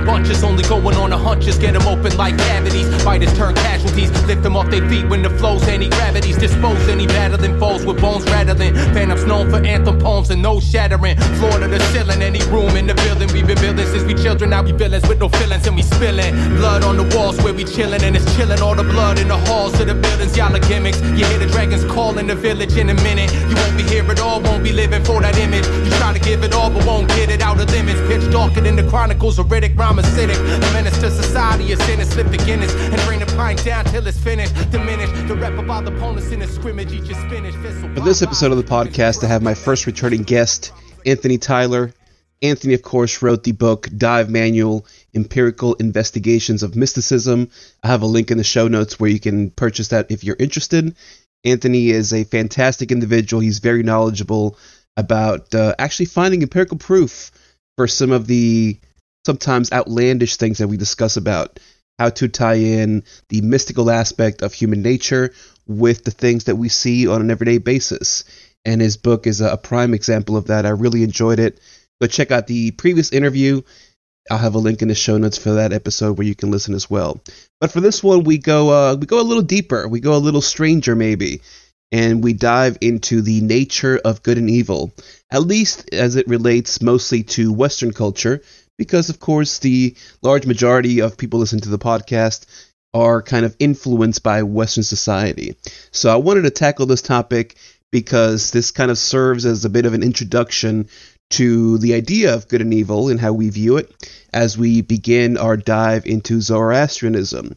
in 0.00 0.06
bunches, 0.06 0.42
only 0.44 0.64
going 0.64 0.96
hunches. 1.30 1.58
Get 1.58 1.74
them 1.74 1.86
open 1.86 2.16
like 2.16 2.36
cavities. 2.36 2.86
Fighters 3.04 3.32
turn 3.38 3.54
casualties. 3.54 4.10
Lift 4.26 4.42
them 4.42 4.56
off 4.56 4.68
their 4.68 4.86
feet 4.90 5.06
when 5.08 5.22
the 5.22 5.30
flow's 5.30 5.62
any 5.68 5.88
gravities. 5.88 6.36
Dispose 6.36 6.88
any 6.88 7.06
battling 7.06 7.56
foes 7.60 7.86
with 7.86 8.00
bones 8.00 8.24
rattling. 8.24 8.74
Phantoms 8.94 9.24
known 9.24 9.48
for 9.48 9.58
anthem 9.74 9.98
poems 9.98 10.30
and 10.30 10.42
no 10.42 10.58
shattering. 10.58 11.16
Floor 11.38 11.60
to 11.60 11.68
the 11.68 11.78
ceiling, 11.92 12.20
any 12.22 12.42
room 12.54 12.74
in 12.80 12.86
the 12.86 12.96
building. 13.04 13.28
We've 13.32 13.46
been 13.46 13.60
building 13.60 13.86
since 13.86 14.02
we 14.02 14.14
children. 14.14 14.50
Now 14.50 14.62
we 14.62 14.72
villains 14.72 15.06
with 15.08 15.20
no 15.20 15.28
feelings 15.28 15.66
and 15.68 15.76
we 15.76 15.82
spilling. 15.82 16.34
Blood 16.58 16.82
on 16.82 16.96
the 16.96 17.06
walls 17.16 17.36
where 17.42 17.54
we 17.54 17.64
chilling 17.64 18.02
and 18.02 18.16
it's 18.16 18.26
chilling. 18.36 18.60
All 18.60 18.74
the 18.74 18.88
blood 18.94 19.18
in 19.20 19.28
the 19.28 19.38
halls 19.46 19.78
of 19.80 19.86
the 19.86 19.94
buildings. 19.94 20.36
Y'all 20.36 20.54
are 20.54 20.66
gimmicks. 20.70 21.00
You 21.18 21.24
hear 21.30 21.38
the 21.38 21.50
dragons 21.54 21.84
call 21.84 22.18
in 22.18 22.26
the 22.26 22.34
village 22.34 22.76
in 22.76 22.90
a 22.90 22.94
minute. 23.06 23.30
You 23.48 23.54
won't 23.54 23.76
be 23.76 23.84
here 23.84 24.06
at 24.10 24.18
all, 24.18 24.40
won't 24.40 24.64
be 24.64 24.72
living 24.72 25.04
for 25.04 25.20
that 25.20 25.38
image. 25.38 25.66
You 25.84 25.92
try 26.02 26.12
to 26.12 26.18
give 26.18 26.42
it 26.42 26.52
all, 26.54 26.70
but 26.70 26.84
won't 26.86 27.08
get 27.08 27.30
it 27.30 27.40
out 27.40 27.60
of 27.60 27.70
limits. 27.70 28.00
Pitch 28.08 28.26
darker 28.32 28.60
than 28.60 28.74
the 28.74 28.86
chronicles 28.90 29.38
of 29.38 29.46
Riddick, 29.46 29.78
rhyme 29.78 29.98
acidic. 29.98 30.40
A 30.40 30.72
menace 30.72 30.98
to 31.00 31.19
society, 31.22 31.72
a 31.72 31.76
sin 31.76 32.04
slip 32.04 32.28
the 32.28 32.36
Guinness 32.38 32.74
and 32.74 33.00
bring 33.02 33.20
the 33.20 33.26
pint 33.36 33.64
down 33.64 33.84
till 33.84 34.06
it's 34.06 34.18
finished. 34.18 34.54
Diminish 34.70 35.10
the 35.28 35.36
rep 35.36 35.58
of 35.58 35.68
all 35.70 35.82
the 35.82 35.94
opponents 35.94 36.30
in 36.30 36.40
the 36.40 36.46
scrimmage. 36.46 36.90
For 36.90 38.00
this 38.00 38.22
episode 38.22 38.52
of 38.52 38.58
the 38.58 38.64
podcast, 38.64 39.22
I 39.24 39.26
have 39.28 39.42
my 39.42 39.54
first 39.54 39.86
returning 39.86 40.22
guest, 40.22 40.72
Anthony 41.04 41.38
Tyler. 41.38 41.92
Anthony, 42.42 42.74
of 42.74 42.82
course, 42.82 43.22
wrote 43.22 43.44
the 43.44 43.52
book 43.52 43.88
Dive 43.96 44.30
Manual 44.30 44.86
Empirical 45.14 45.74
Investigations 45.74 46.62
of 46.62 46.74
Mysticism. 46.74 47.50
I 47.82 47.88
have 47.88 48.02
a 48.02 48.06
link 48.06 48.30
in 48.30 48.38
the 48.38 48.44
show 48.44 48.66
notes 48.68 48.98
where 48.98 49.10
you 49.10 49.20
can 49.20 49.50
purchase 49.50 49.88
that 49.88 50.10
if 50.10 50.24
you're 50.24 50.36
interested. 50.38 50.96
Anthony 51.44 51.90
is 51.90 52.12
a 52.12 52.24
fantastic 52.24 52.92
individual. 52.92 53.40
He's 53.40 53.58
very 53.58 53.82
knowledgeable 53.82 54.56
about 54.96 55.54
uh, 55.54 55.74
actually 55.78 56.06
finding 56.06 56.42
empirical 56.42 56.78
proof 56.78 57.30
for 57.76 57.86
some 57.86 58.10
of 58.10 58.26
the 58.26 58.78
sometimes 59.30 59.70
outlandish 59.70 60.36
things 60.36 60.58
that 60.58 60.66
we 60.66 60.76
discuss 60.76 61.16
about 61.16 61.60
how 62.00 62.10
to 62.10 62.26
tie 62.26 62.54
in 62.54 63.04
the 63.28 63.40
mystical 63.42 63.88
aspect 63.88 64.42
of 64.42 64.52
human 64.52 64.82
nature 64.82 65.32
with 65.68 66.02
the 66.02 66.10
things 66.10 66.44
that 66.44 66.56
we 66.56 66.68
see 66.68 67.06
on 67.06 67.20
an 67.20 67.30
everyday 67.30 67.58
basis. 67.58 68.24
And 68.64 68.80
his 68.80 68.96
book 68.96 69.28
is 69.28 69.40
a 69.40 69.56
prime 69.56 69.94
example 69.94 70.36
of 70.36 70.48
that. 70.48 70.66
I 70.66 70.70
really 70.70 71.04
enjoyed 71.04 71.38
it. 71.38 71.60
Go 72.00 72.08
check 72.08 72.32
out 72.32 72.48
the 72.48 72.72
previous 72.72 73.12
interview. 73.12 73.62
I'll 74.28 74.38
have 74.38 74.56
a 74.56 74.58
link 74.58 74.82
in 74.82 74.88
the 74.88 74.96
show 74.96 75.16
notes 75.16 75.38
for 75.38 75.52
that 75.52 75.72
episode 75.72 76.18
where 76.18 76.26
you 76.26 76.34
can 76.34 76.50
listen 76.50 76.74
as 76.74 76.90
well. 76.90 77.20
But 77.60 77.70
for 77.70 77.80
this 77.80 78.02
one, 78.02 78.24
we 78.24 78.38
go 78.38 78.70
uh, 78.70 78.96
we 78.96 79.06
go 79.06 79.20
a 79.20 79.30
little 79.30 79.44
deeper. 79.44 79.86
We 79.86 80.00
go 80.00 80.16
a 80.16 80.26
little 80.26 80.42
stranger, 80.42 80.96
maybe, 80.96 81.42
and 81.92 82.24
we 82.24 82.32
dive 82.32 82.78
into 82.80 83.22
the 83.22 83.40
nature 83.42 84.00
of 84.04 84.24
good 84.24 84.38
and 84.38 84.50
evil, 84.50 84.92
at 85.30 85.42
least 85.42 85.94
as 85.94 86.16
it 86.16 86.26
relates 86.26 86.82
mostly 86.82 87.22
to 87.24 87.52
Western 87.52 87.92
culture, 87.92 88.42
because 88.80 89.10
of 89.10 89.20
course 89.20 89.58
the 89.58 89.94
large 90.22 90.46
majority 90.46 91.02
of 91.02 91.18
people 91.18 91.38
listening 91.38 91.60
to 91.60 91.68
the 91.68 91.78
podcast 91.78 92.46
are 92.94 93.20
kind 93.20 93.44
of 93.44 93.54
influenced 93.58 94.22
by 94.22 94.42
Western 94.42 94.82
society. 94.82 95.54
So 95.90 96.10
I 96.10 96.16
wanted 96.16 96.44
to 96.44 96.50
tackle 96.50 96.86
this 96.86 97.02
topic 97.02 97.56
because 97.92 98.52
this 98.52 98.70
kind 98.70 98.90
of 98.90 98.96
serves 98.96 99.44
as 99.44 99.66
a 99.66 99.68
bit 99.68 99.84
of 99.84 99.92
an 99.92 100.02
introduction 100.02 100.88
to 101.32 101.76
the 101.76 101.92
idea 101.92 102.32
of 102.34 102.48
good 102.48 102.62
and 102.62 102.72
evil 102.72 103.10
and 103.10 103.20
how 103.20 103.34
we 103.34 103.50
view 103.50 103.76
it 103.76 103.94
as 104.32 104.56
we 104.56 104.80
begin 104.80 105.36
our 105.36 105.58
dive 105.58 106.06
into 106.06 106.40
Zoroastrianism, 106.40 107.56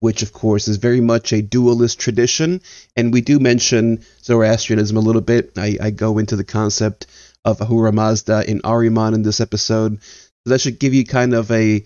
which 0.00 0.22
of 0.22 0.32
course 0.32 0.66
is 0.66 0.78
very 0.78 1.00
much 1.00 1.32
a 1.32 1.40
dualist 1.40 2.00
tradition. 2.00 2.60
And 2.96 3.12
we 3.12 3.20
do 3.20 3.38
mention 3.38 4.00
Zoroastrianism 4.24 4.96
a 4.96 5.06
little 5.06 5.22
bit. 5.22 5.52
I, 5.56 5.78
I 5.80 5.90
go 5.90 6.18
into 6.18 6.34
the 6.34 6.42
concept 6.42 7.06
of 7.44 7.60
Ahura 7.60 7.92
Mazda 7.92 8.50
in 8.50 8.60
Ahriman 8.62 9.14
in 9.14 9.22
this 9.22 9.40
episode. 9.40 10.00
That 10.46 10.60
should 10.60 10.78
give 10.78 10.94
you 10.94 11.04
kind 11.04 11.34
of 11.34 11.50
a 11.50 11.84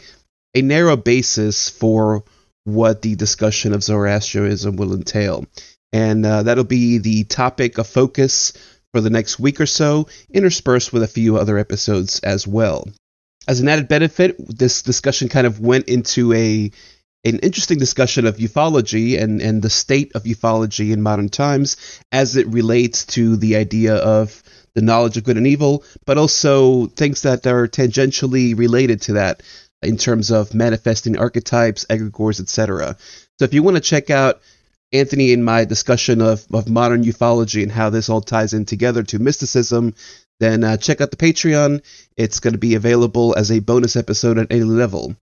a 0.55 0.63
narrow 0.63 0.97
basis 0.97 1.69
for 1.69 2.25
what 2.65 3.03
the 3.03 3.15
discussion 3.17 3.73
of 3.73 3.83
Zoroastrianism 3.83 4.77
will 4.77 4.95
entail. 4.95 5.47
And 5.93 6.25
uh, 6.25 6.43
that'll 6.43 6.65
be 6.65 6.99
the 6.99 7.25
topic 7.25 7.79
of 7.79 7.87
focus 7.87 8.53
for 8.93 9.01
the 9.01 9.11
next 9.11 9.39
week 9.39 9.61
or 9.61 9.67
so, 9.67 10.09
interspersed 10.33 10.93
with 10.93 11.03
a 11.03 11.09
few 11.09 11.37
other 11.37 11.59
episodes 11.59 12.21
as 12.21 12.47
well. 12.47 12.87
As 13.47 13.61
an 13.61 13.69
added 13.69 13.89
benefit, 13.89 14.37
this 14.39 14.83
discussion 14.83 15.29
kind 15.29 15.47
of 15.47 15.61
went 15.61 15.89
into 15.89 16.33
a 16.33 16.71
an 17.25 17.41
interesting 17.41 17.79
discussion 17.79 18.27
of 18.27 18.37
ufology 18.37 19.21
and, 19.21 19.43
and 19.43 19.61
the 19.61 19.71
state 19.71 20.13
of 20.15 20.23
ufology 20.23 20.93
in 20.93 21.03
modern 21.03 21.29
times 21.29 21.77
as 22.13 22.37
it 22.37 22.47
relates 22.47 23.05
to 23.07 23.37
the 23.37 23.57
idea 23.57 23.97
of 23.97 24.43
the 24.79 24.85
knowledge 24.85 25.17
of 25.17 25.25
good 25.25 25.37
and 25.37 25.47
evil, 25.47 25.83
but 26.07 26.19
also 26.19 26.87
things 26.87 27.23
that 27.23 27.45
are 27.47 27.67
tangentially 27.67 28.57
related 28.57 29.03
to 29.03 29.15
that 29.15 29.43
in 29.83 29.97
terms 29.97 30.31
of 30.31 30.55
manifesting 30.55 31.19
archetypes, 31.19 31.85
egregores, 31.91 32.41
etc. 32.41 32.97
So 33.39 33.45
if 33.45 33.53
you 33.55 33.65
want 33.65 33.77
to 33.77 33.83
check 33.83 34.09
out 34.09 34.41
Anthony 34.93 35.33
and 35.33 35.45
my 35.45 35.65
discussion 35.65 36.21
of, 36.21 36.47
of 36.53 36.69
modern 36.69 37.03
ufology 37.05 37.63
and 37.65 37.73
how 37.73 37.91
this 37.91 38.09
all 38.09 38.21
ties 38.21 38.55
in 38.55 38.65
together 38.65 39.03
to 39.03 39.19
mysticism, 39.19 39.95
then 40.39 40.63
uh, 40.63 40.77
check 40.77 41.01
out 41.01 41.11
the 41.11 41.17
Patreon. 41.17 41.83
It's 42.17 42.39
going 42.39 42.55
to 42.55 42.59
be 42.59 42.77
available 42.77 43.35
as 43.37 43.51
a 43.51 43.59
bonus 43.59 43.97
episode 43.97 44.39
at 44.39 44.53
any 44.53 44.63
level. 44.63 45.17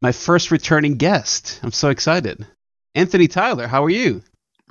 My 0.00 0.12
first 0.12 0.52
returning 0.52 0.94
guest. 0.94 1.58
I'm 1.62 1.72
so 1.72 1.90
excited. 1.90 2.46
Anthony 2.94 3.26
Tyler, 3.26 3.66
how 3.66 3.84
are 3.84 3.90
you? 3.90 4.22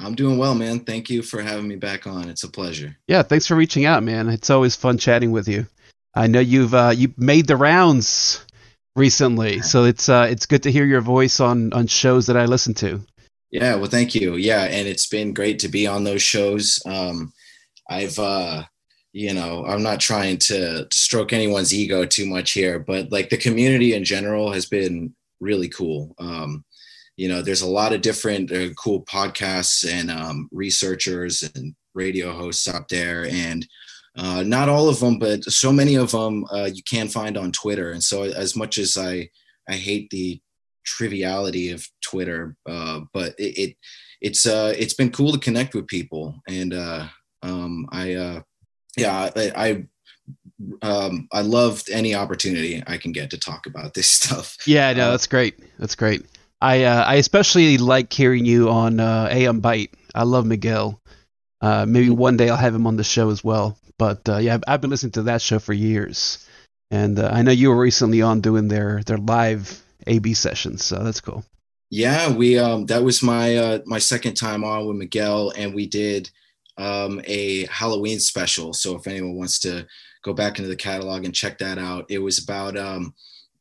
I'm 0.01 0.15
doing 0.15 0.37
well, 0.37 0.55
man. 0.55 0.79
Thank 0.79 1.09
you 1.09 1.21
for 1.21 1.41
having 1.41 1.67
me 1.67 1.75
back 1.75 2.07
on. 2.07 2.29
It's 2.29 2.43
a 2.43 2.49
pleasure. 2.49 2.95
Yeah, 3.07 3.23
thanks 3.23 3.47
for 3.47 3.55
reaching 3.55 3.85
out, 3.85 4.03
man. 4.03 4.29
It's 4.29 4.49
always 4.49 4.75
fun 4.75 4.97
chatting 4.97 5.31
with 5.31 5.47
you. 5.47 5.67
I 6.15 6.27
know 6.27 6.39
you've 6.39 6.73
uh, 6.73 6.93
you 6.95 7.13
made 7.17 7.47
the 7.47 7.57
rounds 7.57 8.45
recently, 8.95 9.61
so 9.61 9.83
it's 9.83 10.09
uh, 10.09 10.27
it's 10.29 10.45
good 10.45 10.63
to 10.63 10.71
hear 10.71 10.85
your 10.85 11.01
voice 11.01 11.39
on 11.39 11.73
on 11.73 11.87
shows 11.87 12.27
that 12.27 12.37
I 12.37 12.45
listen 12.45 12.73
to. 12.75 13.01
Yeah, 13.51 13.75
well, 13.75 13.89
thank 13.89 14.15
you. 14.15 14.35
Yeah, 14.35 14.63
and 14.63 14.87
it's 14.87 15.07
been 15.07 15.33
great 15.33 15.59
to 15.59 15.67
be 15.67 15.87
on 15.87 16.03
those 16.03 16.21
shows. 16.21 16.79
Um, 16.85 17.33
I've, 17.89 18.19
uh, 18.19 18.63
you 19.11 19.33
know, 19.33 19.65
I'm 19.65 19.81
not 19.81 19.99
trying 19.99 20.37
to 20.49 20.87
stroke 20.91 21.33
anyone's 21.33 21.73
ego 21.73 22.05
too 22.05 22.27
much 22.27 22.51
here, 22.51 22.77
but 22.77 23.11
like 23.11 23.29
the 23.29 23.37
community 23.37 23.95
in 23.95 24.03
general 24.03 24.51
has 24.51 24.67
been 24.67 25.15
really 25.39 25.67
cool. 25.67 26.13
Um, 26.19 26.63
you 27.19 27.27
know, 27.27 27.41
there's 27.41 27.63
a 27.63 27.69
lot 27.69 27.91
of 27.91 28.01
different 28.01 28.49
uh, 28.49 28.69
cool 28.75 29.03
podcasts 29.03 29.85
and 29.85 30.09
um, 30.09 30.47
researchers 30.53 31.43
and 31.53 31.75
radio 31.93 32.31
hosts 32.31 32.65
out 32.65 32.87
there, 32.87 33.27
and 33.29 33.67
uh, 34.17 34.41
not 34.43 34.69
all 34.69 34.87
of 34.87 35.01
them, 35.01 35.19
but 35.19 35.43
so 35.43 35.73
many 35.73 35.95
of 35.95 36.11
them 36.11 36.45
uh, 36.49 36.69
you 36.73 36.81
can 36.89 37.09
find 37.09 37.35
on 37.35 37.51
Twitter. 37.51 37.91
And 37.91 38.01
so, 38.01 38.23
as 38.23 38.55
much 38.55 38.77
as 38.77 38.97
I 38.97 39.29
I 39.67 39.73
hate 39.73 40.09
the 40.11 40.39
triviality 40.85 41.71
of 41.71 41.85
Twitter, 42.01 42.55
uh, 42.65 43.01
but 43.13 43.35
it, 43.37 43.57
it, 43.59 43.75
it's 44.21 44.47
uh, 44.47 44.73
it's 44.77 44.93
been 44.93 45.11
cool 45.11 45.33
to 45.33 45.39
connect 45.39 45.75
with 45.75 45.87
people, 45.87 46.41
and 46.47 46.73
uh, 46.73 47.05
um, 47.43 47.85
I 47.91 48.13
uh, 48.13 48.41
yeah 48.95 49.29
I, 49.35 49.51
I 49.57 49.85
um, 50.81 51.27
I 51.33 51.41
loved 51.41 51.89
any 51.89 52.15
opportunity 52.15 52.81
I 52.87 52.95
can 52.95 53.11
get 53.11 53.29
to 53.31 53.37
talk 53.37 53.65
about 53.65 53.93
this 53.93 54.07
stuff. 54.19 54.55
Yeah, 54.65 54.93
no, 54.93 55.07
uh, 55.07 55.11
that's 55.11 55.27
great. 55.27 55.59
That's 55.79 55.95
great. 55.95 56.25
I 56.61 56.83
uh, 56.83 57.03
I 57.03 57.15
especially 57.15 57.77
like 57.77 58.11
hearing 58.11 58.45
you 58.45 58.69
on 58.69 58.99
uh, 58.99 59.29
Aeon 59.31 59.61
Byte. 59.61 59.91
I 60.13 60.23
love 60.23 60.45
Miguel. 60.45 60.99
Uh, 61.61 61.85
maybe 61.87 62.09
one 62.09 62.37
day 62.37 62.49
I'll 62.49 62.57
have 62.57 62.75
him 62.75 62.87
on 62.87 62.97
the 62.97 63.03
show 63.03 63.29
as 63.29 63.43
well. 63.43 63.77
But 63.97 64.27
uh, 64.29 64.37
yeah, 64.37 64.55
I've, 64.55 64.63
I've, 64.67 64.81
been 64.81 64.89
listening 64.89 65.11
to 65.13 65.23
that 65.23 65.41
show 65.41 65.59
for 65.59 65.73
years, 65.73 66.47
and 66.89 67.19
uh, 67.19 67.29
I 67.31 67.41
know 67.41 67.51
you 67.51 67.69
were 67.69 67.79
recently 67.79 68.21
on 68.21 68.41
doing 68.41 68.67
their 68.67 69.03
their 69.03 69.17
live 69.17 69.81
AB 70.07 70.33
sessions. 70.33 70.83
So 70.83 71.03
that's 71.03 71.21
cool. 71.21 71.43
Yeah, 71.89 72.31
we 72.31 72.57
um, 72.59 72.85
that 72.87 73.03
was 73.03 73.23
my 73.23 73.57
uh, 73.57 73.79
my 73.85 73.99
second 73.99 74.35
time 74.35 74.63
on 74.63 74.85
with 74.85 74.97
Miguel, 74.97 75.51
and 75.57 75.73
we 75.73 75.87
did 75.87 76.29
um, 76.77 77.21
a 77.25 77.65
Halloween 77.67 78.19
special. 78.19 78.73
So 78.73 78.95
if 78.95 79.07
anyone 79.07 79.35
wants 79.35 79.59
to 79.59 79.87
go 80.23 80.33
back 80.33 80.59
into 80.59 80.69
the 80.69 80.75
catalog 80.75 81.25
and 81.25 81.33
check 81.33 81.57
that 81.59 81.77
out, 81.77 82.05
it 82.09 82.19
was 82.19 82.41
about 82.41 82.77
um, 82.77 83.13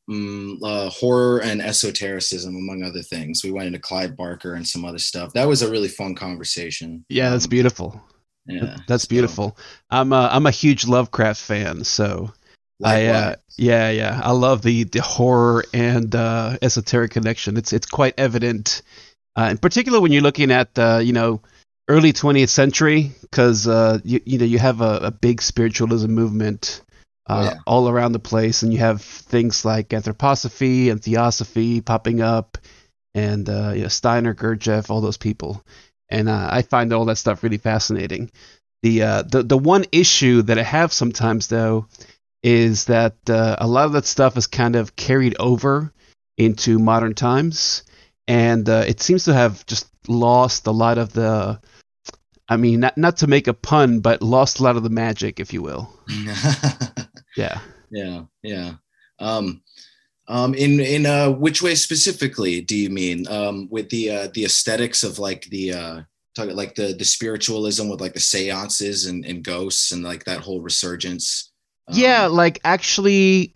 mm, 0.08 0.58
uh, 0.62 0.90
horror 0.90 1.40
and 1.42 1.60
esotericism, 1.60 2.54
among 2.56 2.82
other 2.82 3.02
things. 3.02 3.42
We 3.44 3.50
went 3.50 3.68
into 3.68 3.78
Clive 3.78 4.16
Barker 4.16 4.54
and 4.54 4.66
some 4.66 4.84
other 4.84 4.98
stuff. 4.98 5.32
That 5.32 5.48
was 5.48 5.62
a 5.62 5.70
really 5.70 5.88
fun 5.88 6.14
conversation. 6.14 7.04
Yeah, 7.08 7.30
that's 7.30 7.46
um, 7.46 7.50
beautiful. 7.50 8.00
Yeah, 8.46 8.78
that's 8.86 9.04
beautiful. 9.04 9.56
So. 9.56 9.64
I'm 9.90 10.12
a, 10.12 10.28
I'm 10.32 10.46
a 10.46 10.50
huge 10.50 10.86
Lovecraft 10.86 11.40
fan, 11.40 11.84
so 11.84 12.32
I 12.82 13.06
uh, 13.06 13.34
yeah 13.56 13.90
yeah 13.90 14.20
I 14.22 14.32
love 14.32 14.62
the 14.62 14.84
the 14.84 15.02
horror 15.02 15.64
and 15.74 16.14
uh, 16.14 16.56
esoteric 16.62 17.10
connection. 17.10 17.56
It's 17.56 17.72
it's 17.72 17.86
quite 17.86 18.14
evident, 18.16 18.82
uh, 19.36 19.48
in 19.50 19.58
particular 19.58 20.00
when 20.00 20.12
you're 20.12 20.22
looking 20.22 20.50
at 20.50 20.74
the 20.74 21.02
you 21.04 21.12
know 21.12 21.42
early 21.88 22.12
20th 22.12 22.50
century 22.50 23.12
because 23.22 23.66
uh, 23.66 23.98
you 24.04 24.20
you 24.24 24.38
know 24.38 24.44
you 24.44 24.58
have 24.58 24.80
a, 24.80 24.98
a 25.02 25.10
big 25.10 25.42
spiritualism 25.42 26.10
movement 26.10 26.82
uh, 27.28 27.50
yeah. 27.52 27.60
all 27.66 27.88
around 27.88 28.12
the 28.12 28.18
place, 28.18 28.62
and 28.62 28.72
you 28.72 28.78
have 28.78 29.02
things 29.02 29.64
like 29.64 29.88
anthroposophy 29.88 30.90
and 30.90 31.02
theosophy 31.02 31.80
popping 31.80 32.20
up, 32.20 32.58
and 33.14 33.48
uh, 33.48 33.72
you 33.74 33.82
know, 33.82 33.88
Steiner, 33.88 34.34
Gurdjieff, 34.34 34.90
all 34.90 35.00
those 35.00 35.18
people, 35.18 35.64
and 36.08 36.30
I 36.30 36.62
find 36.62 36.92
all 36.92 37.04
that 37.06 37.16
stuff 37.16 37.42
really 37.42 37.58
fascinating. 37.58 38.30
The 38.82 39.24
the 39.28 39.42
the 39.42 39.58
one 39.58 39.84
issue 39.92 40.42
that 40.42 40.58
I 40.58 40.62
have 40.62 40.92
sometimes 40.92 41.48
though 41.48 41.86
is 42.42 42.86
that 42.86 43.16
uh, 43.28 43.56
a 43.58 43.66
lot 43.66 43.86
of 43.86 43.92
that 43.92 44.06
stuff 44.06 44.36
is 44.36 44.46
kind 44.46 44.76
of 44.76 44.96
carried 44.96 45.36
over 45.38 45.92
into 46.36 46.78
modern 46.78 47.14
times, 47.14 47.82
and 48.26 48.68
uh, 48.68 48.84
it 48.86 49.00
seems 49.00 49.24
to 49.24 49.34
have 49.34 49.66
just 49.66 49.88
lost 50.06 50.66
a 50.66 50.72
lot 50.72 50.98
of 50.98 51.12
the. 51.12 51.60
I 52.48 52.56
mean, 52.56 52.80
not 52.80 52.96
not 52.96 53.18
to 53.18 53.26
make 53.26 53.46
a 53.46 53.54
pun, 53.54 54.00
but 54.00 54.22
lost 54.22 54.58
a 54.58 54.62
lot 54.62 54.76
of 54.76 54.82
the 54.82 54.90
magic, 54.90 55.38
if 55.38 55.52
you 55.52 55.62
will. 55.62 55.92
yeah. 57.36 57.60
Yeah. 57.90 58.24
Yeah. 58.42 58.74
Um, 59.18 59.62
um, 60.28 60.54
in 60.54 60.80
in 60.80 61.06
uh, 61.06 61.30
which 61.30 61.62
way 61.62 61.74
specifically 61.74 62.60
do 62.60 62.76
you 62.76 62.90
mean 62.90 63.26
um, 63.28 63.68
with 63.70 63.90
the 63.90 64.10
uh, 64.10 64.28
the 64.34 64.44
aesthetics 64.44 65.02
of 65.02 65.18
like 65.18 65.44
the 65.46 65.72
uh, 65.72 66.02
talk, 66.34 66.52
like 66.52 66.74
the 66.74 66.94
the 66.94 67.04
spiritualism 67.04 67.88
with 67.88 68.00
like 68.00 68.14
the 68.14 68.20
seances 68.20 69.06
and, 69.06 69.24
and 69.24 69.42
ghosts 69.42 69.92
and 69.92 70.04
like 70.04 70.24
that 70.24 70.40
whole 70.40 70.60
resurgence? 70.60 71.50
Um, 71.88 71.98
yeah, 71.98 72.26
like 72.26 72.60
actually 72.64 73.52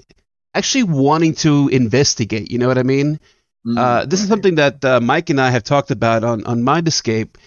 actually 0.55 0.85
wanting 0.85 1.35
to 1.35 1.69
investigate. 1.69 2.50
You 2.50 2.59
know 2.59 2.69
what 2.69 2.79
I 2.79 2.83
mean? 2.83 3.21
Mm, 3.67 3.79
uh, 3.79 4.05
this 4.06 4.23
is 4.23 4.29
something 4.29 4.56
that 4.56 4.85
uh, 4.85 5.00
Mike 5.00 5.31
and 5.31 5.41
I 5.41 5.50
have 5.50 5.65
talked 5.65 5.91
about 5.91 6.25
on 6.25 6.45
on 6.45 6.62
Mind 6.62 6.88
Escape. 6.88 7.38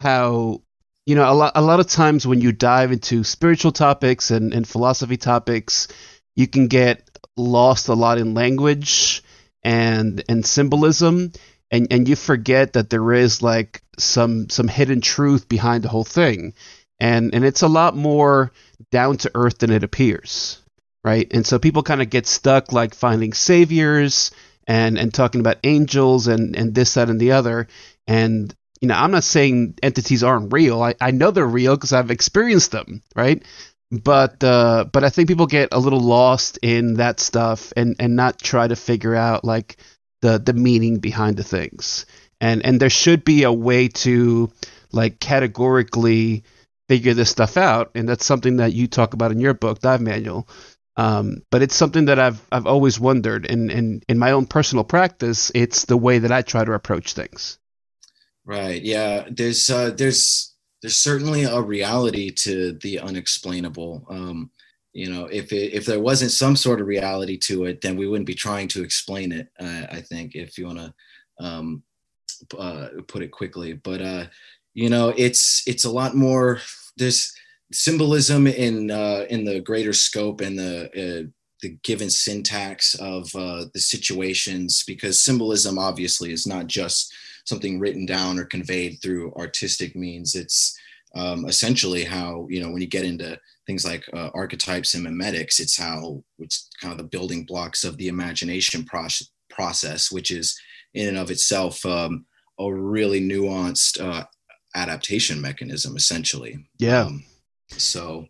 How 0.00 0.62
you 1.10 1.16
know 1.16 1.28
a 1.28 1.34
lot 1.34 1.52
a 1.56 1.60
lot 1.60 1.80
of 1.80 1.88
times 1.88 2.24
when 2.24 2.40
you 2.40 2.52
dive 2.52 2.92
into 2.92 3.24
spiritual 3.24 3.72
topics 3.72 4.30
and, 4.30 4.54
and 4.54 4.66
philosophy 4.66 5.16
topics, 5.16 5.88
you 6.36 6.46
can 6.46 6.68
get 6.68 7.02
lost 7.36 7.88
a 7.88 7.94
lot 7.94 8.18
in 8.18 8.32
language 8.32 9.24
and 9.64 10.22
and 10.28 10.46
symbolism 10.46 11.32
and 11.68 11.88
and 11.90 12.08
you 12.08 12.14
forget 12.14 12.74
that 12.74 12.90
there 12.90 13.12
is 13.12 13.42
like 13.42 13.82
some 13.98 14.48
some 14.50 14.68
hidden 14.68 15.00
truth 15.00 15.48
behind 15.48 15.82
the 15.82 15.88
whole 15.88 16.04
thing. 16.04 16.54
And 17.00 17.34
and 17.34 17.44
it's 17.44 17.62
a 17.62 17.68
lot 17.68 17.96
more 17.96 18.52
down 18.92 19.16
to 19.16 19.32
earth 19.34 19.58
than 19.58 19.72
it 19.72 19.82
appears 19.82 20.60
right? 21.02 21.28
And 21.32 21.44
so 21.44 21.58
people 21.58 21.82
kind 21.82 22.02
of 22.02 22.10
get 22.10 22.26
stuck 22.26 22.72
like 22.72 22.94
finding 22.94 23.32
saviors 23.32 24.30
and 24.68 24.96
and 24.96 25.12
talking 25.12 25.40
about 25.40 25.58
angels 25.64 26.28
and 26.28 26.54
and 26.54 26.72
this 26.72 26.94
that 26.94 27.10
and 27.10 27.18
the 27.18 27.32
other. 27.32 27.66
And 28.06 28.54
you 28.80 28.88
know 28.88 28.94
i'm 28.94 29.10
not 29.10 29.24
saying 29.24 29.74
entities 29.82 30.24
aren't 30.24 30.52
real 30.52 30.82
i, 30.82 30.94
I 31.00 31.10
know 31.10 31.30
they're 31.30 31.46
real 31.46 31.76
because 31.76 31.92
i've 31.92 32.10
experienced 32.10 32.72
them 32.72 33.02
right 33.14 33.42
but 33.90 34.42
uh, 34.44 34.84
but 34.92 35.02
I 35.02 35.10
think 35.10 35.28
people 35.28 35.46
get 35.46 35.70
a 35.72 35.80
little 35.80 36.00
lost 36.00 36.58
in 36.62 36.94
that 36.94 37.18
stuff 37.18 37.72
and 37.76 37.96
and 37.98 38.14
not 38.14 38.38
try 38.38 38.68
to 38.68 38.76
figure 38.76 39.16
out 39.16 39.44
like 39.44 39.78
the 40.22 40.38
the 40.38 40.52
meaning 40.52 40.98
behind 40.98 41.36
the 41.36 41.44
things. 41.44 42.06
And 42.40 42.64
and 42.64 42.80
there 42.80 42.90
should 42.90 43.24
be 43.24 43.42
a 43.42 43.52
way 43.52 43.88
to 43.88 44.52
like 44.92 45.18
categorically 45.20 46.44
figure 46.88 47.14
this 47.14 47.30
stuff 47.30 47.56
out, 47.56 47.92
and 47.94 48.08
that's 48.08 48.24
something 48.24 48.56
that 48.58 48.72
you 48.72 48.86
talk 48.86 49.14
about 49.14 49.32
in 49.32 49.40
your 49.40 49.54
book, 49.54 49.80
Dive 49.80 50.00
Manual. 50.00 50.48
Um, 50.96 51.42
but 51.50 51.62
it's 51.62 51.74
something 51.74 52.06
that 52.06 52.18
I've 52.18 52.40
I've 52.52 52.66
always 52.66 53.00
wondered, 53.00 53.46
and, 53.50 53.70
and 53.70 54.04
in 54.08 54.18
my 54.18 54.32
own 54.32 54.46
personal 54.46 54.84
practice, 54.84 55.50
it's 55.54 55.84
the 55.86 55.96
way 55.96 56.20
that 56.20 56.32
I 56.32 56.42
try 56.42 56.64
to 56.64 56.72
approach 56.74 57.14
things. 57.14 57.59
Right. 58.44 58.82
Yeah. 58.82 59.28
There's 59.30 59.70
uh, 59.70 59.90
there's 59.90 60.54
there's 60.82 60.96
certainly 60.96 61.44
a 61.44 61.60
reality 61.60 62.30
to 62.30 62.72
the 62.72 62.98
unexplainable. 63.00 64.06
Um, 64.08 64.50
you 64.92 65.10
know, 65.10 65.26
if 65.26 65.52
it, 65.52 65.72
if 65.72 65.86
there 65.86 66.00
wasn't 66.00 66.32
some 66.32 66.56
sort 66.56 66.80
of 66.80 66.86
reality 66.86 67.36
to 67.38 67.64
it, 67.66 67.80
then 67.80 67.96
we 67.96 68.08
wouldn't 68.08 68.26
be 68.26 68.34
trying 68.34 68.66
to 68.68 68.82
explain 68.82 69.30
it. 69.30 69.48
Uh, 69.60 69.86
I 69.90 70.00
think, 70.00 70.34
if 70.34 70.58
you 70.58 70.66
want 70.66 70.78
to 70.78 70.94
um, 71.38 71.82
uh, 72.58 72.88
put 73.06 73.22
it 73.22 73.30
quickly, 73.30 73.74
but 73.74 74.02
uh, 74.02 74.26
you 74.74 74.88
know, 74.88 75.14
it's 75.16 75.62
it's 75.66 75.84
a 75.84 75.90
lot 75.90 76.16
more. 76.16 76.60
There's 76.96 77.32
symbolism 77.72 78.46
in 78.46 78.90
uh, 78.90 79.26
in 79.30 79.44
the 79.44 79.60
greater 79.60 79.92
scope 79.92 80.40
and 80.40 80.58
the 80.58 80.86
uh, 80.86 81.28
the 81.62 81.76
given 81.82 82.10
syntax 82.10 82.94
of 82.96 83.34
uh, 83.36 83.66
the 83.72 83.80
situations, 83.80 84.82
because 84.86 85.22
symbolism 85.22 85.78
obviously 85.78 86.32
is 86.32 86.46
not 86.46 86.66
just 86.66 87.12
something 87.44 87.78
written 87.78 88.06
down 88.06 88.38
or 88.38 88.44
conveyed 88.44 88.98
through 89.02 89.34
artistic 89.34 89.96
means. 89.96 90.34
It's 90.34 90.78
um, 91.14 91.46
essentially 91.46 92.04
how 92.04 92.46
you 92.48 92.62
know 92.62 92.70
when 92.70 92.80
you 92.80 92.86
get 92.86 93.04
into 93.04 93.38
things 93.66 93.84
like 93.84 94.04
uh, 94.12 94.30
archetypes 94.34 94.94
and 94.94 95.06
memetics, 95.06 95.60
it's 95.60 95.76
how 95.76 96.22
it's 96.38 96.68
kind 96.80 96.92
of 96.92 96.98
the 96.98 97.04
building 97.04 97.44
blocks 97.44 97.84
of 97.84 97.96
the 97.96 98.08
imagination 98.08 98.84
process, 98.84 99.28
process 99.48 100.10
which 100.10 100.30
is 100.30 100.58
in 100.94 101.08
and 101.08 101.18
of 101.18 101.30
itself 101.30 101.84
um, 101.86 102.26
a 102.58 102.72
really 102.72 103.20
nuanced 103.20 104.00
uh, 104.00 104.24
adaptation 104.74 105.40
mechanism, 105.40 105.96
essentially. 105.96 106.66
Yeah. 106.78 107.02
Um, 107.02 107.24
so. 107.70 108.26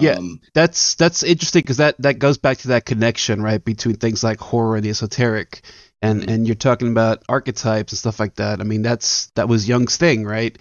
yeah, 0.00 0.14
um, 0.14 0.40
that's 0.52 0.96
that's 0.96 1.22
interesting 1.22 1.62
because 1.62 1.76
that 1.76 1.94
that 2.00 2.18
goes 2.18 2.38
back 2.38 2.58
to 2.58 2.68
that 2.68 2.86
connection, 2.86 3.40
right, 3.40 3.64
between 3.64 3.94
things 3.94 4.24
like 4.24 4.40
horror 4.40 4.74
and 4.74 4.84
the 4.84 4.90
esoteric 4.90 5.62
and 6.02 6.20
mm-hmm. 6.20 6.30
and 6.30 6.46
you're 6.46 6.54
talking 6.54 6.88
about 6.88 7.22
archetypes 7.28 7.92
and 7.92 7.98
stuff 7.98 8.20
like 8.20 8.36
that. 8.36 8.60
I 8.60 8.64
mean, 8.64 8.82
that's 8.82 9.26
that 9.34 9.48
was 9.48 9.68
Jung's 9.68 9.96
thing, 9.96 10.24
right? 10.24 10.56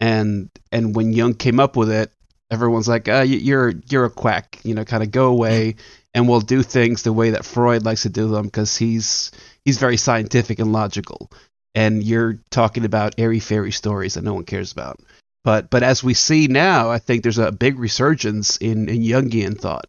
And 0.00 0.50
and 0.72 0.94
when 0.94 1.12
Jung 1.12 1.34
came 1.34 1.60
up 1.60 1.76
with 1.76 1.90
it, 1.90 2.10
everyone's 2.50 2.88
like, 2.88 3.08
uh, 3.08 3.24
"You're 3.26 3.74
you're 3.88 4.04
a 4.04 4.10
quack," 4.10 4.60
you 4.64 4.74
know, 4.74 4.84
kind 4.84 5.02
of 5.02 5.10
go 5.10 5.26
away, 5.26 5.72
mm-hmm. 5.72 5.80
and 6.14 6.28
we'll 6.28 6.40
do 6.40 6.62
things 6.62 7.02
the 7.02 7.12
way 7.12 7.30
that 7.30 7.44
Freud 7.44 7.84
likes 7.84 8.02
to 8.02 8.08
do 8.08 8.28
them 8.28 8.46
because 8.46 8.76
he's 8.76 9.32
he's 9.64 9.78
very 9.78 9.96
scientific 9.96 10.58
and 10.58 10.72
logical. 10.72 11.30
And 11.74 12.02
you're 12.02 12.38
talking 12.50 12.86
about 12.86 13.16
airy 13.18 13.40
fairy 13.40 13.70
stories 13.70 14.14
that 14.14 14.24
no 14.24 14.32
one 14.32 14.44
cares 14.44 14.72
about. 14.72 15.00
But 15.44 15.70
but 15.70 15.82
as 15.82 16.02
we 16.02 16.14
see 16.14 16.48
now, 16.48 16.90
I 16.90 16.98
think 16.98 17.22
there's 17.22 17.38
a 17.38 17.52
big 17.52 17.78
resurgence 17.78 18.56
in 18.56 18.88
in 18.88 19.02
Jungian 19.02 19.58
thought. 19.58 19.86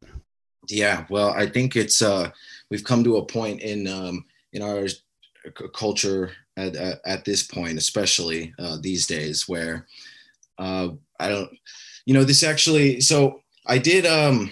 Yeah, 0.69 1.05
well, 1.09 1.31
I 1.31 1.47
think 1.47 1.75
it's 1.75 2.01
uh, 2.01 2.31
we've 2.69 2.83
come 2.83 3.03
to 3.05 3.17
a 3.17 3.25
point 3.25 3.61
in 3.61 3.87
um, 3.87 4.25
in 4.57 4.63
our 4.63 4.87
culture 5.73 6.31
at, 6.57 6.75
at, 6.75 6.99
at 7.05 7.25
this 7.25 7.43
point, 7.43 7.77
especially 7.77 8.53
uh, 8.59 8.77
these 8.81 9.07
days, 9.07 9.47
where 9.47 9.87
uh, 10.57 10.89
I 11.19 11.29
don't, 11.29 11.49
you 12.05 12.13
know, 12.13 12.23
this 12.23 12.43
actually. 12.43 12.99
So 13.01 13.41
I 13.65 13.77
did 13.77 14.05
um, 14.05 14.51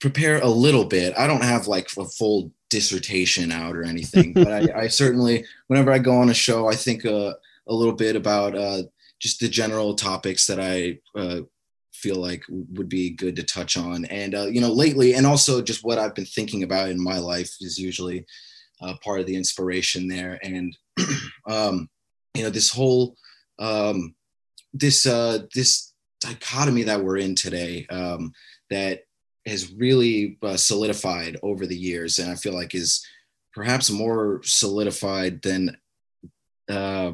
prepare 0.00 0.40
a 0.40 0.48
little 0.48 0.84
bit. 0.84 1.14
I 1.18 1.26
don't 1.26 1.42
have 1.42 1.66
like 1.66 1.88
a 1.98 2.04
full 2.04 2.52
dissertation 2.68 3.50
out 3.50 3.76
or 3.76 3.84
anything, 3.84 4.32
but 4.32 4.52
I, 4.52 4.82
I, 4.82 4.88
certainly, 4.88 5.44
whenever 5.68 5.90
I 5.90 5.98
go 5.98 6.16
on 6.16 6.30
a 6.30 6.34
show, 6.34 6.68
I 6.68 6.74
think 6.74 7.06
uh, 7.06 7.32
a 7.66 7.74
little 7.74 7.94
bit 7.94 8.14
about 8.14 8.54
uh, 8.54 8.82
just 9.18 9.40
the 9.40 9.48
general 9.48 9.94
topics 9.94 10.46
that 10.46 10.60
I 10.60 10.98
uh, 11.18 11.40
feel 11.94 12.16
like 12.16 12.42
would 12.48 12.88
be 12.88 13.10
good 13.10 13.36
to 13.36 13.42
touch 13.42 13.76
on. 13.76 14.04
And 14.06 14.34
uh, 14.34 14.46
you 14.46 14.60
know, 14.60 14.72
lately, 14.72 15.14
and 15.14 15.26
also 15.26 15.62
just 15.62 15.84
what 15.84 15.98
I've 15.98 16.14
been 16.14 16.26
thinking 16.26 16.62
about 16.62 16.90
in 16.90 17.02
my 17.02 17.18
life 17.18 17.56
is 17.60 17.78
usually 17.78 18.26
uh, 18.80 18.94
part 19.02 19.20
of 19.20 19.26
the 19.26 19.36
inspiration 19.36 20.08
there. 20.08 20.38
And 20.42 20.76
um, 21.46 21.88
you 22.34 22.42
know, 22.42 22.50
this 22.50 22.70
whole 22.70 23.16
um, 23.58 24.14
this 24.72 25.06
uh, 25.06 25.40
this 25.54 25.92
dichotomy 26.20 26.82
that 26.84 27.02
we're 27.02 27.18
in 27.18 27.34
today 27.34 27.86
um, 27.90 28.32
that 28.70 29.02
has 29.46 29.72
really 29.72 30.38
uh, 30.42 30.56
solidified 30.56 31.36
over 31.42 31.66
the 31.66 31.76
years, 31.76 32.18
and 32.18 32.30
I 32.30 32.34
feel 32.34 32.52
like 32.52 32.74
is 32.74 33.06
perhaps 33.54 33.90
more 33.90 34.40
solidified 34.44 35.40
than 35.42 35.76
uh, 36.68 37.12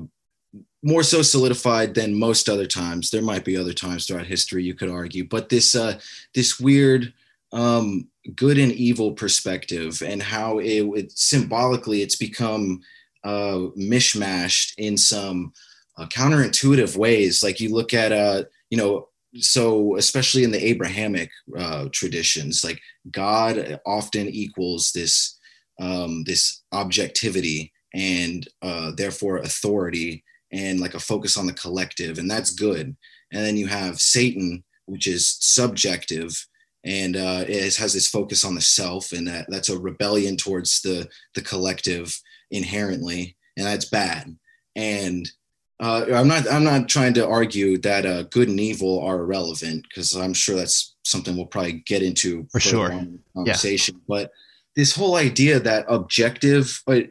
more 0.82 1.02
so 1.02 1.22
solidified 1.22 1.94
than 1.94 2.18
most 2.18 2.48
other 2.48 2.66
times. 2.66 3.10
There 3.10 3.22
might 3.22 3.44
be 3.44 3.56
other 3.56 3.72
times 3.72 4.06
throughout 4.06 4.26
history 4.26 4.64
you 4.64 4.74
could 4.74 4.90
argue, 4.90 5.24
but 5.24 5.48
this 5.48 5.74
uh, 5.74 6.00
this 6.34 6.58
weird 6.58 7.12
um, 7.52 8.08
good 8.34 8.58
and 8.58 8.72
evil 8.72 9.12
perspective 9.12 10.02
and 10.04 10.22
how 10.22 10.58
it, 10.58 10.82
it 10.94 11.12
symbolically 11.12 12.02
it's 12.02 12.16
become 12.16 12.80
uh, 13.24 13.68
mishmashed 13.76 14.74
in 14.78 14.96
some 14.96 15.52
uh, 15.96 16.06
counterintuitive 16.06 16.96
ways. 16.96 17.42
Like 17.42 17.60
you 17.60 17.74
look 17.74 17.94
at, 17.94 18.12
uh, 18.12 18.44
you 18.70 18.78
know, 18.78 19.08
so 19.36 19.96
especially 19.96 20.44
in 20.44 20.50
the 20.50 20.64
Abrahamic 20.64 21.30
uh, 21.56 21.88
traditions, 21.92 22.64
like 22.64 22.80
God 23.10 23.80
often 23.86 24.28
equals 24.28 24.92
this 24.94 25.38
um, 25.80 26.22
this 26.24 26.62
objectivity 26.72 27.72
and 27.94 28.46
uh, 28.60 28.92
therefore 28.94 29.38
authority 29.38 30.22
and 30.52 30.80
like 30.80 30.94
a 30.94 31.00
focus 31.00 31.38
on 31.38 31.46
the 31.46 31.54
collective, 31.54 32.18
and 32.18 32.30
that's 32.30 32.52
good. 32.52 32.94
And 33.32 33.44
then 33.44 33.56
you 33.56 33.66
have 33.68 34.00
Satan, 34.00 34.62
which 34.84 35.06
is 35.06 35.36
subjective 35.40 36.46
and 36.84 37.16
uh, 37.16 37.44
it 37.46 37.76
has 37.76 37.92
this 37.92 38.08
focus 38.08 38.44
on 38.44 38.54
the 38.54 38.60
self, 38.60 39.12
and 39.12 39.26
that 39.28 39.46
that's 39.48 39.68
a 39.68 39.78
rebellion 39.78 40.36
towards 40.36 40.80
the 40.82 41.08
the 41.34 41.42
collective 41.42 42.18
inherently, 42.50 43.36
and 43.56 43.66
that's 43.66 43.86
bad. 43.86 44.36
And 44.74 45.28
uh, 45.80 46.06
I'm 46.14 46.28
not 46.28 46.50
I'm 46.50 46.64
not 46.64 46.88
trying 46.88 47.14
to 47.14 47.26
argue 47.26 47.78
that 47.78 48.06
uh, 48.06 48.22
good 48.24 48.48
and 48.48 48.60
evil 48.60 49.00
are 49.00 49.20
irrelevant 49.20 49.84
because 49.88 50.16
I'm 50.16 50.34
sure 50.34 50.56
that's 50.56 50.94
something 51.04 51.36
we'll 51.36 51.46
probably 51.46 51.82
get 51.86 52.02
into 52.02 52.46
for 52.50 52.60
sure 52.60 52.90
conversation. 53.34 53.96
Yeah. 53.96 54.04
But 54.06 54.30
this 54.76 54.94
whole 54.94 55.16
idea 55.16 55.60
that 55.60 55.84
objective, 55.88 56.82
but 56.86 57.08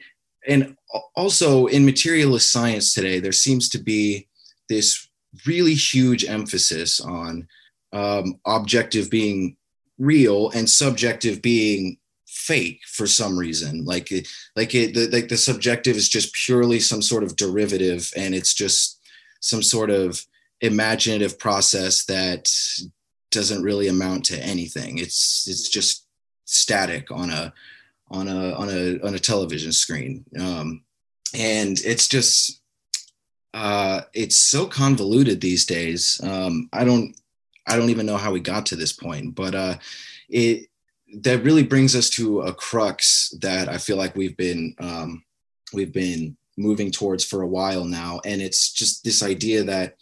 and 0.47 0.75
also 1.15 1.67
in 1.67 1.85
materialist 1.85 2.51
science 2.51 2.93
today, 2.93 3.19
there 3.19 3.31
seems 3.31 3.69
to 3.69 3.77
be 3.77 4.27
this 4.69 5.07
really 5.45 5.73
huge 5.73 6.25
emphasis 6.25 6.99
on 6.99 7.47
um, 7.93 8.39
objective 8.45 9.09
being 9.09 9.57
real 10.01 10.49
and 10.51 10.69
subjective 10.69 11.41
being 11.41 11.97
fake 12.25 12.81
for 12.87 13.05
some 13.05 13.37
reason. 13.37 13.85
Like 13.85 14.11
like 14.55 14.73
it 14.73 14.93
the, 14.93 15.07
like 15.11 15.29
the 15.29 15.37
subjective 15.37 15.95
is 15.95 16.09
just 16.09 16.33
purely 16.33 16.79
some 16.79 17.01
sort 17.01 17.23
of 17.23 17.35
derivative 17.35 18.11
and 18.17 18.33
it's 18.33 18.53
just 18.53 18.99
some 19.41 19.61
sort 19.61 19.89
of 19.89 20.25
imaginative 20.61 21.37
process 21.37 22.05
that 22.05 22.49
doesn't 23.29 23.63
really 23.63 23.87
amount 23.87 24.25
to 24.25 24.43
anything. 24.43 24.97
It's 24.97 25.47
it's 25.47 25.69
just 25.69 26.05
static 26.45 27.11
on 27.11 27.29
a 27.29 27.53
on 28.09 28.27
a 28.27 28.53
on 28.53 28.69
a 28.69 28.99
on 29.05 29.13
a 29.13 29.19
television 29.19 29.71
screen. 29.71 30.25
Um 30.39 30.83
and 31.33 31.79
it's 31.81 32.07
just 32.07 32.61
uh 33.53 34.01
it's 34.13 34.37
so 34.37 34.65
convoluted 34.65 35.41
these 35.41 35.65
days. 35.65 36.19
Um 36.23 36.69
i 36.73 36.83
don't 36.83 37.15
i 37.67 37.75
don't 37.75 37.89
even 37.89 38.05
know 38.05 38.17
how 38.17 38.31
we 38.31 38.39
got 38.39 38.65
to 38.65 38.75
this 38.75 38.93
point 38.93 39.35
but 39.35 39.55
uh 39.55 39.75
it 40.29 40.67
that 41.13 41.43
really 41.43 41.63
brings 41.63 41.95
us 41.95 42.09
to 42.09 42.41
a 42.41 42.53
crux 42.53 43.33
that 43.41 43.67
I 43.67 43.77
feel 43.77 43.97
like 43.97 44.15
we've 44.15 44.37
been 44.37 44.75
um, 44.79 45.23
we've 45.73 45.91
been 45.91 46.37
moving 46.57 46.91
towards 46.91 47.23
for 47.25 47.41
a 47.41 47.47
while 47.47 47.85
now, 47.85 48.21
and 48.25 48.41
it's 48.41 48.71
just 48.71 49.03
this 49.03 49.21
idea 49.23 49.63
that 49.63 49.97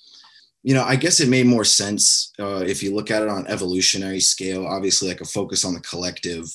you 0.62 0.74
know 0.74 0.84
I 0.84 0.96
guess 0.96 1.20
it 1.20 1.30
made 1.30 1.48
more 1.48 1.66
sense 1.66 2.32
uh, 2.40 2.64
if 2.66 2.84
you 2.84 2.94
look 2.94 3.12
at 3.12 3.24
it 3.24 3.30
on 3.30 3.48
evolutionary 3.48 4.20
scale. 4.20 4.68
Obviously, 4.68 5.08
like 5.08 5.22
a 5.22 5.26
focus 5.26 5.66
on 5.66 5.74
the 5.74 5.82
collective 5.82 6.46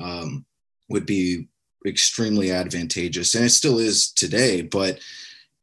um, 0.00 0.44
would 0.88 1.06
be 1.06 1.48
extremely 1.86 2.50
advantageous, 2.50 3.34
and 3.34 3.44
it 3.44 3.50
still 3.50 3.78
is 3.78 4.10
today. 4.10 4.62
But 4.62 4.98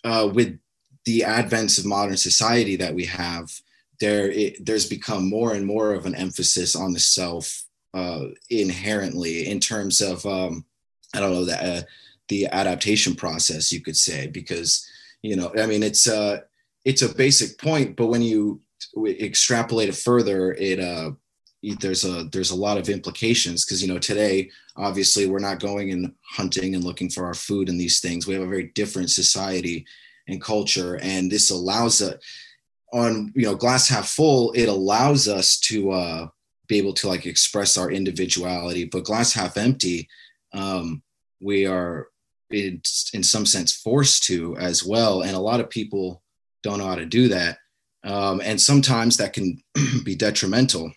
uh, 0.04 0.30
with 0.34 0.60
the 1.06 1.22
advents 1.22 1.78
of 1.78 1.86
modern 1.86 2.18
society 2.18 2.78
that 2.78 2.96
we 2.96 3.06
have, 3.06 3.52
there 4.00 4.30
it, 4.30 4.66
there's 4.66 4.88
become 4.88 5.30
more 5.30 5.54
and 5.54 5.66
more 5.66 5.94
of 5.94 6.06
an 6.06 6.16
emphasis 6.16 6.76
on 6.76 6.94
the 6.94 7.00
self 7.00 7.66
uh, 7.94 8.26
inherently 8.50 9.48
in 9.48 9.60
terms 9.60 10.02
of 10.02 10.26
um, 10.26 10.66
I 11.14 11.20
don't 11.20 11.34
know 11.34 11.46
that 11.46 11.64
uh, 11.64 11.82
the 12.28 12.48
adaptation 12.48 13.16
process 13.16 13.72
you 13.72 13.82
could 13.82 13.98
say 13.98 14.28
because 14.28 14.88
you 15.22 15.36
know 15.36 15.52
I 15.60 15.66
mean 15.66 15.84
it's 15.84 16.08
uh 16.08 16.42
it's 16.86 17.02
a 17.02 17.14
basic 17.14 17.58
point 17.58 17.96
but 17.96 18.08
when 18.08 18.22
you 18.22 18.62
extrapolate 19.06 19.90
it 19.90 19.96
further 19.96 20.54
it 20.54 20.80
uh 20.80 21.12
there's 21.80 22.06
a 22.06 22.24
there's 22.32 22.52
a 22.52 22.56
lot 22.56 22.78
of 22.78 22.88
implications 22.88 23.66
because 23.66 23.82
you 23.82 23.88
know 23.88 24.00
today 24.00 24.50
obviously 24.78 25.26
we're 25.26 25.40
not 25.40 25.60
going 25.60 25.92
and 25.92 26.14
hunting 26.24 26.76
and 26.76 26.84
looking 26.84 27.10
for 27.10 27.26
our 27.26 27.34
food 27.34 27.68
and 27.68 27.78
these 27.78 28.00
things. 28.00 28.26
We 28.26 28.34
have 28.34 28.44
a 28.44 28.48
very 28.48 28.72
different 28.76 29.10
society 29.10 29.86
and 30.30 30.42
culture 30.42 31.00
and 31.02 31.30
this 31.30 31.50
allows 31.50 32.02
us 32.02 32.16
on 32.94 33.32
you 33.36 33.44
know 33.44 33.56
glass 33.56 33.88
half 33.88 34.08
full 34.08 34.52
it 34.54 34.68
allows 34.68 35.28
us 35.28 35.60
to 35.60 35.92
uh 35.92 36.28
be 36.68 36.78
able 36.78 36.94
to 36.94 37.08
like 37.08 37.26
express 37.26 37.78
our 37.78 37.92
individuality 37.92 38.86
but 38.86 39.04
glass 39.04 39.34
half 39.34 39.58
empty 39.58 40.08
um, 40.54 41.02
we 41.42 41.66
are 41.66 42.08
in, 42.52 42.82
in 43.14 43.24
some 43.24 43.46
sense 43.46 43.74
forced 43.74 44.24
to 44.24 44.56
as 44.58 44.84
well 44.84 45.22
and 45.22 45.36
a 45.36 45.40
lot 45.40 45.60
of 45.60 45.70
people 45.70 46.22
don't 46.64 46.80
know 46.80 46.88
how 46.88 46.96
to 46.96 47.06
do 47.06 47.28
that 47.28 47.58
um, 48.04 48.42
and 48.44 48.60
sometimes 48.60 49.18
that 49.18 49.34
can 49.34 49.62
be 50.04 50.16
detrimental. 50.16 50.92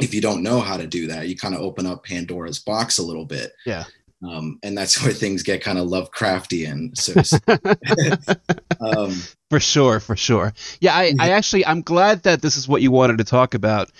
If 0.00 0.14
you 0.14 0.20
don't 0.20 0.42
know 0.42 0.60
how 0.60 0.76
to 0.76 0.86
do 0.86 1.06
that 1.08 1.28
you 1.28 1.36
kind 1.36 1.54
of 1.54 1.60
open 1.60 1.86
up 1.86 2.04
pandora's 2.04 2.58
box 2.58 2.98
a 2.98 3.02
little 3.02 3.24
bit. 3.24 3.52
Yeah 3.64 3.84
um, 4.22 4.58
and 4.62 4.76
that's 4.76 5.02
where 5.04 5.12
things 5.12 5.42
get 5.42 5.62
kind 5.62 5.78
of 5.78 5.88
Lovecraftian. 5.88 6.96
So, 6.96 7.14
um, 8.80 9.14
for 9.50 9.60
sure, 9.60 10.00
for 10.00 10.16
sure. 10.16 10.52
Yeah, 10.80 10.94
I, 10.94 11.14
I 11.18 11.30
actually 11.30 11.66
I'm 11.66 11.82
glad 11.82 12.22
that 12.24 12.42
this 12.42 12.56
is 12.56 12.68
what 12.68 12.82
you 12.82 12.90
wanted 12.90 13.18
to 13.18 13.24
talk 13.24 13.54
about 13.54 13.90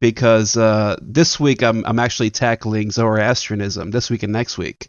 because 0.00 0.56
uh, 0.56 0.96
this 1.00 1.38
week 1.40 1.62
I'm 1.62 1.84
I'm 1.86 1.98
actually 1.98 2.30
tackling 2.30 2.90
Zoroastrianism 2.90 3.90
this 3.90 4.10
week 4.10 4.22
and 4.22 4.32
next 4.32 4.58
week. 4.58 4.88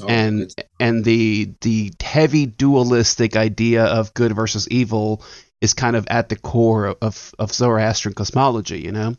Oh, 0.00 0.06
and 0.08 0.54
and 0.78 1.04
the 1.04 1.52
the 1.60 1.92
heavy 2.00 2.46
dualistic 2.46 3.36
idea 3.36 3.84
of 3.84 4.14
good 4.14 4.34
versus 4.34 4.68
evil 4.68 5.22
is 5.60 5.74
kind 5.74 5.96
of 5.96 6.06
at 6.08 6.28
the 6.28 6.36
core 6.36 6.96
of 7.02 7.34
of 7.38 7.52
Zoroastrian 7.52 8.14
cosmology, 8.14 8.80
you 8.80 8.92
know. 8.92 9.16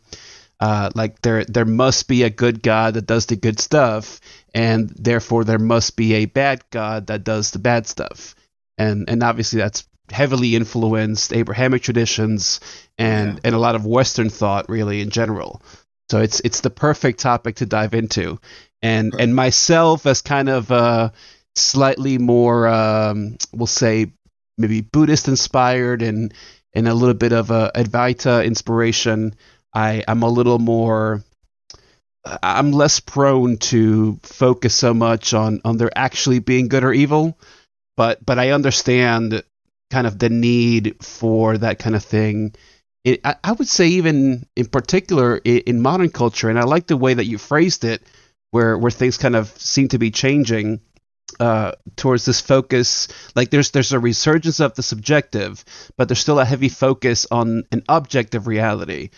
Uh, 0.60 0.90
like 0.94 1.20
there 1.22 1.44
there 1.44 1.64
must 1.64 2.06
be 2.06 2.22
a 2.22 2.30
good 2.30 2.62
god 2.62 2.94
that 2.94 3.06
does 3.06 3.26
the 3.26 3.36
good 3.36 3.58
stuff, 3.58 4.20
and 4.54 4.90
therefore 4.90 5.44
there 5.44 5.58
must 5.58 5.96
be 5.96 6.14
a 6.14 6.26
bad 6.26 6.62
god 6.70 7.06
that 7.06 7.24
does 7.24 7.50
the 7.50 7.58
bad 7.58 7.86
stuff. 7.86 8.34
And 8.78 9.08
and 9.08 9.22
obviously 9.22 9.58
that's 9.58 9.86
heavily 10.10 10.54
influenced 10.56 11.32
Abrahamic 11.32 11.82
traditions 11.82 12.60
and 12.98 13.34
yeah. 13.34 13.40
and 13.44 13.54
a 13.54 13.58
lot 13.58 13.74
of 13.74 13.86
Western 13.86 14.30
thought 14.30 14.68
really 14.68 15.00
in 15.00 15.10
general. 15.10 15.62
So 16.10 16.20
it's 16.20 16.40
it's 16.40 16.60
the 16.60 16.70
perfect 16.70 17.20
topic 17.20 17.56
to 17.56 17.66
dive 17.66 17.94
into, 17.94 18.38
and 18.82 19.14
and 19.18 19.34
myself 19.34 20.04
as 20.06 20.20
kind 20.20 20.48
of 20.48 20.70
a 20.70 21.12
slightly 21.54 22.18
more 22.18 22.68
um, 22.68 23.36
we'll 23.52 23.66
say 23.66 24.12
maybe 24.58 24.80
Buddhist 24.80 25.28
inspired 25.28 26.02
and 26.02 26.34
and 26.74 26.88
a 26.88 26.94
little 26.94 27.14
bit 27.14 27.32
of 27.32 27.50
a 27.50 27.70
Advaita 27.74 28.44
inspiration. 28.44 29.34
I 29.74 30.04
I'm 30.06 30.22
a 30.22 30.28
little 30.28 30.58
more 30.58 31.24
I'm 32.24 32.72
less 32.72 33.00
prone 33.00 33.56
to 33.58 34.18
focus 34.22 34.74
so 34.74 34.94
much 34.94 35.34
on 35.34 35.60
on 35.64 35.76
there 35.76 35.90
actually 35.96 36.38
being 36.38 36.68
good 36.68 36.84
or 36.84 36.92
evil, 36.92 37.38
but 37.96 38.24
but 38.24 38.38
I 38.38 38.50
understand 38.50 39.42
kind 39.90 40.06
of 40.06 40.18
the 40.18 40.30
need 40.30 40.96
for 41.04 41.58
that 41.58 41.78
kind 41.78 41.96
of 41.96 42.04
thing. 42.04 42.54
It, 43.04 43.20
I, 43.24 43.34
I, 43.42 43.52
would 43.52 43.68
say 43.68 43.88
even 43.88 44.46
in 44.54 44.66
particular 44.66 45.36
in, 45.36 45.58
in, 45.58 45.82
modern 45.82 46.10
culture, 46.10 46.48
and 46.48 46.58
I 46.58 46.62
like 46.62 46.86
the 46.86 46.96
way 46.96 47.14
that 47.14 47.26
you 47.26 47.36
phrased 47.36 47.84
it, 47.84 48.02
where 48.52 48.78
where 48.78 48.92
things 48.92 49.18
kind 49.18 49.34
of 49.34 49.48
seem 49.58 49.88
to 49.88 49.98
be 49.98 50.12
changing 50.12 50.80
uh, 51.40 51.72
towards 51.96 52.24
this 52.24 52.40
focus. 52.40 53.08
Like 53.34 53.50
there's 53.50 53.72
there's 53.72 53.92
a 53.92 53.98
resurgence 53.98 54.60
of 54.60 54.74
the 54.74 54.84
subjective, 54.84 55.64
but 55.96 56.08
there's 56.08 56.20
still 56.20 56.38
a 56.38 56.44
heavy 56.44 56.68
focus 56.68 57.26
on 57.30 57.64
an 57.72 57.82
objective 57.88 58.46
reality, 58.46 59.10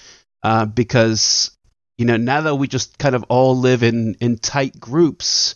uh, 0.42 0.64
because 0.64 1.50
you 1.98 2.04
know 2.04 2.16
now 2.16 2.42
that 2.42 2.56
we 2.56 2.68
just 2.68 2.98
kind 2.98 3.14
of 3.14 3.24
all 3.28 3.56
live 3.56 3.82
in 3.82 4.14
in 4.20 4.38
tight 4.38 4.78
groups, 4.78 5.54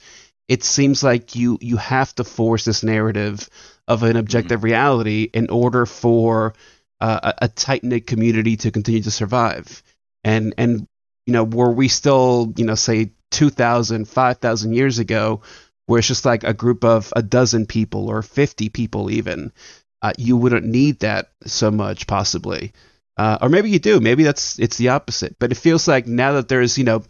it 0.49 0.64
seems 0.64 1.02
like 1.02 1.35
you 1.35 1.59
you 1.61 1.76
have 1.76 2.14
to 2.16 2.25
force 2.25 2.64
this 2.64 2.83
narrative 2.83 3.49
of 3.87 4.02
an 4.02 4.16
objective 4.16 4.59
mm-hmm. 4.59 4.66
reality 4.66 5.30
in 5.33 5.50
order 5.50 5.87
for 5.87 6.54
uh, 7.00 7.33
a, 7.40 7.45
a 7.45 7.49
tight 7.49 7.85
knit 7.85 8.07
community 8.07 8.57
to 8.57 8.71
continue 8.71 9.02
to 9.02 9.11
survive. 9.11 9.83
And 10.25 10.54
and 10.59 10.87
you 11.26 11.33
know, 11.33 11.45
were 11.45 11.73
we 11.73 11.88
still 11.88 12.52
you 12.57 12.64
know 12.64 12.75
say 12.75 13.12
2,000, 13.30 14.09
5,000 14.09 14.73
years 14.73 14.99
ago, 14.99 15.42
where 15.87 15.99
it's 15.99 16.09
just 16.09 16.25
like 16.25 16.45
a 16.45 16.54
group 16.54 16.85
of 16.85 17.12
a 17.14 17.23
dozen 17.23 17.66
people 17.66 18.09
or 18.09 18.23
50 18.23 18.68
people 18.71 19.11
even, 19.11 19.52
uh, 20.02 20.12
you 20.16 20.37
wouldn't 20.37 20.66
need 20.66 21.00
that 21.00 21.30
so 21.45 21.71
much 21.71 22.07
possibly. 22.07 22.73
Uh, 23.18 23.38
or 23.42 23.48
maybe 23.48 23.70
you 23.70 23.78
do. 23.78 24.00
Maybe 24.00 24.22
that's 24.22 24.58
it's 24.58 24.76
the 24.76 24.90
opposite. 24.90 25.37
But 25.38 25.52
it 25.52 25.56
feels 25.56 25.88
like 25.88 26.06
now 26.06 26.32
that 26.32 26.48
there's 26.48 26.78
you 26.78 26.84
know 26.84 27.02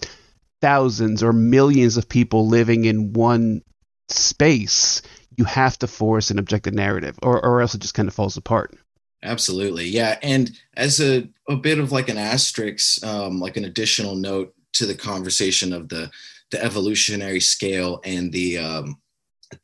thousands 0.61 1.23
or 1.23 1.33
millions 1.33 1.97
of 1.97 2.09
people 2.09 2.49
living 2.49 2.85
in 2.85 3.13
one 3.13 3.63
space, 4.09 5.03
you 5.37 5.45
have 5.45 5.79
to 5.79 5.87
force 5.87 6.31
an 6.31 6.39
objective 6.39 6.75
narrative 6.75 7.19
or, 7.23 7.45
or 7.45 7.61
else 7.61 7.75
it 7.75 7.81
just 7.81 7.95
kind 7.95 8.09
of 8.09 8.15
falls 8.15 8.37
apart 8.37 8.77
absolutely 9.23 9.85
yeah 9.85 10.19
and 10.23 10.51
as 10.77 11.01
a, 11.01 11.29
a 11.49 11.57
bit 11.57 11.79
of 11.79 11.91
like 11.91 12.09
an 12.09 12.19
asterisk 12.19 13.05
um, 13.05 13.41
like 13.41 13.57
an 13.57 13.65
additional 13.65 14.15
note 14.15 14.55
to 14.73 14.87
the 14.87 14.95
conversation 14.95 15.73
of 15.73 15.89
the 15.89 16.11
the 16.51 16.63
evolutionary 16.63 17.41
scale 17.41 18.01
and 18.05 18.33
the 18.33 18.59
um, 18.59 18.99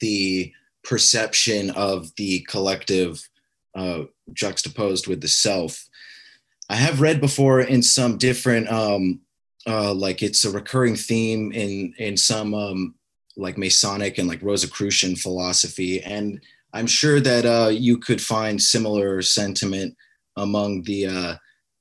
the 0.00 0.52
perception 0.82 1.70
of 1.70 2.14
the 2.16 2.40
collective 2.48 3.28
uh, 3.74 4.02
juxtaposed 4.32 5.06
with 5.06 5.20
the 5.20 5.28
self 5.28 5.88
i 6.68 6.76
have 6.76 7.00
read 7.00 7.20
before 7.20 7.60
in 7.60 7.82
some 7.82 8.16
different 8.18 8.68
um, 8.70 9.20
uh, 9.66 9.94
like 9.94 10.22
it's 10.22 10.44
a 10.44 10.50
recurring 10.50 10.96
theme 10.96 11.52
in 11.52 11.94
in 11.98 12.16
some 12.16 12.54
um, 12.54 12.94
like 13.36 13.58
Masonic 13.58 14.18
and 14.18 14.28
like 14.28 14.42
Rosicrucian 14.42 15.16
philosophy. 15.16 16.02
And 16.02 16.40
I'm 16.72 16.86
sure 16.86 17.20
that 17.20 17.46
uh, 17.46 17.68
you 17.68 17.98
could 17.98 18.20
find 18.20 18.60
similar 18.60 19.22
sentiment 19.22 19.96
among 20.36 20.82
the 20.82 21.06
uh, 21.06 21.34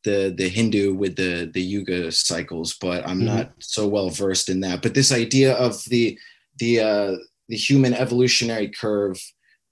the 0.03 0.33
the 0.35 0.49
Hindu 0.49 0.93
with 0.93 1.15
the 1.15 1.49
the 1.53 1.61
yuga 1.61 2.11
cycles, 2.11 2.75
but 2.79 3.07
I'm 3.07 3.19
mm-hmm. 3.19 3.37
not 3.37 3.53
so 3.59 3.87
well 3.87 4.09
versed 4.09 4.49
in 4.49 4.59
that. 4.61 4.81
But 4.81 4.93
this 4.93 5.11
idea 5.11 5.53
of 5.53 5.83
the 5.85 6.17
the 6.57 6.79
uh, 6.79 7.15
the 7.49 7.57
human 7.57 7.93
evolutionary 7.93 8.69
curve 8.69 9.19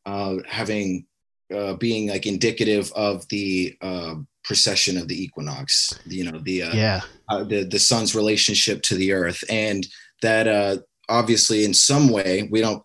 uh, 0.06 0.38
having 0.48 1.06
uh, 1.53 1.75
being 1.75 2.10
like 2.10 2.25
indicative 2.25 2.91
of 2.94 3.27
the 3.30 3.77
uh, 3.82 4.15
precession 4.51 4.98
of 4.98 5.08
the 5.08 5.24
equinox, 5.24 5.98
you 6.05 6.29
know, 6.29 6.38
the 6.39 6.63
uh, 6.63 6.74
yeah. 6.74 7.01
uh, 7.29 7.43
the 7.46 7.63
the 7.63 7.79
sun's 7.79 8.13
relationship 8.13 8.81
to 8.81 8.96
the 8.96 9.13
earth, 9.13 9.41
and 9.50 9.88
that 10.22 10.46
uh, 10.46 10.77
obviously 11.08 11.63
in 11.63 11.74
some 11.74 12.10
way 12.10 12.50
we 12.51 12.60
don't 12.60 12.84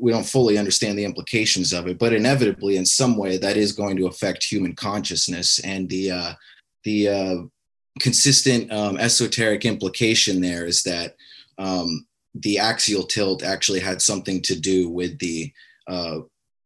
we 0.00 0.10
don't 0.10 0.26
fully 0.26 0.56
understand 0.56 0.96
the 0.96 1.04
implications 1.04 1.72
of 1.72 1.88
it 1.88 1.98
but 1.98 2.12
inevitably 2.12 2.76
in 2.76 2.86
some 2.86 3.16
way 3.16 3.36
that 3.36 3.56
is 3.56 3.72
going 3.72 3.96
to 3.96 4.06
affect 4.06 4.44
human 4.44 4.74
consciousness 4.76 5.58
and 5.64 5.88
the 5.88 6.10
uh, 6.10 6.32
the 6.84 7.08
uh, 7.08 7.36
consistent 7.98 8.72
um, 8.72 8.96
esoteric 8.96 9.64
implication 9.64 10.40
there 10.40 10.64
is 10.66 10.82
that 10.84 11.16
um, 11.58 12.06
the 12.34 12.58
axial 12.58 13.02
tilt 13.02 13.42
actually 13.42 13.80
had 13.80 14.00
something 14.00 14.40
to 14.40 14.58
do 14.58 14.88
with 14.88 15.18
the 15.18 15.52
uh, 15.88 16.20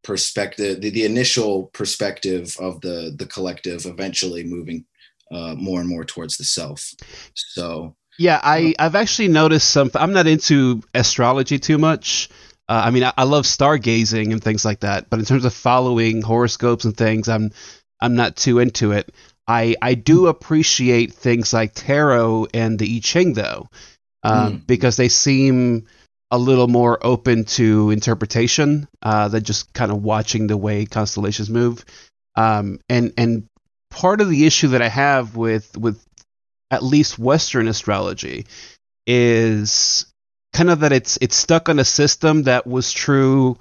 perspective, 0.04 0.80
the, 0.80 0.90
the, 0.90 1.04
initial 1.04 1.64
perspective 1.72 2.56
of 2.60 2.80
the 2.82 3.14
the 3.16 3.26
collective, 3.26 3.86
eventually 3.86 4.44
moving 4.44 4.84
uh, 5.32 5.54
more 5.56 5.80
and 5.80 5.88
more 5.88 6.04
towards 6.04 6.36
the 6.36 6.44
self. 6.44 6.94
So 7.34 7.96
yeah, 8.18 8.40
I 8.42 8.74
I've 8.78 8.94
actually 8.94 9.28
noticed 9.28 9.70
some. 9.70 9.90
I'm 9.94 10.12
not 10.12 10.26
into 10.26 10.82
astrology 10.94 11.58
too 11.58 11.78
much. 11.78 12.28
Uh, 12.68 12.82
I 12.86 12.90
mean, 12.90 13.04
I, 13.04 13.12
I, 13.18 13.24
love 13.24 13.44
stargazing 13.44 14.32
and 14.32 14.42
things 14.42 14.64
like 14.64 14.80
that, 14.80 15.10
but 15.10 15.18
in 15.18 15.26
terms 15.26 15.44
of 15.44 15.52
following 15.52 16.22
horoscopes 16.22 16.84
and 16.84 16.96
things, 16.96 17.28
I'm 17.28 17.50
I'm 18.00 18.14
not 18.14 18.36
too 18.36 18.58
into 18.58 18.92
it. 18.92 19.12
I 19.46 19.76
I 19.82 19.94
do 19.94 20.28
appreciate 20.28 21.12
things 21.12 21.52
like 21.52 21.72
tarot 21.74 22.48
and 22.54 22.78
the 22.78 22.96
I 22.96 23.00
Ching 23.00 23.34
though, 23.34 23.68
uh, 24.22 24.50
mm. 24.50 24.66
because 24.66 24.96
they 24.96 25.08
seem 25.08 25.86
a 26.30 26.38
little 26.38 26.68
more 26.68 26.98
open 27.04 27.44
to 27.44 27.90
interpretation 27.90 28.88
uh, 29.02 29.28
than 29.28 29.44
just 29.44 29.72
kind 29.72 29.92
of 29.92 30.02
watching 30.02 30.46
the 30.46 30.56
way 30.56 30.86
constellations 30.86 31.50
move. 31.50 31.84
Um, 32.34 32.80
and 32.88 33.12
and 33.16 33.48
part 33.90 34.20
of 34.20 34.28
the 34.28 34.46
issue 34.46 34.68
that 34.68 34.82
I 34.82 34.88
have 34.88 35.36
with 35.36 35.76
with 35.76 36.04
at 36.70 36.82
least 36.82 37.18
Western 37.18 37.68
astrology 37.68 38.46
is 39.06 40.06
kind 40.52 40.70
of 40.70 40.80
that 40.80 40.92
it's 40.92 41.18
it's 41.20 41.36
stuck 41.36 41.68
on 41.68 41.78
a 41.78 41.84
system 41.84 42.44
that 42.44 42.66
was 42.66 42.92
true, 42.92 43.58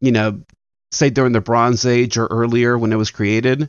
you 0.00 0.12
know, 0.12 0.42
say 0.92 1.10
during 1.10 1.32
the 1.32 1.40
Bronze 1.40 1.86
Age 1.86 2.16
or 2.18 2.26
earlier 2.26 2.78
when 2.78 2.92
it 2.92 2.96
was 2.96 3.10
created, 3.10 3.68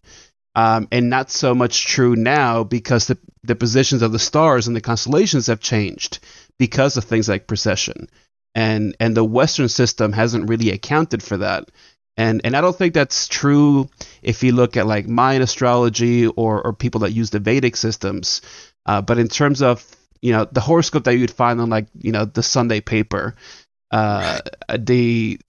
um, 0.54 0.88
and 0.92 1.10
not 1.10 1.32
so 1.32 1.56
much 1.56 1.88
true 1.88 2.16
now 2.16 2.64
because 2.64 3.08
the 3.08 3.18
the 3.44 3.56
positions 3.56 4.02
of 4.02 4.12
the 4.12 4.20
stars 4.20 4.68
and 4.68 4.76
the 4.76 4.82
constellations 4.82 5.48
have 5.48 5.60
changed 5.60 6.20
because 6.60 6.98
of 6.98 7.04
things 7.04 7.30
like 7.30 7.48
precession, 7.48 8.10
and 8.56 8.96
and 9.00 9.16
the 9.16 9.24
Western 9.24 9.70
system 9.70 10.12
hasn't 10.14 10.50
really 10.50 10.72
accounted 10.72 11.24
for 11.24 11.38
that. 11.38 11.70
And, 12.20 12.42
and 12.44 12.58
I 12.58 12.62
don't 12.62 12.76
think 12.76 12.96
that's 12.96 13.28
true 13.28 13.90
if 14.24 14.42
you 14.42 14.52
look 14.52 14.76
at 14.76 14.88
like 14.88 15.08
Mayan 15.08 15.44
astrology 15.44 16.26
or, 16.26 16.64
or 16.66 16.74
people 16.74 17.02
that 17.02 17.12
use 17.12 17.30
the 17.30 17.40
Vedic 17.40 17.76
systems. 17.76 18.42
Uh, 18.88 19.04
but 19.04 19.20
in 19.20 19.28
terms 19.28 19.62
of 19.62 19.86
you 20.22 20.32
know 20.32 20.46
the 20.46 20.62
horoscope 20.62 21.04
that 21.04 21.16
you'd 21.16 21.32
find 21.32 21.62
on 21.62 21.70
like 21.70 21.88
you 21.98 22.12
know 22.12 22.26
the 22.26 22.44
Sunday 22.44 22.82
paper. 22.82 23.36
Uh, 23.92 24.40
right. 24.70 24.86
The 24.86 25.40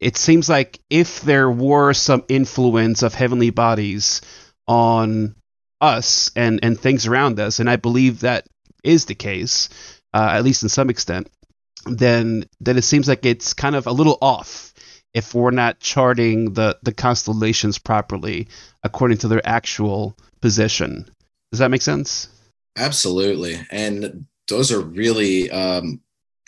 it 0.00 0.16
seems 0.16 0.48
like 0.48 0.80
if 0.90 1.22
there 1.22 1.50
were 1.50 1.92
some 1.92 2.24
influence 2.28 3.02
of 3.02 3.14
heavenly 3.14 3.50
bodies 3.50 4.20
on 4.66 5.34
us 5.80 6.30
and 6.36 6.60
and 6.62 6.78
things 6.78 7.06
around 7.06 7.40
us, 7.40 7.60
and 7.60 7.70
I 7.70 7.76
believe 7.76 8.20
that 8.20 8.46
is 8.84 9.06
the 9.06 9.14
case, 9.14 9.68
uh, 10.14 10.30
at 10.32 10.44
least 10.44 10.62
in 10.62 10.68
some 10.68 10.90
extent, 10.90 11.30
then 11.86 12.44
then 12.60 12.76
it 12.76 12.84
seems 12.84 13.08
like 13.08 13.24
it's 13.24 13.54
kind 13.54 13.76
of 13.76 13.86
a 13.86 13.92
little 13.92 14.18
off 14.20 14.72
if 15.14 15.34
we're 15.34 15.50
not 15.50 15.80
charting 15.80 16.52
the 16.54 16.78
the 16.82 16.92
constellations 16.92 17.78
properly 17.78 18.48
according 18.82 19.18
to 19.18 19.28
their 19.28 19.46
actual 19.46 20.16
position. 20.40 21.08
Does 21.50 21.60
that 21.60 21.70
make 21.70 21.82
sense? 21.82 22.28
Absolutely. 22.76 23.60
And 23.70 24.26
those 24.46 24.70
are 24.70 24.80
really 24.80 25.50
um, 25.50 26.00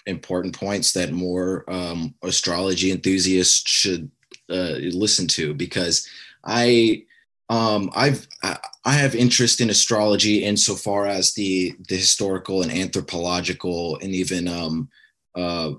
important 0.07 0.55
points 0.55 0.93
that 0.93 1.13
more 1.13 1.65
um, 1.69 2.15
astrology 2.23 2.91
enthusiasts 2.91 3.69
should 3.69 4.11
uh, 4.49 4.77
listen 4.93 5.27
to 5.29 5.55
because 5.55 6.09
I 6.45 7.05
um, 7.51 7.91
I've 7.95 8.27
I 8.43 8.93
have 8.93 9.15
interest 9.17 9.61
in 9.61 9.71
astrology 9.71 10.45
insofar 10.45 11.07
as 11.07 11.35
the 11.35 11.75
the 11.89 11.97
historical 11.97 12.63
and 12.63 12.71
anthropological 12.71 13.99
and 14.01 14.15
even 14.15 14.47
um, 14.47 14.89
uh, 15.35 15.73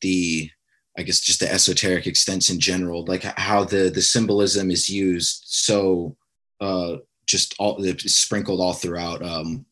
the 0.00 0.48
I 0.96 1.02
guess 1.02 1.20
just 1.20 1.40
the 1.40 1.52
esoteric 1.52 2.06
extents 2.06 2.48
in 2.48 2.60
general, 2.60 3.04
like 3.06 3.24
how 3.24 3.64
the 3.64 3.90
the 3.90 4.00
symbolism 4.00 4.70
is 4.70 4.88
used 4.88 5.42
so 5.46 6.16
uh, 6.60 6.98
just 7.26 7.56
all 7.58 7.82
sprinkled 7.98 8.60
all 8.60 8.72
throughout 8.72 9.20
um, 9.24 9.66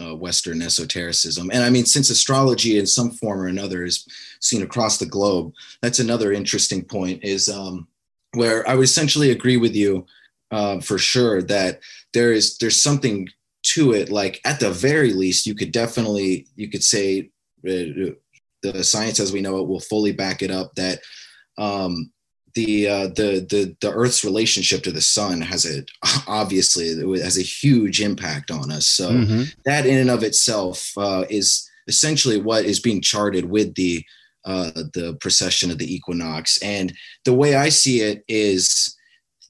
uh, 0.00 0.16
Western 0.16 0.60
esotericism. 0.60 1.50
And 1.52 1.62
I 1.62 1.70
mean, 1.70 1.86
since 1.86 2.10
astrology 2.10 2.78
in 2.80 2.86
some 2.86 3.12
form 3.12 3.40
or 3.40 3.46
another 3.46 3.84
is 3.84 4.08
seen 4.40 4.62
across 4.62 4.98
the 4.98 5.06
globe, 5.06 5.54
that's 5.82 6.00
another 6.00 6.32
interesting 6.32 6.84
point 6.84 7.22
is 7.22 7.48
um, 7.48 7.86
where 8.32 8.68
I 8.68 8.74
would 8.74 8.84
essentially 8.84 9.30
agree 9.30 9.56
with 9.56 9.76
you 9.76 10.04
uh, 10.50 10.80
for 10.80 10.98
sure 10.98 11.42
that 11.42 11.80
there 12.12 12.32
is 12.32 12.58
there's 12.58 12.80
something 12.80 13.28
to 13.62 13.92
it. 13.92 14.10
Like 14.10 14.40
at 14.44 14.60
the 14.60 14.70
very 14.70 15.12
least, 15.12 15.46
you 15.46 15.54
could 15.54 15.72
definitely 15.72 16.46
you 16.56 16.68
could 16.70 16.84
say 16.84 17.30
uh, 17.66 18.14
the 18.62 18.82
science 18.82 19.20
as 19.20 19.32
we 19.32 19.40
know 19.40 19.58
it 19.58 19.68
will 19.68 19.80
fully 19.80 20.12
back 20.12 20.42
it 20.42 20.50
up 20.50 20.74
that 20.76 21.00
um, 21.58 22.10
the 22.54 22.88
uh, 22.88 23.06
the 23.08 23.46
the 23.48 23.76
the 23.80 23.92
Earth's 23.92 24.24
relationship 24.24 24.82
to 24.82 24.92
the 24.92 25.00
sun 25.00 25.40
has 25.40 25.66
a 25.66 25.84
obviously 26.26 26.86
it 26.86 27.22
has 27.22 27.38
a 27.38 27.42
huge 27.42 28.00
impact 28.00 28.50
on 28.50 28.70
us. 28.70 28.86
So 28.86 29.10
mm-hmm. 29.10 29.42
that 29.64 29.86
in 29.86 29.98
and 29.98 30.10
of 30.10 30.22
itself 30.22 30.90
uh, 30.96 31.24
is 31.28 31.68
essentially 31.86 32.40
what 32.40 32.64
is 32.64 32.80
being 32.80 33.00
charted 33.00 33.44
with 33.44 33.74
the 33.74 34.04
uh, 34.44 34.70
the 34.94 35.16
precession 35.20 35.70
of 35.70 35.78
the 35.78 35.92
equinox. 35.92 36.58
And 36.62 36.92
the 37.24 37.34
way 37.34 37.56
I 37.56 37.68
see 37.68 38.00
it 38.00 38.24
is, 38.28 38.96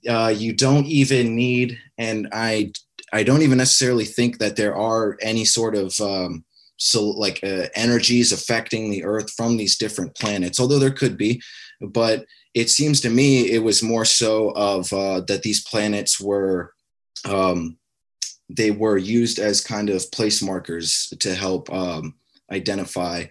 uh, 0.08 0.28
you 0.28 0.52
don't 0.52 0.86
even 0.86 1.34
need, 1.34 1.78
and 1.98 2.28
I 2.32 2.72
I 3.12 3.22
don't 3.22 3.42
even 3.42 3.58
necessarily 3.58 4.04
think 4.04 4.38
that 4.38 4.56
there 4.56 4.76
are 4.76 5.16
any 5.20 5.44
sort 5.44 5.74
of 5.74 5.98
um, 6.00 6.44
so 6.76 7.08
like 7.10 7.40
uh, 7.42 7.66
energies 7.74 8.32
affecting 8.32 8.90
the 8.90 9.04
Earth 9.04 9.30
from 9.36 9.56
these 9.56 9.78
different 9.78 10.14
planets, 10.14 10.60
although 10.60 10.78
there 10.78 10.90
could 10.90 11.16
be, 11.16 11.40
but 11.80 12.26
it 12.54 12.70
seems 12.70 13.00
to 13.02 13.10
me 13.10 13.50
it 13.50 13.62
was 13.62 13.82
more 13.82 14.04
so 14.04 14.50
of 14.50 14.92
uh, 14.92 15.20
that 15.28 15.42
these 15.42 15.62
planets 15.64 16.20
were 16.20 16.72
um, 17.24 17.76
they 18.48 18.70
were 18.70 18.96
used 18.96 19.38
as 19.38 19.60
kind 19.60 19.90
of 19.90 20.10
place 20.12 20.42
markers 20.42 21.12
to 21.20 21.34
help 21.34 21.72
um, 21.72 22.14
identify 22.52 23.24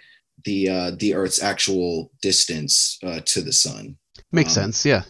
the 0.44 0.70
uh, 0.70 0.92
the 1.00 1.16
Earth's 1.16 1.42
actual 1.42 2.12
distance 2.22 3.00
uh, 3.04 3.20
to 3.26 3.42
the 3.42 3.54
sun. 3.54 3.98
Makes 4.32 4.58
um, 4.58 4.64
sense, 4.64 4.86
yeah. 4.86 5.04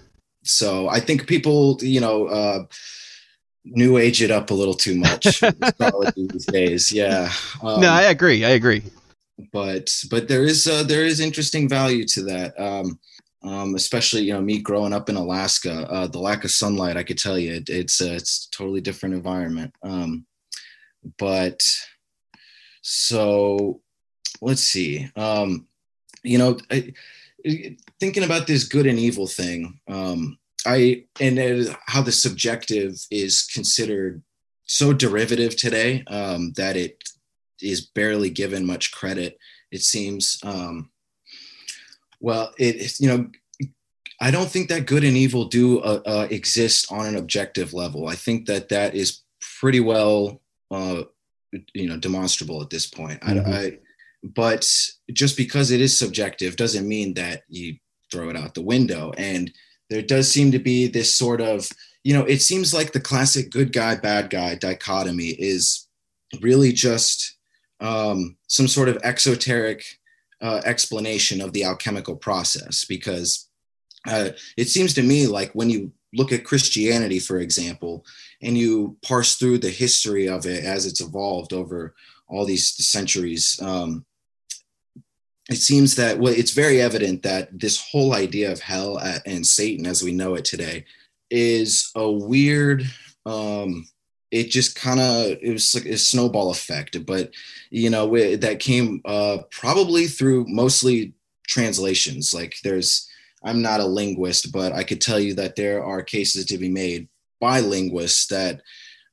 So 0.45 0.87
I 0.87 0.99
think 0.99 1.27
people, 1.27 1.77
you 1.81 1.99
know, 1.99 2.27
uh, 2.27 2.65
new 3.65 3.97
age 3.97 4.21
it 4.21 4.31
up 4.31 4.51
a 4.51 4.53
little 4.53 4.73
too 4.73 4.95
much 4.95 5.41
these 6.15 6.45
days. 6.45 6.91
Yeah. 6.91 7.31
Um, 7.61 7.81
no, 7.81 7.89
I 7.89 8.03
agree. 8.03 8.45
I 8.45 8.49
agree. 8.49 8.83
But 9.51 9.91
but 10.09 10.27
there 10.27 10.43
is 10.43 10.67
uh, 10.67 10.83
there 10.83 11.03
is 11.03 11.19
interesting 11.19 11.67
value 11.67 12.05
to 12.05 12.23
that. 12.23 12.59
Um, 12.59 12.99
um, 13.43 13.75
especially 13.75 14.23
you 14.23 14.33
know 14.33 14.41
me 14.41 14.59
growing 14.59 14.93
up 14.93 15.09
in 15.09 15.15
Alaska, 15.15 15.87
uh, 15.89 16.07
the 16.07 16.19
lack 16.19 16.43
of 16.43 16.51
sunlight, 16.51 16.97
I 16.97 17.03
could 17.03 17.17
tell 17.17 17.37
you, 17.37 17.53
it, 17.53 17.69
it's 17.69 18.01
uh, 18.01 18.13
it's 18.13 18.47
totally 18.47 18.81
different 18.81 19.13
environment. 19.13 19.73
Um, 19.83 20.25
but 21.19 21.61
so 22.81 23.81
let's 24.41 24.63
see, 24.63 25.09
um, 25.15 25.67
you 26.23 26.37
know, 26.37 26.57
I, 26.71 26.93
thinking 27.99 28.23
about 28.23 28.47
this 28.47 28.65
good 28.65 28.85
and 28.85 28.99
evil 28.99 29.27
thing, 29.27 29.79
um, 29.87 30.37
I 30.65 31.05
and 31.19 31.75
how 31.85 32.01
the 32.01 32.11
subjective 32.11 33.05
is 33.11 33.43
considered 33.43 34.21
so 34.65 34.93
derivative 34.93 35.55
today 35.55 36.03
um, 36.07 36.53
that 36.53 36.75
it 36.75 36.97
is 37.61 37.81
barely 37.81 38.29
given 38.29 38.65
much 38.65 38.91
credit. 38.91 39.37
It 39.71 39.81
seems. 39.81 40.39
Um, 40.43 40.89
well, 42.19 42.53
it 42.57 42.99
you 42.99 43.07
know, 43.07 43.29
I 44.19 44.31
don't 44.31 44.49
think 44.49 44.69
that 44.69 44.87
good 44.87 45.03
and 45.03 45.17
evil 45.17 45.45
do 45.45 45.79
uh, 45.79 46.01
uh, 46.05 46.27
exist 46.29 46.91
on 46.91 47.05
an 47.05 47.17
objective 47.17 47.73
level. 47.73 48.07
I 48.07 48.15
think 48.15 48.47
that 48.47 48.69
that 48.69 48.95
is 48.95 49.21
pretty 49.59 49.79
well, 49.79 50.41
uh, 50.71 51.03
you 51.73 51.87
know, 51.87 51.97
demonstrable 51.97 52.61
at 52.61 52.69
this 52.69 52.87
point. 52.87 53.21
Mm-hmm. 53.21 53.51
I, 53.51 53.57
I, 53.57 53.79
but 54.23 54.67
just 55.13 55.37
because 55.37 55.69
it 55.71 55.81
is 55.81 55.99
subjective 55.99 56.55
doesn't 56.55 56.87
mean 56.87 57.13
that 57.15 57.43
you 57.47 57.75
throw 58.11 58.29
it 58.29 58.37
out 58.37 58.53
the 58.53 58.61
window. 58.61 59.11
And 59.17 59.51
there 59.89 60.01
does 60.01 60.31
seem 60.31 60.51
to 60.51 60.59
be 60.59 60.87
this 60.87 61.15
sort 61.15 61.41
of, 61.41 61.69
you 62.03 62.13
know, 62.13 62.25
it 62.25 62.41
seems 62.41 62.73
like 62.73 62.91
the 62.91 62.99
classic 62.99 63.51
good 63.51 63.73
guy, 63.73 63.95
bad 63.95 64.29
guy 64.29 64.55
dichotomy 64.55 65.29
is 65.29 65.87
really 66.41 66.71
just 66.71 67.37
um, 67.79 68.37
some 68.47 68.67
sort 68.67 68.89
of 68.89 68.97
exoteric 69.03 69.83
uh, 70.41 70.61
explanation 70.65 71.41
of 71.41 71.53
the 71.53 71.63
alchemical 71.63 72.15
process 72.15 72.85
because 72.85 73.47
uh, 74.07 74.29
it 74.57 74.67
seems 74.67 74.93
to 74.93 75.01
me 75.01 75.27
like 75.27 75.51
when 75.53 75.69
you 75.69 75.91
look 76.13 76.31
at 76.31 76.45
Christianity, 76.45 77.19
for 77.19 77.39
example, 77.39 78.05
and 78.41 78.57
you 78.57 78.97
parse 79.01 79.35
through 79.35 79.57
the 79.59 79.69
history 79.69 80.27
of 80.27 80.45
it 80.45 80.63
as 80.63 80.85
it's 80.85 81.01
evolved 81.01 81.53
over 81.53 81.93
all 82.27 82.45
these 82.45 82.75
centuries, 82.87 83.59
um, 83.61 84.04
it 85.49 85.57
seems 85.57 85.95
that 85.95 86.17
well, 86.19 86.33
it's 86.33 86.51
very 86.51 86.81
evident 86.81 87.23
that 87.23 87.59
this 87.59 87.79
whole 87.91 88.13
idea 88.13 88.51
of 88.51 88.59
hell 88.59 88.97
and 89.25 89.45
Satan 89.45 89.85
as 89.85 90.03
we 90.03 90.11
know 90.11 90.35
it 90.35 90.45
today 90.45 90.85
is 91.29 91.91
a 91.95 92.09
weird 92.09 92.83
um, 93.25 93.87
it 94.31 94.49
just 94.49 94.75
kind 94.75 94.99
of 94.99 95.37
it 95.41 95.51
was 95.51 95.73
like 95.75 95.85
a 95.85 95.97
snowball 95.97 96.51
effect 96.51 97.05
but 97.05 97.31
you 97.69 97.89
know 97.89 98.35
that 98.37 98.59
came 98.59 99.01
uh, 99.05 99.39
probably 99.51 100.07
through 100.07 100.45
mostly 100.47 101.13
translations. 101.47 102.33
Like 102.33 102.55
there's 102.63 103.09
i'm 103.45 103.61
not 103.61 103.79
a 103.79 103.85
linguist 103.85 104.51
but 104.51 104.73
i 104.73 104.83
could 104.83 104.99
tell 104.99 105.19
you 105.19 105.33
that 105.35 105.55
there 105.55 105.83
are 105.83 106.01
cases 106.01 106.45
to 106.45 106.57
be 106.57 106.67
made 106.67 107.07
by 107.39 107.59
linguists 107.61 108.27
that 108.27 108.61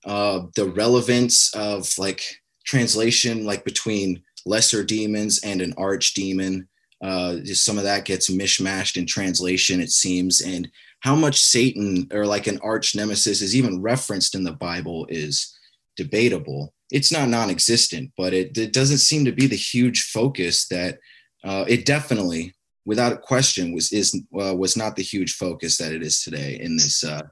uh, 0.04 0.46
the 0.56 0.64
relevance 0.64 1.54
of 1.54 1.88
like 1.96 2.40
translation 2.64 3.44
like 3.44 3.64
between 3.64 4.20
lesser 4.46 4.82
demons 4.84 5.40
and 5.44 5.60
an 5.60 5.72
archdemon 5.74 6.66
uh, 7.02 7.38
just 7.38 7.64
some 7.64 7.78
of 7.78 7.84
that 7.84 8.04
gets 8.04 8.30
mishmashed 8.30 8.96
in 8.96 9.06
translation 9.06 9.80
it 9.80 9.90
seems 9.90 10.40
and 10.40 10.70
how 11.02 11.16
much 11.16 11.40
Satan 11.40 12.06
or 12.12 12.26
like 12.26 12.46
an 12.46 12.60
arch 12.62 12.94
nemesis 12.94 13.42
is 13.42 13.56
even 13.56 13.82
referenced 13.82 14.36
in 14.36 14.44
the 14.44 14.52
Bible 14.52 15.06
is 15.08 15.56
debatable. 15.96 16.72
It's 16.92 17.10
not 17.10 17.28
non-existent, 17.28 18.12
but 18.16 18.32
it, 18.32 18.56
it 18.56 18.72
doesn't 18.72 18.98
seem 18.98 19.24
to 19.24 19.32
be 19.32 19.48
the 19.48 19.56
huge 19.56 20.04
focus 20.04 20.68
that 20.68 20.98
uh, 21.44 21.64
it 21.66 21.86
definitely, 21.86 22.54
without 22.84 23.12
a 23.12 23.16
question, 23.16 23.72
was 23.72 23.90
is 23.90 24.14
uh, 24.40 24.54
was 24.54 24.76
not 24.76 24.94
the 24.94 25.02
huge 25.02 25.34
focus 25.34 25.76
that 25.78 25.92
it 25.92 26.02
is 26.02 26.22
today 26.22 26.60
in 26.60 26.76
this 26.76 27.02
uh, 27.02 27.22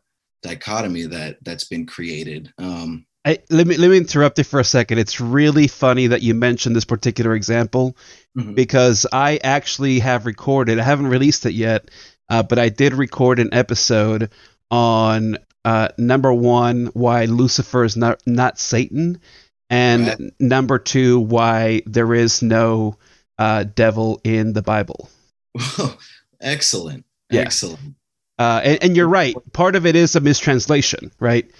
dichotomy 0.42 1.06
that 1.06 1.36
that's 1.42 1.64
been 1.64 1.86
created. 1.86 2.52
Um, 2.58 3.06
I, 3.24 3.38
let 3.50 3.66
me 3.66 3.76
let 3.76 3.90
me 3.90 3.98
interrupt 3.98 4.38
you 4.38 4.44
for 4.44 4.60
a 4.60 4.64
second. 4.64 4.98
It's 4.98 5.20
really 5.20 5.66
funny 5.66 6.06
that 6.06 6.22
you 6.22 6.34
mentioned 6.34 6.74
this 6.74 6.86
particular 6.86 7.34
example 7.34 7.96
mm-hmm. 8.36 8.54
because 8.54 9.06
I 9.12 9.38
actually 9.44 9.98
have 9.98 10.24
recorded. 10.24 10.78
I 10.78 10.84
haven't 10.84 11.08
released 11.08 11.44
it 11.44 11.52
yet, 11.52 11.90
uh, 12.30 12.42
but 12.42 12.58
I 12.58 12.70
did 12.70 12.94
record 12.94 13.38
an 13.38 13.52
episode 13.52 14.30
on 14.70 15.36
uh, 15.64 15.88
number 15.98 16.32
one, 16.32 16.86
why 16.94 17.26
Lucifer 17.26 17.84
is 17.84 17.96
not, 17.96 18.22
not 18.26 18.58
Satan, 18.58 19.20
and 19.68 20.06
right. 20.06 20.20
number 20.38 20.78
two, 20.78 21.20
why 21.20 21.82
there 21.86 22.14
is 22.14 22.42
no 22.42 22.96
uh, 23.38 23.64
devil 23.64 24.20
in 24.24 24.52
the 24.52 24.62
Bible. 24.62 25.10
Excellent. 26.40 27.04
Yeah. 27.30 27.42
Excellent. 27.42 27.96
Uh, 28.38 28.60
and, 28.64 28.84
and, 28.84 28.96
you're 28.96 29.08
right. 29.08 29.36
Part 29.52 29.76
of 29.76 29.84
it 29.84 29.94
is 29.94 30.16
a 30.16 30.20
mistranslation, 30.20 31.12
right? 31.20 31.50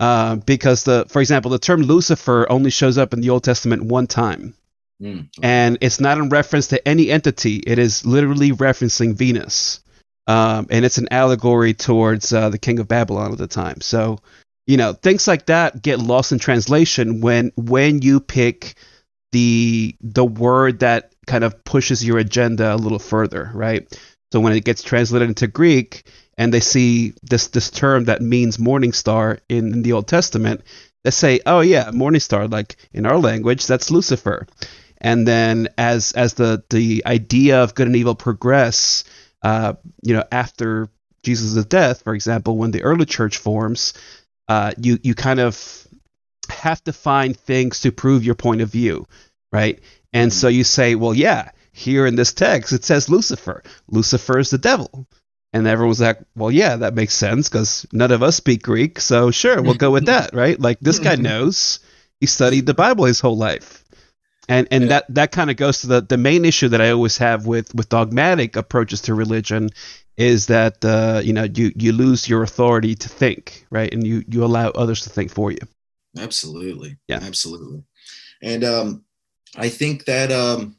Uh, 0.00 0.36
because 0.36 0.82
the, 0.82 1.04
for 1.08 1.20
example, 1.20 1.52
the 1.52 1.58
term 1.58 1.82
Lucifer 1.82 2.46
only 2.50 2.70
shows 2.70 2.98
up 2.98 3.12
in 3.12 3.20
the 3.20 3.30
Old 3.30 3.44
Testament 3.44 3.84
one 3.84 4.08
time, 4.08 4.54
mm, 5.00 5.28
and 5.42 5.78
it's 5.80 6.00
not 6.00 6.18
in 6.18 6.30
reference 6.30 6.68
to 6.68 6.88
any 6.88 7.10
entity. 7.10 7.56
It 7.56 7.78
is 7.78 8.04
literally 8.04 8.50
referencing 8.50 9.14
Venus 9.14 9.80
um, 10.30 10.68
and 10.70 10.84
it's 10.84 10.98
an 10.98 11.08
allegory 11.10 11.74
towards 11.74 12.32
uh, 12.32 12.50
the 12.50 12.58
king 12.58 12.78
of 12.78 12.86
Babylon 12.86 13.32
at 13.32 13.38
the 13.38 13.48
time. 13.48 13.80
So, 13.80 14.20
you 14.64 14.76
know, 14.76 14.92
things 14.92 15.26
like 15.26 15.46
that 15.46 15.82
get 15.82 15.98
lost 15.98 16.30
in 16.30 16.38
translation 16.38 17.20
when 17.20 17.50
when 17.56 18.00
you 18.02 18.20
pick 18.20 18.74
the 19.32 19.96
the 20.00 20.24
word 20.24 20.80
that 20.80 21.12
kind 21.26 21.42
of 21.42 21.64
pushes 21.64 22.04
your 22.04 22.18
agenda 22.18 22.72
a 22.72 22.76
little 22.76 23.00
further, 23.00 23.50
right? 23.52 23.92
So 24.32 24.40
when 24.40 24.52
it 24.52 24.64
gets 24.64 24.82
translated 24.82 25.28
into 25.28 25.46
Greek 25.46 26.04
and 26.38 26.52
they 26.52 26.60
see 26.60 27.14
this 27.22 27.48
this 27.48 27.70
term 27.70 28.04
that 28.04 28.22
means 28.22 28.58
morning 28.58 28.92
star 28.92 29.38
in, 29.48 29.72
in 29.72 29.82
the 29.82 29.92
Old 29.92 30.06
Testament, 30.08 30.62
they 31.04 31.10
say, 31.10 31.40
"Oh 31.46 31.60
yeah, 31.60 31.90
morning 31.90 32.20
star." 32.20 32.46
Like 32.46 32.76
in 32.92 33.06
our 33.06 33.18
language, 33.18 33.66
that's 33.66 33.90
Lucifer. 33.90 34.46
And 35.00 35.26
then 35.26 35.68
as 35.78 36.12
as 36.12 36.34
the 36.34 36.62
the 36.70 37.02
idea 37.06 37.62
of 37.62 37.74
good 37.74 37.86
and 37.86 37.96
evil 37.96 38.14
progress, 38.14 39.04
uh, 39.42 39.74
you 40.02 40.14
know, 40.14 40.24
after 40.30 40.88
Jesus' 41.22 41.64
death, 41.64 42.02
for 42.02 42.14
example, 42.14 42.56
when 42.56 42.70
the 42.70 42.82
early 42.82 43.06
church 43.06 43.38
forms, 43.38 43.94
uh, 44.48 44.72
you 44.78 44.98
you 45.02 45.14
kind 45.14 45.40
of 45.40 45.86
have 46.50 46.82
to 46.84 46.92
find 46.92 47.36
things 47.36 47.80
to 47.80 47.92
prove 47.92 48.24
your 48.24 48.34
point 48.34 48.60
of 48.60 48.70
view, 48.70 49.06
right? 49.52 49.80
And 50.12 50.32
so 50.32 50.48
you 50.48 50.64
say, 50.64 50.96
well, 50.96 51.14
yeah, 51.14 51.50
here 51.80 52.06
in 52.06 52.16
this 52.16 52.32
text 52.32 52.72
it 52.72 52.84
says 52.84 53.08
Lucifer. 53.08 53.62
Lucifer 53.88 54.38
is 54.38 54.50
the 54.50 54.58
devil. 54.58 55.06
And 55.52 55.66
everyone's 55.66 56.00
like, 56.00 56.20
well, 56.36 56.52
yeah, 56.52 56.76
that 56.76 56.94
makes 56.94 57.14
sense 57.14 57.48
because 57.48 57.84
none 57.92 58.12
of 58.12 58.22
us 58.22 58.36
speak 58.36 58.62
Greek. 58.62 59.00
So 59.00 59.32
sure, 59.32 59.60
we'll 59.60 59.74
go 59.74 59.90
with 59.90 60.06
that, 60.06 60.32
right? 60.32 60.60
Like 60.60 60.78
this 60.78 61.00
guy 61.00 61.16
knows. 61.30 61.80
He 62.20 62.26
studied 62.26 62.66
the 62.66 62.74
Bible 62.74 63.06
his 63.06 63.18
whole 63.18 63.36
life 63.36 63.84
and 64.50 64.66
and 64.70 64.84
yeah. 64.84 64.88
that 64.88 65.04
that 65.08 65.32
kind 65.32 65.48
of 65.48 65.56
goes 65.56 65.80
to 65.82 65.86
the 65.86 66.00
the 66.02 66.18
main 66.18 66.44
issue 66.44 66.68
that 66.68 66.80
I 66.80 66.90
always 66.90 67.16
have 67.18 67.46
with 67.46 67.74
with 67.74 67.88
dogmatic 67.88 68.56
approaches 68.56 69.02
to 69.02 69.14
religion 69.14 69.70
is 70.16 70.46
that 70.46 70.84
uh, 70.84 71.22
you 71.24 71.32
know 71.32 71.44
you 71.44 71.72
you 71.76 71.92
lose 71.92 72.28
your 72.28 72.42
authority 72.42 72.94
to 72.96 73.08
think 73.08 73.66
right 73.70 73.92
and 73.92 74.06
you 74.06 74.24
you 74.28 74.44
allow 74.44 74.68
others 74.70 75.02
to 75.02 75.10
think 75.10 75.30
for 75.30 75.52
you 75.52 75.60
absolutely 76.18 76.98
yeah 77.06 77.20
absolutely 77.22 77.84
and 78.42 78.64
um 78.64 79.04
i 79.56 79.68
think 79.68 80.04
that 80.06 80.32
um 80.32 80.76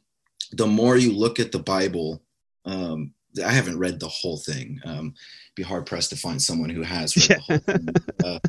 the 0.51 0.67
more 0.67 0.97
you 0.97 1.11
look 1.11 1.39
at 1.39 1.51
the 1.51 1.59
bible 1.59 2.21
um 2.65 3.13
i 3.45 3.51
haven't 3.51 3.79
read 3.79 3.99
the 3.99 4.07
whole 4.07 4.37
thing 4.37 4.79
um 4.85 5.13
be 5.55 5.63
hard 5.63 5.85
pressed 5.85 6.09
to 6.09 6.15
find 6.15 6.41
someone 6.41 6.69
who 6.69 6.81
has 6.81 7.15
read 7.17 7.29
yeah. 7.29 7.57
the 7.57 7.71
whole 7.73 7.77
thing 7.77 7.87
uh, 8.25 8.39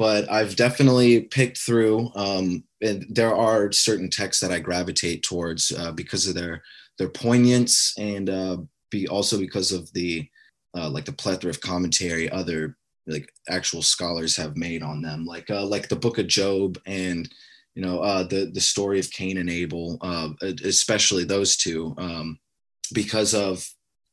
but 0.00 0.30
I've 0.30 0.56
definitely 0.56 1.24
picked 1.24 1.58
through. 1.58 2.10
Um, 2.14 2.64
and 2.80 3.04
there 3.10 3.36
are 3.36 3.70
certain 3.70 4.08
texts 4.08 4.40
that 4.40 4.50
I 4.50 4.58
gravitate 4.58 5.22
towards 5.22 5.72
uh, 5.72 5.92
because 5.92 6.26
of 6.26 6.34
their 6.34 6.62
their 6.96 7.10
poignance 7.10 7.94
and 7.98 8.30
uh, 8.30 8.56
be 8.90 9.08
also 9.08 9.38
because 9.38 9.72
of 9.72 9.92
the 9.92 10.26
uh, 10.74 10.88
like 10.88 11.04
the 11.04 11.12
plethora 11.12 11.50
of 11.50 11.60
commentary 11.60 12.30
other 12.30 12.78
like 13.06 13.30
actual 13.50 13.82
scholars 13.82 14.36
have 14.36 14.56
made 14.56 14.82
on 14.82 15.02
them, 15.02 15.26
like 15.26 15.50
uh, 15.50 15.66
like 15.66 15.90
the 15.90 15.96
Book 15.96 16.16
of 16.16 16.26
Job 16.26 16.78
and 16.86 17.28
you 17.74 17.82
know 17.82 18.00
uh, 18.00 18.22
the 18.24 18.50
the 18.52 18.60
story 18.60 18.98
of 18.98 19.10
Cain 19.10 19.38
and 19.38 19.50
Abel, 19.50 19.98
uh, 20.00 20.30
especially 20.64 21.24
those 21.24 21.56
two, 21.56 21.94
um, 21.98 22.38
because 22.92 23.34
of 23.34 23.68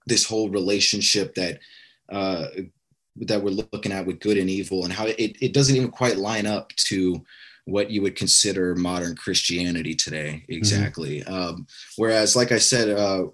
this 0.06 0.26
whole 0.26 0.50
relationship 0.50 1.36
that 1.36 1.60
uh, 2.10 2.48
that 3.22 3.42
we're 3.42 3.50
looking 3.74 3.92
at 3.92 4.06
with 4.06 4.20
good 4.20 4.38
and 4.38 4.50
evil 4.50 4.84
and 4.84 4.94
how 4.94 5.06
it, 5.06 5.38
it 5.42 5.54
doesn't 5.54 5.76
even 5.76 5.90
quite 5.90 6.18
line 6.18 6.46
up 6.46 6.70
to 6.76 7.24
what 7.66 7.92
you 7.92 8.02
would 8.02 8.16
consider 8.16 8.76
modern 8.76 9.16
Christianity 9.16 9.94
today. 9.94 10.44
Mm-hmm. 10.44 10.54
Exactly. 10.54 11.22
Mm-hmm. 11.22 11.34
Um, 11.34 11.68
whereas, 11.98 12.36
like 12.36 12.52
I 12.52 12.60
said 12.60 12.90
uh, 12.90 13.26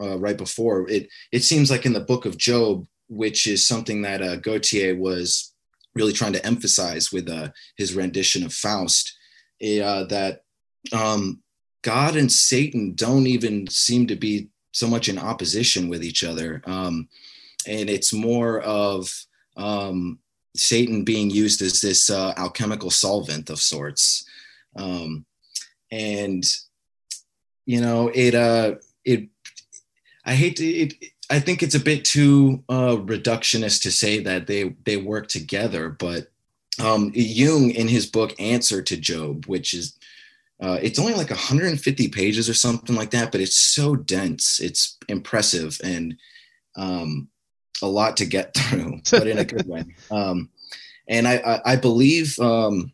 uh, 0.00 0.18
right 0.18 0.38
before, 0.38 0.88
it 0.88 1.08
it 1.32 1.44
seems 1.44 1.70
like 1.70 1.84
in 1.84 1.92
the 1.92 2.00
Book 2.00 2.24
of 2.24 2.38
Job, 2.38 2.86
which 3.08 3.46
is 3.46 3.66
something 3.66 4.02
that 4.02 4.22
uh, 4.22 4.36
Goethe 4.36 4.96
was 4.98 5.52
really 5.94 6.12
trying 6.12 6.32
to 6.32 6.46
emphasize 6.46 7.12
with 7.12 7.28
uh, 7.28 7.48
his 7.76 7.94
rendition 7.94 8.44
of 8.44 8.52
Faust, 8.52 9.17
uh, 9.62 10.04
that 10.04 10.44
um, 10.92 11.42
God 11.82 12.16
and 12.16 12.30
Satan 12.30 12.94
don't 12.94 13.26
even 13.26 13.66
seem 13.68 14.06
to 14.08 14.16
be 14.16 14.48
so 14.72 14.86
much 14.86 15.08
in 15.08 15.18
opposition 15.18 15.88
with 15.88 16.04
each 16.04 16.24
other. 16.24 16.62
Um, 16.66 17.08
and 17.66 17.90
it's 17.90 18.12
more 18.12 18.60
of 18.60 19.12
um, 19.56 20.18
Satan 20.56 21.04
being 21.04 21.30
used 21.30 21.62
as 21.62 21.80
this 21.80 22.10
uh, 22.10 22.34
alchemical 22.36 22.90
solvent 22.90 23.50
of 23.50 23.58
sorts. 23.60 24.24
Um, 24.76 25.24
and 25.90 26.44
you 27.66 27.80
know, 27.80 28.10
it 28.14 28.34
uh, 28.34 28.76
it 29.04 29.28
I 30.24 30.34
hate 30.34 30.56
to 30.56 30.66
it. 30.66 30.94
I 31.30 31.40
think 31.40 31.62
it's 31.62 31.74
a 31.74 31.80
bit 31.80 32.04
too 32.04 32.64
uh, 32.68 32.96
reductionist 32.96 33.82
to 33.82 33.90
say 33.90 34.20
that 34.20 34.46
they 34.46 34.74
they 34.84 34.96
work 34.96 35.28
together, 35.28 35.90
but 35.90 36.28
um, 36.80 37.10
Jung 37.14 37.70
in 37.70 37.88
his 37.88 38.06
book 38.06 38.34
Answer 38.38 38.82
to 38.82 38.96
Job, 38.96 39.46
which 39.46 39.74
is 39.74 39.98
uh, 40.60 40.78
it's 40.82 40.98
only 40.98 41.14
like 41.14 41.30
150 41.30 42.08
pages 42.08 42.48
or 42.48 42.54
something 42.54 42.96
like 42.96 43.10
that, 43.10 43.30
but 43.30 43.40
it's 43.40 43.56
so 43.56 43.94
dense, 43.94 44.58
it's 44.60 44.96
impressive, 45.08 45.80
and 45.84 46.16
um, 46.76 47.28
a 47.82 47.86
lot 47.86 48.16
to 48.16 48.26
get 48.26 48.54
through, 48.56 49.00
but 49.10 49.26
in 49.26 49.38
a 49.38 49.44
good 49.44 49.66
way. 49.66 49.84
Um, 50.10 50.50
and 51.08 51.28
I, 51.28 51.36
I, 51.36 51.72
I 51.72 51.76
believe 51.76 52.38
um, 52.40 52.92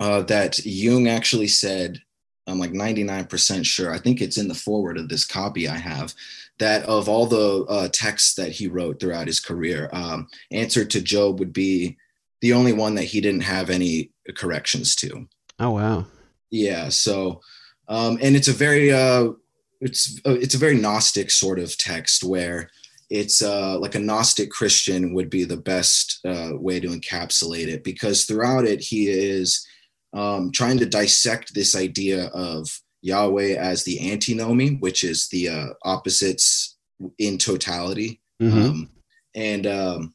uh, 0.00 0.22
that 0.22 0.64
Jung 0.64 1.08
actually 1.08 1.48
said, 1.48 2.00
I'm 2.46 2.58
like 2.58 2.72
99% 2.72 3.66
sure, 3.66 3.92
I 3.92 3.98
think 3.98 4.22
it's 4.22 4.38
in 4.38 4.48
the 4.48 4.54
foreword 4.54 4.96
of 4.96 5.10
this 5.10 5.26
copy 5.26 5.68
I 5.68 5.76
have, 5.76 6.14
that 6.58 6.84
of 6.84 7.08
all 7.08 7.26
the 7.26 7.66
uh, 7.68 7.88
texts 7.92 8.34
that 8.36 8.52
he 8.52 8.66
wrote 8.66 8.98
throughout 8.98 9.26
his 9.26 9.40
career, 9.40 9.90
um, 9.92 10.28
Answer 10.50 10.86
to 10.86 11.02
Job 11.02 11.38
would 11.38 11.52
be 11.52 11.98
the 12.40 12.52
only 12.52 12.72
one 12.72 12.94
that 12.94 13.04
he 13.04 13.20
didn't 13.20 13.42
have 13.42 13.70
any 13.70 14.10
corrections 14.36 14.94
to. 14.96 15.28
Oh, 15.58 15.70
wow. 15.70 16.06
Yeah. 16.50 16.88
So, 16.88 17.40
um, 17.88 18.18
and 18.22 18.36
it's 18.36 18.48
a 18.48 18.52
very, 18.52 18.92
uh, 18.92 19.32
it's, 19.80 20.20
uh, 20.26 20.34
it's 20.34 20.54
a 20.54 20.58
very 20.58 20.76
Gnostic 20.76 21.30
sort 21.30 21.58
of 21.58 21.76
text 21.76 22.22
where 22.22 22.70
it's 23.10 23.42
uh, 23.42 23.78
like 23.78 23.94
a 23.94 24.00
Gnostic 24.00 24.50
Christian 24.50 25.14
would 25.14 25.30
be 25.30 25.44
the 25.44 25.56
best 25.56 26.20
uh, 26.26 26.50
way 26.52 26.78
to 26.80 26.88
encapsulate 26.88 27.68
it 27.68 27.82
because 27.82 28.24
throughout 28.24 28.64
it, 28.66 28.80
he 28.80 29.08
is 29.08 29.66
um, 30.12 30.52
trying 30.52 30.78
to 30.78 30.86
dissect 30.86 31.54
this 31.54 31.74
idea 31.74 32.26
of 32.28 32.80
Yahweh 33.02 33.54
as 33.54 33.84
the 33.84 34.10
antinomy, 34.10 34.76
which 34.76 35.04
is 35.04 35.28
the 35.28 35.48
uh, 35.48 35.66
opposites 35.84 36.76
in 37.18 37.38
totality, 37.38 38.20
mm-hmm. 38.40 38.58
um, 38.58 38.90
and 39.34 39.66
um, 39.66 40.14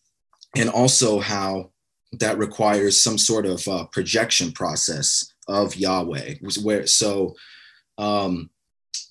and 0.56 0.70
also 0.70 1.20
how 1.20 1.72
that 2.19 2.38
requires 2.38 3.02
some 3.02 3.17
sort 3.17 3.45
of 3.45 3.67
uh, 3.67 3.86
projection 3.86 4.52
process 4.52 5.34
of 5.47 5.76
Yahweh. 5.76 6.36
Where 6.62 6.88
so, 6.88 7.36
um, 7.97 8.49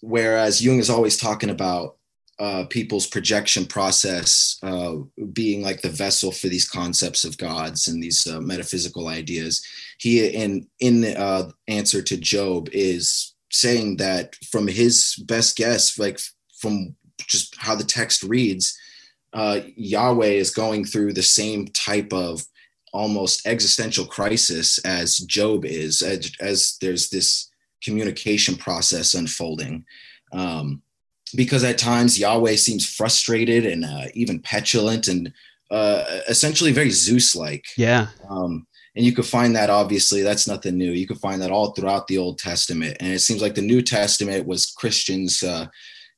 whereas 0.00 0.62
Jung 0.62 0.78
is 0.78 0.90
always 0.90 1.16
talking 1.16 1.50
about 1.50 1.96
uh, 2.38 2.64
people's 2.70 3.06
projection 3.06 3.66
process 3.66 4.58
uh, 4.62 4.94
being 5.32 5.62
like 5.62 5.80
the 5.80 5.88
vessel 5.88 6.32
for 6.32 6.48
these 6.48 6.68
concepts 6.68 7.24
of 7.24 7.38
gods 7.38 7.88
and 7.88 8.02
these 8.02 8.26
uh, 8.26 8.40
metaphysical 8.40 9.08
ideas. 9.08 9.64
He, 9.98 10.26
in 10.26 10.66
in 10.80 11.02
the 11.02 11.18
uh, 11.18 11.50
answer 11.68 12.02
to 12.02 12.16
Job, 12.16 12.68
is 12.72 13.34
saying 13.50 13.98
that 13.98 14.34
from 14.50 14.66
his 14.66 15.14
best 15.26 15.56
guess, 15.56 15.98
like 15.98 16.18
from 16.58 16.96
just 17.18 17.54
how 17.58 17.74
the 17.74 17.84
text 17.84 18.22
reads, 18.22 18.76
uh, 19.32 19.60
Yahweh 19.76 20.26
is 20.26 20.50
going 20.50 20.84
through 20.84 21.12
the 21.12 21.22
same 21.22 21.68
type 21.68 22.12
of 22.12 22.42
almost 22.92 23.46
existential 23.46 24.04
crisis 24.04 24.78
as 24.78 25.18
Job 25.18 25.64
is, 25.64 26.02
as, 26.02 26.30
as 26.40 26.76
there's 26.80 27.10
this 27.10 27.50
communication 27.82 28.54
process 28.54 29.14
unfolding. 29.14 29.84
Um, 30.32 30.82
because 31.34 31.64
at 31.64 31.78
times 31.78 32.18
Yahweh 32.18 32.56
seems 32.56 32.86
frustrated 32.86 33.64
and 33.64 33.84
uh, 33.84 34.06
even 34.14 34.38
petulant 34.40 35.08
and 35.08 35.32
uh, 35.70 36.04
essentially 36.28 36.72
very 36.72 36.90
Zeus 36.90 37.34
like. 37.34 37.64
Yeah. 37.76 38.08
Um, 38.28 38.66
and 38.94 39.04
you 39.04 39.12
could 39.12 39.24
find 39.24 39.56
that 39.56 39.70
obviously 39.70 40.22
that's 40.22 40.46
nothing 40.46 40.76
new. 40.76 40.90
You 40.90 41.06
could 41.06 41.18
find 41.18 41.40
that 41.40 41.50
all 41.50 41.72
throughout 41.72 42.06
the 42.06 42.18
Old 42.18 42.38
Testament. 42.38 42.98
And 43.00 43.12
it 43.12 43.20
seems 43.20 43.40
like 43.40 43.54
the 43.54 43.62
New 43.62 43.80
Testament 43.80 44.46
was 44.46 44.66
Christians 44.66 45.42
uh, 45.42 45.66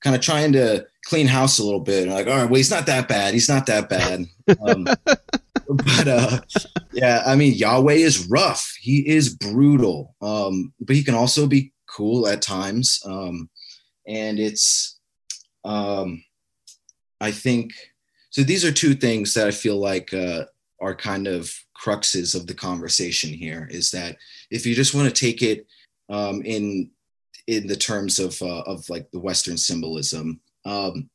kind 0.01 0.17
of 0.17 0.23
trying 0.23 0.53
to 0.53 0.85
clean 1.05 1.29
house 1.29 1.61
a 1.61 1.65
little 1.65 1.81
bit. 1.81 2.05
And 2.05 2.13
Like, 2.13 2.27
all 2.27 2.37
right, 2.37 2.45
well, 2.45 2.57
he's 2.57 2.71
not 2.71 2.87
that 2.87 3.07
bad. 3.07 3.33
He's 3.33 3.49
not 3.49 3.67
that 3.67 3.89
bad. 3.89 4.27
Um, 4.61 4.87
but 5.69 6.09
uh, 6.09 6.41
yeah, 6.93 7.23
I 7.27 7.37
mean, 7.37 7.55
Yahweh 7.55 7.95
is 7.95 8.29
rough. 8.29 8.75
He 8.81 9.09
is 9.09 9.35
brutal, 9.35 10.15
um, 10.21 10.73
but 10.81 10.97
he 10.97 11.03
can 11.03 11.15
also 11.15 11.47
be 11.47 11.73
cool 11.87 12.27
at 12.27 12.43
times. 12.43 13.01
Um, 13.05 13.49
and 14.07 14.39
it's, 14.39 14.99
um, 15.65 16.23
I 17.21 17.31
think, 17.31 17.73
so 18.31 18.43
these 18.43 18.65
are 18.65 18.73
two 18.73 18.95
things 18.95 19.33
that 19.35 19.47
I 19.47 19.53
feel 19.53 19.79
like 19.79 20.13
uh, 20.13 20.45
are 20.81 20.95
kind 20.95 21.27
of 21.27 21.53
cruxes 21.81 22.35
of 22.35 22.47
the 22.47 22.55
conversation 22.55 23.31
here. 23.31 23.69
Is 23.71 23.91
that 23.93 24.17
if 24.51 24.67
you 24.67 24.75
just 24.75 24.95
want 24.95 25.09
to 25.09 25.15
take 25.15 25.41
it 25.41 25.67
um, 26.11 26.43
in 26.43 26.91
in 27.47 27.67
the 27.67 27.77
terms 27.77 28.19
of 28.19 28.41
uh, 28.43 28.63
of 28.63 28.89
like 28.91 29.11
the 29.13 29.21
Western 29.21 29.57
symbolism, 29.57 30.41
um, 30.65 31.09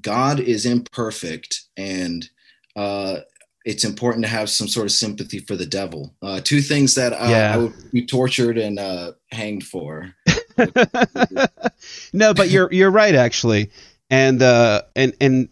God 0.00 0.40
is 0.40 0.66
imperfect 0.66 1.62
and 1.76 2.28
uh, 2.76 3.20
it's 3.64 3.84
important 3.84 4.24
to 4.24 4.30
have 4.30 4.48
some 4.48 4.68
sort 4.68 4.86
of 4.86 4.92
sympathy 4.92 5.38
for 5.38 5.56
the 5.56 5.66
devil. 5.66 6.14
Uh, 6.22 6.40
two 6.42 6.60
things 6.60 6.94
that 6.94 7.12
I, 7.12 7.30
yeah. 7.30 7.54
I 7.54 7.56
would 7.58 7.90
be 7.92 8.06
tortured 8.06 8.56
and 8.56 8.78
uh, 8.78 9.12
hanged 9.30 9.64
for. 9.64 10.14
no, 12.12 12.34
but 12.34 12.50
you're 12.50 12.72
you're 12.72 12.90
right 12.90 13.14
actually, 13.14 13.70
and 14.08 14.42
uh, 14.42 14.82
and 14.96 15.14
and 15.20 15.48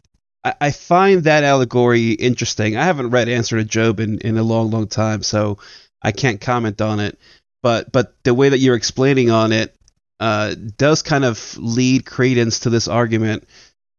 I 0.60 0.70
find 0.70 1.24
that 1.24 1.44
allegory 1.44 2.12
interesting. 2.12 2.76
I 2.76 2.84
haven't 2.84 3.10
read 3.10 3.28
Answer 3.28 3.56
to 3.56 3.64
Job 3.64 4.00
in, 4.00 4.18
in 4.18 4.38
a 4.38 4.42
long, 4.42 4.70
long 4.70 4.86
time, 4.86 5.22
so 5.22 5.58
I 6.02 6.12
can't 6.12 6.40
comment 6.40 6.80
on 6.80 7.00
it. 7.00 7.18
But 7.62 7.90
but 7.92 8.14
the 8.22 8.34
way 8.34 8.48
that 8.48 8.58
you're 8.58 8.76
explaining 8.76 9.30
on 9.30 9.52
it 9.52 9.74
uh, 10.20 10.54
does 10.76 11.02
kind 11.02 11.24
of 11.24 11.56
lead 11.58 12.06
credence 12.06 12.60
to 12.60 12.70
this 12.70 12.88
argument 12.88 13.48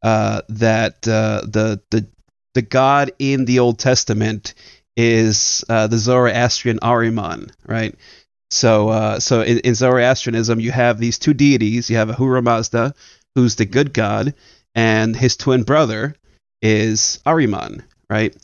uh, 0.02 0.41
that 0.50 1.08
uh, 1.08 1.41
the 1.45 1.82
the 1.91 2.08
the 2.53 2.62
God 2.62 3.12
in 3.19 3.45
the 3.45 3.59
Old 3.59 3.79
Testament 3.79 4.53
is 4.97 5.63
uh, 5.69 5.88
the 5.88 5.97
Zoroastrian 5.97 6.79
Ahriman, 6.79 7.51
right? 7.65 7.95
So, 8.51 8.89
uh, 8.89 9.19
so 9.19 9.41
in, 9.41 9.59
in, 9.59 9.75
Zoroastrianism, 9.75 10.59
you 10.59 10.71
have 10.71 10.97
these 10.97 11.19
two 11.19 11.33
deities. 11.33 11.89
You 11.89 11.97
have 11.97 12.09
Ahura 12.09 12.41
Mazda, 12.41 12.95
who's 13.35 13.55
the 13.55 13.65
good 13.65 13.93
god, 13.93 14.33
and 14.73 15.15
his 15.15 15.38
twin 15.38 15.63
brother 15.63 16.15
is 16.62 17.19
Ahriman, 17.25 17.83
right? 18.09 18.35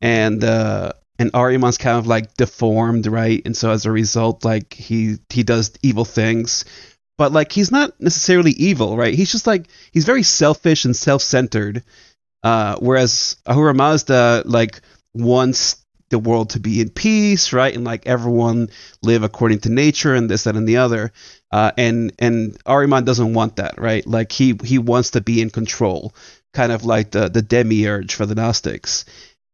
And 0.00 0.42
uh, 0.42 0.94
and 1.18 1.30
Ahriman's 1.32 1.76
kind 1.76 1.98
of 1.98 2.06
like 2.06 2.34
deformed, 2.34 3.06
right? 3.06 3.42
And 3.44 3.56
so 3.56 3.70
as 3.70 3.84
a 3.84 3.90
result, 3.90 4.44
like 4.44 4.72
he 4.72 5.18
he 5.28 5.42
does 5.42 5.72
evil 5.82 6.06
things, 6.06 6.64
but 7.18 7.32
like 7.32 7.52
he's 7.52 7.70
not 7.70 8.00
necessarily 8.00 8.52
evil, 8.52 8.96
right? 8.96 9.14
He's 9.14 9.30
just 9.30 9.46
like 9.46 9.66
he's 9.92 10.06
very 10.06 10.22
selfish 10.22 10.86
and 10.86 10.96
self-centered 10.96 11.84
uh, 12.42 12.76
whereas 12.78 13.36
Ahura 13.46 13.74
Mazda 13.74 14.42
like 14.46 14.80
wants 15.14 15.76
the 16.10 16.18
world 16.18 16.50
to 16.50 16.60
be 16.60 16.80
in 16.80 16.90
peace, 16.90 17.52
right, 17.52 17.74
and 17.74 17.84
like 17.84 18.06
everyone 18.06 18.68
live 19.02 19.22
according 19.22 19.60
to 19.60 19.70
nature 19.70 20.14
and 20.14 20.28
this, 20.28 20.44
that, 20.44 20.56
and 20.56 20.68
the 20.68 20.78
other. 20.78 21.12
Uh, 21.50 21.72
and 21.76 22.12
and 22.18 22.62
Ahriman 22.64 23.04
doesn't 23.04 23.32
want 23.32 23.56
that, 23.56 23.80
right? 23.80 24.06
Like 24.06 24.32
he 24.32 24.58
he 24.64 24.78
wants 24.78 25.10
to 25.10 25.20
be 25.20 25.40
in 25.40 25.50
control, 25.50 26.14
kind 26.52 26.72
of 26.72 26.84
like 26.84 27.12
the 27.12 27.28
the 27.28 27.42
demiurge 27.42 28.14
for 28.14 28.26
the 28.26 28.34
Gnostics. 28.34 29.04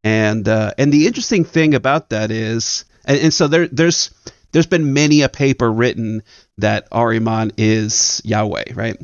And 0.03 0.49
uh, 0.49 0.73
and 0.79 0.93
the 0.93 1.07
interesting 1.07 1.45
thing 1.45 1.75
about 1.75 2.11
that 2.11 2.31
is, 2.31 2.85
and, 3.05 3.19
and 3.19 3.35
so 3.35 3.49
there 3.49 3.69
there's 3.69 4.11
there's 4.53 4.67
been 4.67 4.95
many 4.95 5.23
a 5.23 5.29
paper 5.29 5.71
written 5.71 6.23
that 6.59 6.89
Ahriman 6.91 7.53
is 7.59 8.23
Yahweh, 8.25 8.73
right? 8.75 8.97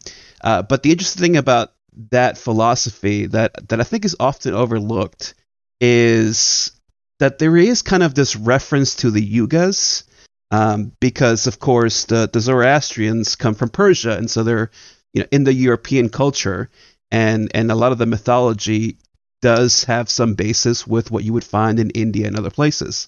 Uh, 0.42 0.62
but 0.62 0.83
the 0.83 0.90
interesting 0.90 1.23
thing 1.23 1.37
about 1.37 1.73
that 2.11 2.38
philosophy 2.38 3.26
that 3.26 3.68
that 3.68 3.81
I 3.81 3.85
think 3.85 4.05
is 4.05 4.16
often 4.18 4.55
overlooked 4.55 5.35
is 5.81 6.72
that 7.18 7.38
there 7.38 7.57
is 7.57 7.83
kind 7.83 8.02
of 8.02 8.14
this 8.14 8.37
reference 8.37 8.96
to 8.96 9.11
the 9.11 9.22
yugas 9.22 10.05
um, 10.50 10.92
because 11.00 11.46
of 11.46 11.59
course 11.59 12.05
the, 12.07 12.28
the 12.33 12.40
Zoroastrians 12.40 13.37
come 13.37 13.55
from 13.55 13.68
Persia 13.68 14.16
and 14.16 14.31
so 14.31 14.42
they're 14.42 14.70
you 15.12 15.22
know 15.22 15.28
in 15.31 15.44
the 15.44 15.52
European 15.52 16.09
culture 16.09 16.70
and 17.11 17.50
and 17.55 17.70
a 17.70 17.76
lot 17.76 17.92
of 17.92 17.98
the 17.98 18.07
mythology 18.07 18.96
does 19.42 19.85
have 19.85 20.09
some 20.09 20.35
basis 20.35 20.87
with 20.87 21.11
what 21.11 21.24
you 21.24 21.33
would 21.33 21.44
find 21.44 21.78
in 21.78 21.90
India 21.90 22.26
and 22.26 22.38
other 22.38 22.50
places 22.50 23.07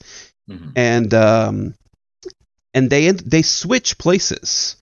mm-hmm. 0.49 0.70
and 0.77 1.14
um, 1.14 1.75
and 2.75 2.90
they 2.90 3.11
they 3.12 3.42
switch 3.42 3.97
places 3.99 4.77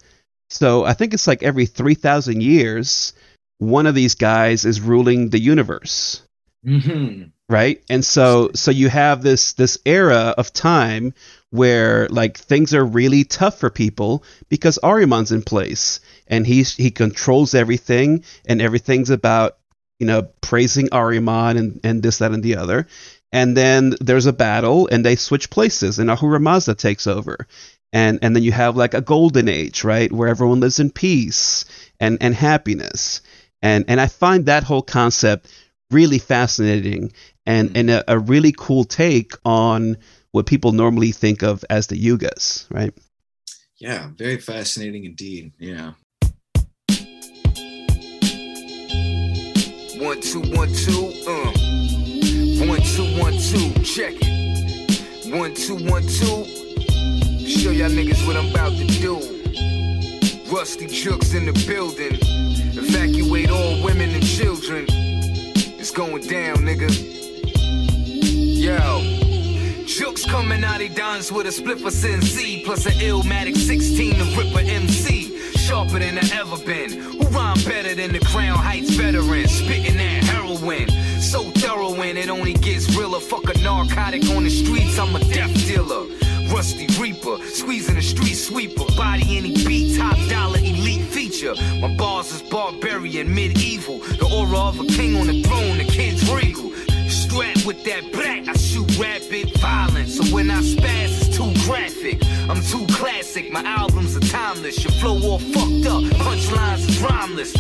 so 0.51 0.85
I 0.85 0.93
think 0.93 1.15
it's 1.15 1.27
like 1.27 1.43
every 1.43 1.67
3000 1.67 2.43
years 2.43 3.15
one 3.63 3.87
of 3.87 3.95
these 3.95 4.17
guys 4.17 4.65
is 4.65 4.81
ruling 4.81 5.29
the 5.29 5.39
universe. 5.39 6.23
Mm-hmm. 6.67 7.29
Right? 7.49 7.83
And 7.89 8.05
so 8.05 8.51
so 8.55 8.71
you 8.71 8.89
have 8.89 9.23
this 9.23 9.53
this 9.53 9.79
era 9.85 10.35
of 10.37 10.53
time 10.53 11.15
where 11.51 12.09
like 12.09 12.39
things 12.39 12.75
are 12.75 12.85
really 12.85 13.25
tough 13.25 13.61
for 13.61 13.71
people 13.71 14.25
because 14.49 14.79
Ahriman's 14.83 15.33
in 15.33 15.43
place 15.43 16.01
and 16.27 16.47
he's 16.47 16.75
he 16.75 16.91
controls 16.91 17.55
everything 17.55 18.25
and 18.47 18.61
everything's 18.61 19.11
about, 19.11 19.59
you 19.99 20.07
know, 20.07 20.23
praising 20.41 20.89
Ahriman 20.89 21.59
and, 21.59 21.81
and 21.85 22.03
this, 22.03 22.19
that, 22.19 22.33
and 22.33 22.43
the 22.43 22.57
other. 22.57 22.89
And 23.33 23.57
then 23.57 23.95
there's 24.01 24.27
a 24.27 24.33
battle 24.33 24.89
and 24.91 25.05
they 25.05 25.17
switch 25.17 25.51
places 25.51 25.99
and 25.99 26.11
Ahura 26.11 26.41
Mazda 26.41 26.75
takes 26.75 27.07
over. 27.07 27.47
And 27.93 28.19
and 28.23 28.35
then 28.35 28.43
you 28.43 28.53
have 28.53 28.77
like 28.77 28.95
a 28.95 29.03
golden 29.03 29.49
age, 29.49 29.85
right, 29.85 30.11
where 30.11 30.29
everyone 30.29 30.61
lives 30.61 30.81
in 30.81 30.91
peace 30.91 31.65
and, 32.01 32.19
and 32.21 32.35
happiness 32.35 33.21
and 33.63 33.85
and 33.89 34.01
I 34.01 34.07
find 34.07 34.47
that 34.47 34.65
whole 34.65 34.83
concept 34.83 35.53
really 35.91 36.19
fascinating 36.19 37.13
and 37.47 37.69
mm-hmm. 37.69 37.77
and 37.77 37.91
a, 37.91 38.13
a 38.13 38.19
really 38.19 38.53
cool 38.57 38.85
take 38.85 39.33
on 39.45 39.97
what 40.33 40.47
people 40.47 40.73
normally 40.73 41.13
think 41.13 41.43
of 41.43 41.65
as 41.71 41.87
the 41.89 42.03
yugas, 42.03 42.67
right? 42.71 42.93
Yeah, 43.79 44.09
very 44.17 44.39
fascinating 44.39 45.05
indeed. 45.05 45.53
Yeah. 45.59 45.93
One 49.99 50.21
two 50.21 50.41
one 50.41 50.73
two, 50.73 51.13
uh. 51.29 51.53
One 52.67 52.81
two 52.81 53.05
one 53.21 53.33
two, 53.33 53.73
check 53.83 54.15
it. 54.21 55.33
One 55.33 55.55
two 55.55 55.75
one 55.75 56.03
two. 56.03 56.45
Show 57.45 57.71
y'all 57.71 57.91
niggas 57.91 58.25
what 58.27 58.37
I'm 58.37 58.51
about 58.51 58.73
to 58.73 58.87
do. 58.87 59.42
Rusty 60.53 60.87
Jooks 60.87 61.33
in 61.33 61.47
the 61.47 61.53
building. 61.67 62.19
Evacuate 62.77 63.51
all 63.51 63.83
women 63.83 64.11
and 64.11 64.23
children. 64.23 64.85
It's 64.91 65.91
going 65.91 66.27
down, 66.27 66.59
nigga. 66.59 66.91
Yo. 68.61 69.01
Jooks 69.87 70.27
coming 70.27 70.63
out, 70.63 70.83
he 70.83 70.89
dance 70.89 71.33
with 71.33 71.47
a 71.47 71.53
split 71.53 71.81
for 71.81 71.89
CNC, 71.89 72.67
plus 72.67 72.85
an 72.85 72.93
Illmatic 72.93 73.57
16 73.57 74.15
to 74.15 74.25
Ripper 74.37 74.61
MC. 74.61 75.39
Sharper 75.57 75.99
than 76.01 76.19
I 76.19 76.29
ever 76.35 76.59
been. 76.59 77.01
Who 77.01 77.21
rhyme 77.29 77.57
better 77.65 77.95
than 77.95 78.13
the 78.13 78.21
Crown 78.21 78.59
Heights 78.59 78.91
veteran? 78.91 79.49
Spitting 79.49 79.97
that 79.97 80.25
heroin. 80.25 80.89
So 81.21 81.45
thorough 81.53 81.95
it 82.03 82.29
only 82.29 82.53
gets 82.53 82.95
realer. 82.95 83.21
Fuck 83.21 83.55
a 83.55 83.59
narcotic 83.63 84.29
on 84.29 84.45
the 84.45 84.51
streets, 84.51 84.99
I'm 84.99 85.17
a 85.17 85.21
death 85.21 85.55
dealer. 85.67 86.07
Rusty 86.53 86.87
Reaper, 87.01 87.39
squeezing 87.47 87.97
a 87.97 88.03
street 88.03 88.35
sweeper, 88.35 88.85
body 88.95 89.39
any 89.39 89.55
beat, 89.65 89.97
top 89.97 90.17
dollar 90.29 90.59
elite 90.59 91.07
feature. 91.07 91.55
My 91.81 91.95
bars 91.97 92.31
is 92.31 92.43
barbarian, 92.43 93.35
medieval, 93.35 93.99
the 93.99 94.31
aura 94.33 94.59
of 94.69 94.79
a 94.79 94.85
king 94.85 95.17
on 95.17 95.29
the 95.29 95.43
throne, 95.43 95.79
the 95.79 95.85
kid's 95.85 96.31
regal. 96.31 96.71
Strapped 97.09 97.65
with 97.65 97.83
that 97.85 98.13
black, 98.13 98.49
I 98.49 98.53
shoot 98.59 98.99
rapid 98.99 99.59
violence. 99.59 100.19
So 100.19 100.25
when 100.35 100.51
I 100.51 100.61
spaz, 100.61 101.22
too 101.43 101.65
graphic. 101.65 102.19
I'm 102.49 102.63
too 102.63 102.87
classic, 102.95 103.51
my 103.53 103.63
albums 103.65 104.17
are 104.17 104.21
timeless. 104.21 104.83
Your 104.83 104.93
flow 104.93 105.21
all 105.23 105.39
fucked 105.39 105.87
up, 105.87 106.03
punchlines 106.21 106.89
is 106.89 107.01
rhymeless. 107.03 107.53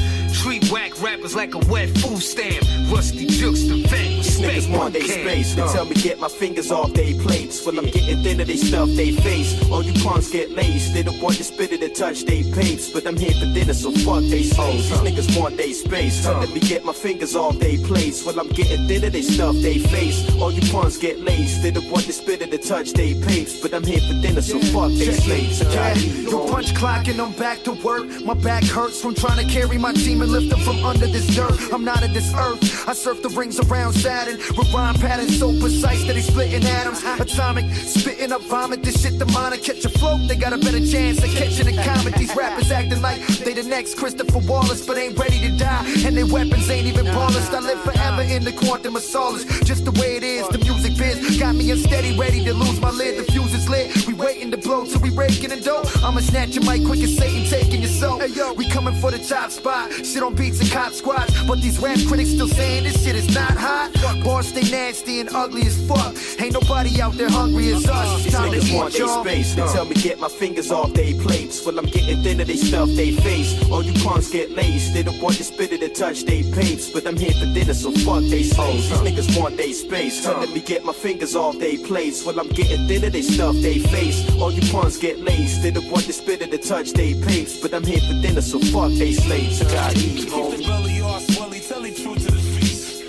Treat 0.42 0.70
whack 0.72 1.00
rappers 1.00 1.36
like 1.36 1.54
a 1.54 1.58
wet 1.70 1.88
food 1.98 2.20
stamp. 2.20 2.66
Rusty 2.90 3.26
jukes 3.26 3.62
the 3.64 3.82
vet. 3.82 4.00
These 4.00 4.40
niggas 4.40 4.76
want 4.76 4.94
they 4.94 5.02
space. 5.02 5.54
They 5.54 5.62
tell 5.68 5.84
me 5.84 5.94
get 5.94 6.18
my 6.18 6.28
fingers 6.28 6.72
off 6.72 6.92
they 6.94 7.14
plates. 7.14 7.64
When 7.64 7.78
I'm 7.78 7.86
getting 7.86 8.22
thinner, 8.22 8.44
they 8.44 8.56
stuff 8.56 8.88
they 8.88 9.12
face. 9.12 9.70
All 9.70 9.82
you 9.82 9.92
punks 10.02 10.30
get 10.30 10.50
laced. 10.50 10.94
They 10.94 11.02
don't 11.02 11.20
want 11.20 11.36
to 11.36 11.44
spit 11.44 11.72
it 11.72 11.82
and 11.82 11.94
touch 11.94 12.24
they 12.24 12.42
papes. 12.50 12.90
But 12.90 13.06
I'm 13.06 13.16
here 13.16 13.34
for 13.34 13.46
dinner, 13.52 13.74
so 13.74 13.92
fuck 13.92 14.24
they 14.24 14.42
slaves. 14.42 14.88
These 14.90 14.98
niggas 15.00 15.40
want 15.40 15.56
they 15.56 15.72
space. 15.72 16.26
Let 16.26 16.50
me 16.50 16.60
get 16.60 16.84
my 16.84 16.92
fingers 16.92 17.36
off 17.36 17.58
they 17.58 17.76
plates. 17.76 18.24
When 18.24 18.38
I'm 18.38 18.48
getting 18.48 18.88
thinner, 18.88 19.10
they 19.10 19.22
stuff 19.22 19.54
they 19.56 19.78
face. 19.78 20.28
All 20.40 20.50
you 20.50 20.62
punks 20.72 20.96
get 20.96 21.20
laced. 21.20 21.62
They 21.62 21.70
don't 21.70 21.90
want 21.90 22.06
to 22.06 22.12
spit 22.12 22.42
it 22.42 22.52
and 22.52 22.62
touch 22.62 22.92
they 22.94 23.14
papes. 23.14 23.60
But 23.60 23.71
I'm 23.74 23.84
here 23.84 24.00
for 24.00 24.20
dinner, 24.20 24.42
so 24.42 24.58
fuck 24.58 24.90
they 24.92 25.10
slaves. 25.12 25.60
Yeah, 25.72 25.94
you 25.94 26.46
punch 26.50 26.74
clock 26.74 27.08
and 27.08 27.18
I'm 27.18 27.32
back 27.32 27.62
to 27.64 27.72
work. 27.72 28.04
My 28.22 28.34
back 28.34 28.64
hurts 28.64 29.00
from 29.00 29.14
trying 29.14 29.44
to 29.44 29.50
carry 29.50 29.78
my 29.78 29.94
team 29.94 30.20
and 30.20 30.30
lift 30.30 30.50
them 30.50 30.60
from 30.60 30.84
under 30.84 31.06
this 31.06 31.26
dirt. 31.34 31.58
I'm 31.72 31.82
not 31.82 32.04
of 32.04 32.12
this 32.12 32.34
earth. 32.34 32.86
I 32.86 32.92
surf 32.92 33.22
the 33.22 33.30
rings 33.30 33.58
around 33.58 33.94
Saturn 33.94 34.36
with 34.58 34.70
rhyme 34.74 34.96
patterns 34.96 35.38
so 35.38 35.58
precise 35.58 36.04
that 36.04 36.14
they 36.14 36.20
splitting 36.20 36.64
atoms. 36.64 37.02
Atomic, 37.18 37.64
spitting 37.74 38.30
up 38.30 38.42
vomit. 38.42 38.82
This 38.82 39.00
shit 39.02 39.18
demonic. 39.18 39.62
Catch 39.62 39.84
a 39.86 39.88
float, 39.88 40.28
they 40.28 40.36
got 40.36 40.52
a 40.52 40.58
better 40.58 40.84
chance 40.84 41.24
of 41.24 41.30
catching 41.30 41.68
a 41.68 41.84
comet. 41.84 42.14
These 42.14 42.36
rappers 42.36 42.70
acting 42.70 43.00
like 43.00 43.26
they 43.38 43.54
the 43.54 43.62
next 43.62 43.96
Christopher 43.96 44.40
Wallace, 44.40 44.84
but 44.86 44.98
ain't 44.98 45.18
ready 45.18 45.38
to 45.40 45.56
die. 45.56 45.84
And 46.04 46.14
their 46.14 46.26
weapons 46.26 46.68
ain't 46.68 46.86
even 46.86 47.06
polished. 47.06 47.52
I 47.52 47.60
live 47.60 47.80
forever 47.80 48.22
in 48.22 48.44
the 48.44 48.52
quantum 48.52 48.96
of 48.96 49.02
solace. 49.02 49.44
Just 49.64 49.86
the 49.86 49.92
way 49.92 50.16
it 50.16 50.24
is. 50.24 50.46
The 50.48 50.58
music 50.58 50.98
biz 50.98 51.38
got 51.38 51.54
me 51.54 51.70
unsteady, 51.70 52.18
ready 52.18 52.44
to 52.44 52.52
lose 52.52 52.78
my 52.78 52.90
lid. 52.90 53.18
The 53.18 53.32
fuse 53.32 53.51
is 53.54 53.68
lit. 53.68 54.06
We 54.06 54.14
waiting 54.14 54.50
to 54.50 54.56
blow 54.56 54.84
till 54.84 55.00
we 55.00 55.10
raking 55.10 55.50
the 55.50 55.60
dough. 55.60 55.82
I'ma 56.02 56.20
snatch 56.20 56.54
your 56.54 56.64
mic 56.64 56.84
quick 56.86 57.00
as 57.00 57.16
Satan 57.16 57.44
taking 57.48 57.80
your 57.82 57.90
soul. 57.90 58.18
Hey, 58.18 58.28
yo, 58.28 58.52
we 58.54 58.68
coming 58.68 58.94
for 59.00 59.10
the 59.10 59.18
top 59.18 59.50
spot. 59.50 59.92
Shit 59.92 60.22
on 60.22 60.34
beats 60.34 60.60
and 60.60 60.70
cop 60.70 60.92
squads. 60.92 61.32
But 61.46 61.60
these 61.60 61.78
rap 61.78 61.98
critics 62.08 62.30
still 62.30 62.48
saying 62.48 62.84
this 62.84 63.02
shit 63.04 63.16
is 63.16 63.34
not 63.34 63.52
hot. 63.52 63.90
Bars 64.24 64.48
stay 64.48 64.68
nasty 64.70 65.20
and 65.20 65.28
ugly 65.34 65.62
as 65.62 65.76
fuck. 65.86 66.14
Ain't 66.40 66.54
nobody 66.54 67.00
out 67.00 67.14
there 67.14 67.28
hungry 67.30 67.72
as 67.72 67.88
us. 67.88 68.24
These 68.24 68.32
Time 68.32 68.50
to 68.50 68.58
niggas 68.58 68.74
want 68.76 68.94
eat, 68.94 68.98
they 68.98 69.04
y'all. 69.04 69.24
space. 69.24 69.54
They 69.54 69.66
tell 69.66 69.84
me 69.84 69.94
get 69.94 70.18
my 70.18 70.28
fingers 70.28 70.70
off 70.70 70.92
they 70.94 71.14
plates. 71.14 71.64
Well, 71.64 71.78
I'm 71.78 71.86
getting 71.86 72.22
thinner, 72.22 72.44
they 72.44 72.56
stuff 72.56 72.88
they 72.90 73.12
face. 73.12 73.52
All 73.70 73.82
you 73.82 73.92
punks 74.02 74.30
get 74.30 74.50
laced. 74.50 74.94
They 74.94 75.02
don't 75.02 75.20
want 75.20 75.36
to 75.36 75.44
spit 75.44 75.72
it 75.72 75.82
and 75.82 75.94
touch 75.94 76.24
they 76.24 76.42
papes. 76.52 76.90
But 76.90 77.06
I'm 77.06 77.16
here 77.16 77.32
for 77.32 77.46
dinner, 77.52 77.74
so 77.74 77.92
fuck 77.92 78.22
they 78.22 78.42
slaves. 78.42 78.88
These 78.88 78.98
niggas 79.00 79.40
want 79.40 79.56
they 79.56 79.72
space. 79.72 80.26
Let 80.26 80.50
me 80.50 80.60
get 80.60 80.84
my 80.84 80.92
fingers 80.92 81.36
off 81.36 81.58
they 81.58 81.76
plates. 81.76 82.24
Well, 82.24 82.38
I'm 82.40 82.48
getting 82.48 82.86
thinner, 82.88 83.10
they 83.10 83.22
stuff 83.22 83.41
they 83.50 83.78
face. 83.80 84.30
All 84.40 84.52
you 84.52 84.62
punks 84.70 84.96
get 84.98 85.18
laced. 85.18 85.62
They 85.62 85.72
don't 85.72 85.90
want 85.90 86.04
to 86.04 86.12
spit 86.12 86.42
it 86.42 86.54
and 86.54 86.62
touch 86.62 86.92
they 86.92 87.14
papes. 87.14 87.60
But 87.60 87.74
I'm 87.74 87.82
here 87.82 88.00
for 88.00 88.14
dinner, 88.22 88.40
so 88.40 88.60
fuck 88.60 88.92
they 88.92 89.12
slaves. 89.12 89.60
I 89.62 89.92
Keep 89.94 90.26
the 90.26 90.30
homie. 90.30 90.66
belly 90.66 90.92
swelly, 91.26 91.68
tell 91.68 91.84
it 91.84 91.96
true 91.96 92.14
to 92.14 92.30
the 92.30 92.38
feast. 92.38 93.02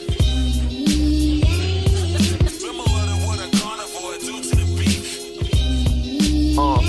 Similar 2.61 3.03
to 3.09 3.15
what 3.25 3.39
a 3.39 3.49
carnivore 3.59 4.17
do 4.19 4.41
to 4.41 4.55
the 4.55 4.65
beef. 4.79 6.57
Uh, 6.57 6.81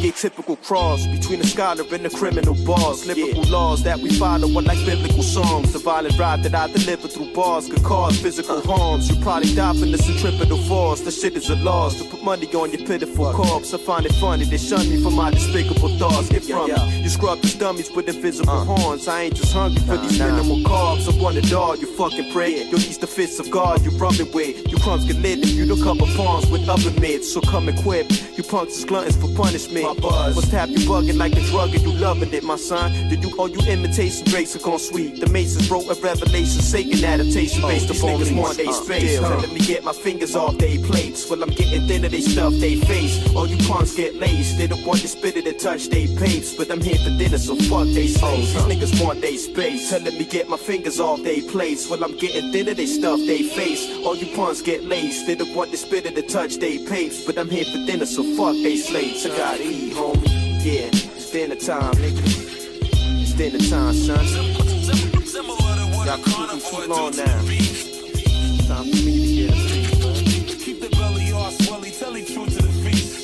I'm 0.00 0.06
the 0.06 0.12
atypical 0.12 0.56
cross 0.62 1.06
between 1.06 1.40
a 1.40 1.44
scholar 1.44 1.84
and 1.92 2.06
a 2.06 2.10
criminal 2.10 2.54
boss. 2.64 3.04
Lyrical 3.04 3.42
laws 3.50 3.82
that 3.82 3.98
we 3.98 4.08
follow 4.18 4.48
are 4.58 4.62
like 4.62 4.82
biblical 4.86 5.22
songs. 5.22 5.74
The 5.74 5.78
violent 5.78 6.18
ride 6.18 6.42
that 6.42 6.54
I 6.54 6.72
deliver 6.72 7.06
through 7.06 7.34
bars 7.34 7.68
could 7.68 7.82
cause 7.82 8.18
physical 8.18 8.62
harms. 8.62 9.10
You 9.10 9.20
probably 9.22 9.54
die 9.54 9.74
from 9.74 9.92
the 9.92 9.98
centripetal 9.98 10.56
force. 10.56 11.02
The 11.02 11.10
shit 11.10 11.34
is 11.34 11.50
a 11.50 11.56
loss 11.56 11.98
to 11.98 12.04
put 12.08 12.22
money 12.24 12.46
on 12.54 12.72
your 12.72 12.86
pitiful 12.86 13.30
corpse. 13.34 13.74
I 13.74 13.78
find 13.78 14.06
it 14.06 14.12
funny 14.12 14.46
they 14.46 14.56
shun 14.56 14.88
me 14.88 15.02
for 15.02 15.10
my 15.10 15.32
despicable 15.32 15.90
thoughts. 15.98 16.30
Get 16.30 16.44
from 16.44 16.70
me. 16.70 17.02
You 17.02 17.10
scrub 17.10 17.42
the 17.42 17.54
dummies 17.58 17.90
with 17.90 18.08
invisible 18.08 18.50
uh. 18.50 18.64
horns. 18.64 19.06
I 19.06 19.24
ain't 19.24 19.34
just 19.34 19.52
hungry 19.52 19.82
for 19.82 19.98
these 19.98 20.18
minimal 20.18 20.60
carbs. 20.60 21.12
I 21.12 21.22
want 21.22 21.36
it 21.36 21.52
all, 21.52 21.76
you 21.76 21.86
fucking 21.96 22.32
pray. 22.32 22.64
You'll 22.70 22.80
ease 22.80 22.96
the 22.96 23.06
fists 23.06 23.38
of 23.38 23.50
God 23.50 23.84
you 23.84 23.90
rub 23.98 24.14
it 24.14 24.32
with. 24.34 24.66
You 24.66 24.78
crumbs 24.78 25.04
get 25.04 25.16
lit 25.16 25.40
if 25.40 25.50
you 25.50 25.66
don't 25.66 25.82
cover 25.82 26.10
palms 26.16 26.46
with 26.50 26.66
other 26.70 26.90
mids. 26.98 27.30
So 27.30 27.42
come 27.42 27.68
equipped. 27.68 28.38
You 28.38 28.44
punks 28.44 28.78
is 28.78 28.86
gluttons 28.86 29.16
for 29.16 29.28
punishment. 29.34 29.89
Must 29.98 30.52
have 30.52 30.70
you 30.70 30.78
bugging 30.88 31.16
like 31.18 31.32
a 31.36 31.40
drug 31.50 31.74
and 31.74 31.82
you 31.82 31.92
loving 31.92 32.32
it, 32.32 32.44
my 32.44 32.56
son. 32.56 32.92
Do 33.08 33.16
you 33.16 33.36
all 33.36 33.48
you 33.48 33.60
imitation 33.70 34.24
basic 34.30 34.66
on 34.66 34.78
sweet? 34.78 35.20
The 35.20 35.28
Masons 35.28 35.70
wrote 35.70 35.88
a 35.88 36.00
revelation, 36.00 36.62
Satan 36.62 37.04
adaptation 37.04 37.62
based 37.62 37.88
these 37.88 38.02
upon 38.02 38.20
niggas 38.20 38.36
want 38.36 38.60
uh, 38.60 38.72
space. 38.72 39.18
huh? 39.18 39.38
Let 39.38 39.52
me 39.52 39.60
get 39.60 39.82
my 39.84 39.92
fingers 39.92 40.36
off 40.36 40.58
they 40.58 40.78
plates. 40.78 41.28
Well, 41.28 41.42
I'm 41.42 41.50
getting 41.50 41.86
thinner, 41.86 42.08
they 42.08 42.20
stuff 42.20 42.52
they 42.54 42.76
face. 42.76 43.34
All 43.34 43.46
you 43.46 43.56
punks 43.68 43.94
get 43.94 44.14
laced. 44.14 44.58
They 44.58 44.66
don't 44.66 44.84
want 44.84 45.00
to 45.00 45.08
spit 45.08 45.36
it 45.36 45.46
and 45.46 45.58
touch 45.58 45.88
they 45.88 46.06
papes. 46.16 46.54
But 46.54 46.70
I'm 46.70 46.80
here 46.80 46.98
for 46.98 47.10
dinner, 47.18 47.38
so 47.38 47.56
fuck 47.56 47.86
they 47.86 48.06
slaves. 48.06 48.54
These 48.54 48.62
niggas 48.62 49.04
want 49.04 49.20
they 49.20 49.36
space. 49.36 49.90
Telling 49.90 50.16
me 50.16 50.24
get 50.24 50.48
my 50.48 50.56
fingers 50.56 51.00
off 51.00 51.22
they 51.22 51.40
plates. 51.40 51.88
Well, 51.88 52.04
I'm 52.04 52.16
getting 52.16 52.52
thinner, 52.52 52.74
they 52.74 52.86
stuff 52.86 53.18
they 53.20 53.42
face. 53.42 53.88
All 54.04 54.16
you 54.16 54.34
punks 54.36 54.62
get 54.62 54.84
laced. 54.84 55.26
They 55.26 55.34
don't 55.34 55.54
want 55.54 55.70
to 55.72 55.76
spit 55.76 56.06
it 56.06 56.16
and 56.16 56.28
touch 56.28 56.56
they 56.56 56.78
papes. 56.86 57.24
But 57.24 57.38
I'm 57.38 57.50
here 57.50 57.64
for 57.64 57.84
dinner, 57.86 58.06
so 58.06 58.22
fuck 58.36 58.54
they 58.54 58.76
slaves. 58.76 59.26
I 59.40 59.56
eat, 59.58 59.79
homie. 59.88 60.62
Yeah, 60.62 60.90
it's 60.92 61.30
dinner 61.30 61.56
time, 61.56 61.94
nigga. 61.94 62.20
It's 63.22 63.32
dinner 63.32 63.58
time, 63.58 63.94
son. 63.94 64.26
Similar 65.24 65.56
to 65.56 65.86
what 65.96 66.06
Y'all 66.06 66.20
a 66.20 66.22
keep 66.22 66.70
too 66.70 66.86
long 66.86 67.16
now. 67.16 67.40
It's 67.44 68.68
time 68.68 68.84
for 68.84 68.96
me 69.06 69.46
to 69.46 69.46
get 69.46 69.56
a 69.56 69.60
treat. 69.68 70.58
Keep 70.60 70.80
the 70.82 70.90
belly 70.90 71.32
off, 71.32 71.56
swelly, 71.58 71.98
tell 71.98 72.14
it 72.14 72.26
true 72.26 72.44
to 72.44 72.62
the 72.62 72.72
feast. 72.84 73.20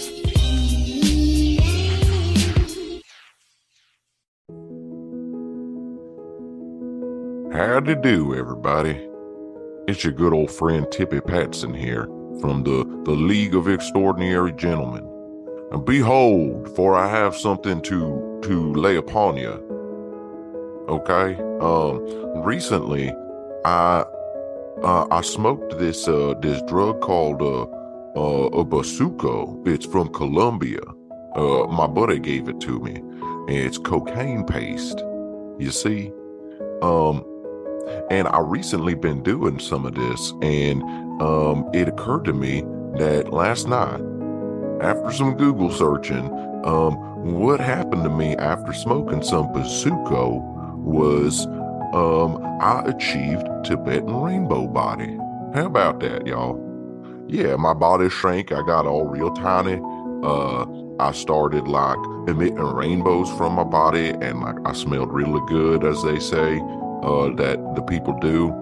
Howdy 7.52 7.96
do, 7.96 8.34
everybody. 8.34 9.08
It's 9.88 10.02
your 10.04 10.12
good 10.12 10.32
old 10.32 10.50
friend 10.50 10.86
Tippy 10.90 11.20
Patson 11.20 11.72
here 11.74 12.04
from 12.40 12.62
the, 12.64 12.84
the 13.04 13.12
League 13.12 13.54
of 13.54 13.68
Extraordinary 13.68 14.52
Gentlemen. 14.52 15.15
And 15.72 15.84
behold, 15.84 16.74
for 16.76 16.94
I 16.94 17.08
have 17.08 17.36
something 17.36 17.80
to 17.82 18.40
to 18.42 18.74
lay 18.74 18.96
upon 18.96 19.36
you. 19.36 19.54
Okay? 20.88 21.36
Um 21.60 22.44
recently 22.44 23.12
I 23.64 24.04
uh, 24.82 25.06
I 25.10 25.20
smoked 25.22 25.78
this 25.78 26.06
uh 26.06 26.34
this 26.40 26.62
drug 26.62 27.00
called 27.00 27.42
uh 27.42 27.62
uh 28.16 28.46
a 28.60 28.64
basuco. 28.64 29.66
It's 29.66 29.86
from 29.86 30.12
Colombia. 30.12 30.82
Uh 31.34 31.66
my 31.66 31.86
buddy 31.86 32.18
gave 32.18 32.48
it 32.48 32.60
to 32.60 32.78
me. 32.80 33.02
It's 33.48 33.78
cocaine 33.78 34.44
paste. 34.44 34.98
You 35.58 35.70
see? 35.70 36.12
Um 36.82 37.24
and 38.10 38.28
I 38.28 38.40
recently 38.40 38.94
been 38.94 39.22
doing 39.22 39.58
some 39.58 39.86
of 39.86 39.94
this, 39.94 40.32
and 40.42 40.82
um, 41.22 41.68
it 41.72 41.88
occurred 41.88 42.24
to 42.24 42.32
me 42.32 42.62
that 42.98 43.32
last 43.32 43.68
night, 43.68 44.00
after 44.80 45.12
some 45.12 45.36
Google 45.36 45.70
searching, 45.70 46.26
um, 46.64 47.32
what 47.34 47.60
happened 47.60 48.04
to 48.04 48.10
me 48.10 48.36
after 48.36 48.72
smoking 48.72 49.22
some 49.22 49.48
Bazuco 49.48 50.40
was 50.78 51.46
um, 51.94 52.42
I 52.60 52.82
achieved 52.86 53.46
Tibetan 53.64 54.14
rainbow 54.14 54.66
body. 54.66 55.16
How 55.54 55.66
about 55.66 56.00
that, 56.00 56.26
y'all? 56.26 56.62
Yeah, 57.28 57.56
my 57.56 57.74
body 57.74 58.08
shrank. 58.08 58.52
I 58.52 58.62
got 58.66 58.86
all 58.86 59.04
real 59.04 59.32
tiny. 59.32 59.80
Uh, 60.22 60.66
I 60.98 61.12
started 61.12 61.68
like 61.68 61.98
emitting 62.28 62.58
rainbows 62.58 63.30
from 63.32 63.54
my 63.54 63.64
body, 63.64 64.10
and 64.10 64.40
like 64.40 64.56
I 64.64 64.72
smelled 64.72 65.12
really 65.12 65.40
good, 65.48 65.84
as 65.84 66.02
they 66.02 66.18
say 66.18 66.60
uh, 67.02 67.30
that 67.36 67.58
the 67.74 67.82
people 67.82 68.18
do. 68.20 68.52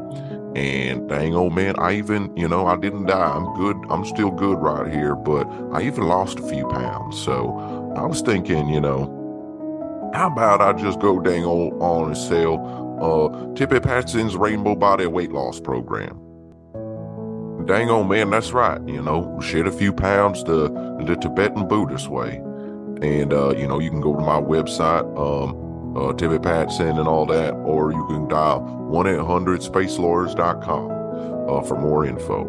And 0.55 1.09
dang 1.09 1.35
old 1.35 1.55
man, 1.55 1.75
I 1.79 1.95
even, 1.95 2.35
you 2.37 2.47
know, 2.47 2.67
I 2.67 2.77
didn't 2.77 3.07
die. 3.07 3.33
I'm 3.37 3.55
good. 3.55 3.77
I'm 3.91 4.05
still 4.05 4.31
good 4.31 4.59
right 4.59 4.93
here, 4.93 5.17
but 5.17 5.49
I 5.73 5.83
even 5.83 6.05
lost 6.07 6.39
a 6.39 6.49
few 6.49 6.69
pounds. 6.69 7.21
So 7.21 7.93
I 7.97 8.07
was 8.07 8.21
thinking, 8.21 8.69
you 8.69 8.81
know, 8.81 9.21
how 10.15 10.29
about 10.29 10.61
I 10.61 10.73
just 10.73 11.01
go 11.01 11.19
dang 11.19 11.45
old 11.45 11.73
on 11.83 12.07
and 12.07 12.17
sell 12.17 12.55
uh, 13.03 13.55
Tippy 13.55 13.81
Patson's 13.81 14.37
Rainbow 14.37 14.77
Body 14.77 15.07
Weight 15.07 15.33
Loss 15.33 15.61
Program? 15.61 16.21
Dang 17.67 17.91
old 17.91 18.09
man, 18.09 18.31
that's 18.31 18.53
right. 18.53 18.81
You 18.87 19.03
know, 19.03 19.41
shed 19.41 19.67
a 19.67 19.73
few 19.73 19.93
pounds 19.93 20.45
the 20.45 20.69
the 21.05 21.17
Tibetan 21.17 21.67
Buddhist 21.67 22.09
way. 22.09 22.37
And, 23.03 23.33
uh, 23.33 23.55
you 23.57 23.67
know, 23.67 23.81
you 23.81 23.91
can 23.91 24.01
go 24.01 24.15
to 24.15 24.21
my 24.21 24.41
website, 24.41 25.05
um, 25.19 25.57
uh, 25.97 26.13
Tippy 26.13 26.39
Patson 26.39 26.99
and 26.99 27.09
all 27.09 27.27
that, 27.27 27.55
or 27.55 27.93
you 27.93 28.07
can 28.07 28.29
dial 28.29 28.61
1 28.61 29.07
800 29.07 29.61
spacelawyers.com 29.61 30.91
uh, 31.49 31.63
for 31.63 31.79
more 31.79 32.05
info. 32.07 32.45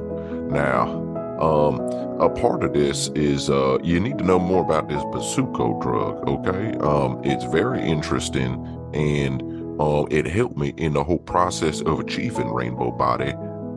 Now, 0.49 1.05
um, 1.39 1.79
a 2.19 2.29
part 2.29 2.63
of 2.63 2.73
this 2.73 3.09
is 3.09 3.49
uh, 3.49 3.77
you 3.83 3.99
need 3.99 4.17
to 4.19 4.23
know 4.23 4.39
more 4.39 4.63
about 4.63 4.87
this 4.87 5.03
Basuco 5.05 5.81
drug, 5.81 6.27
okay? 6.27 6.77
Um, 6.79 7.21
it's 7.23 7.43
very 7.45 7.81
interesting 7.81 8.65
and 8.93 9.41
uh, 9.81 10.05
it 10.09 10.25
helped 10.25 10.55
me 10.55 10.69
in 10.77 10.93
the 10.93 11.03
whole 11.03 11.19
process 11.19 11.81
of 11.81 11.99
achieving 11.99 12.53
rainbow 12.53 12.91
body. 12.91 13.33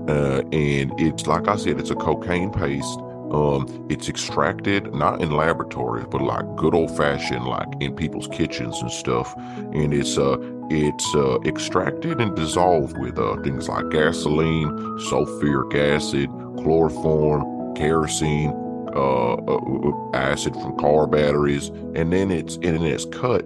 Uh, 0.08 0.42
and 0.52 0.92
it's 1.00 1.26
like 1.26 1.48
I 1.48 1.56
said, 1.56 1.80
it's 1.80 1.90
a 1.90 1.96
cocaine 1.96 2.50
paste 2.50 3.00
Um, 3.32 3.86
it's 3.90 4.08
extracted 4.08 4.94
not 4.94 5.20
in 5.20 5.30
laboratories, 5.30 6.06
but 6.10 6.22
like 6.22 6.56
good 6.56 6.74
old 6.74 6.96
fashioned, 6.96 7.44
like 7.44 7.68
in 7.80 7.94
people's 7.94 8.28
kitchens 8.28 8.80
and 8.80 8.90
stuff. 8.90 9.34
And 9.36 9.92
it's 9.92 10.16
uh, 10.16 10.36
it's 10.70 11.14
uh, 11.14 11.38
extracted 11.44 12.20
and 12.20 12.34
dissolved 12.34 12.96
with 12.98 13.18
uh, 13.18 13.36
things 13.42 13.68
like 13.68 13.90
gasoline, 13.90 14.68
sulfuric 15.10 15.74
acid, 15.74 16.28
chloroform, 16.58 17.74
kerosene, 17.74 18.50
uh, 18.94 19.34
uh, 19.34 19.56
uh, 19.56 20.16
acid 20.16 20.54
from 20.54 20.76
car 20.78 21.06
batteries, 21.06 21.68
and 21.94 22.12
then 22.12 22.30
it's 22.30 22.56
and 22.56 22.76
then 22.76 22.82
it's 22.82 23.04
cut, 23.04 23.44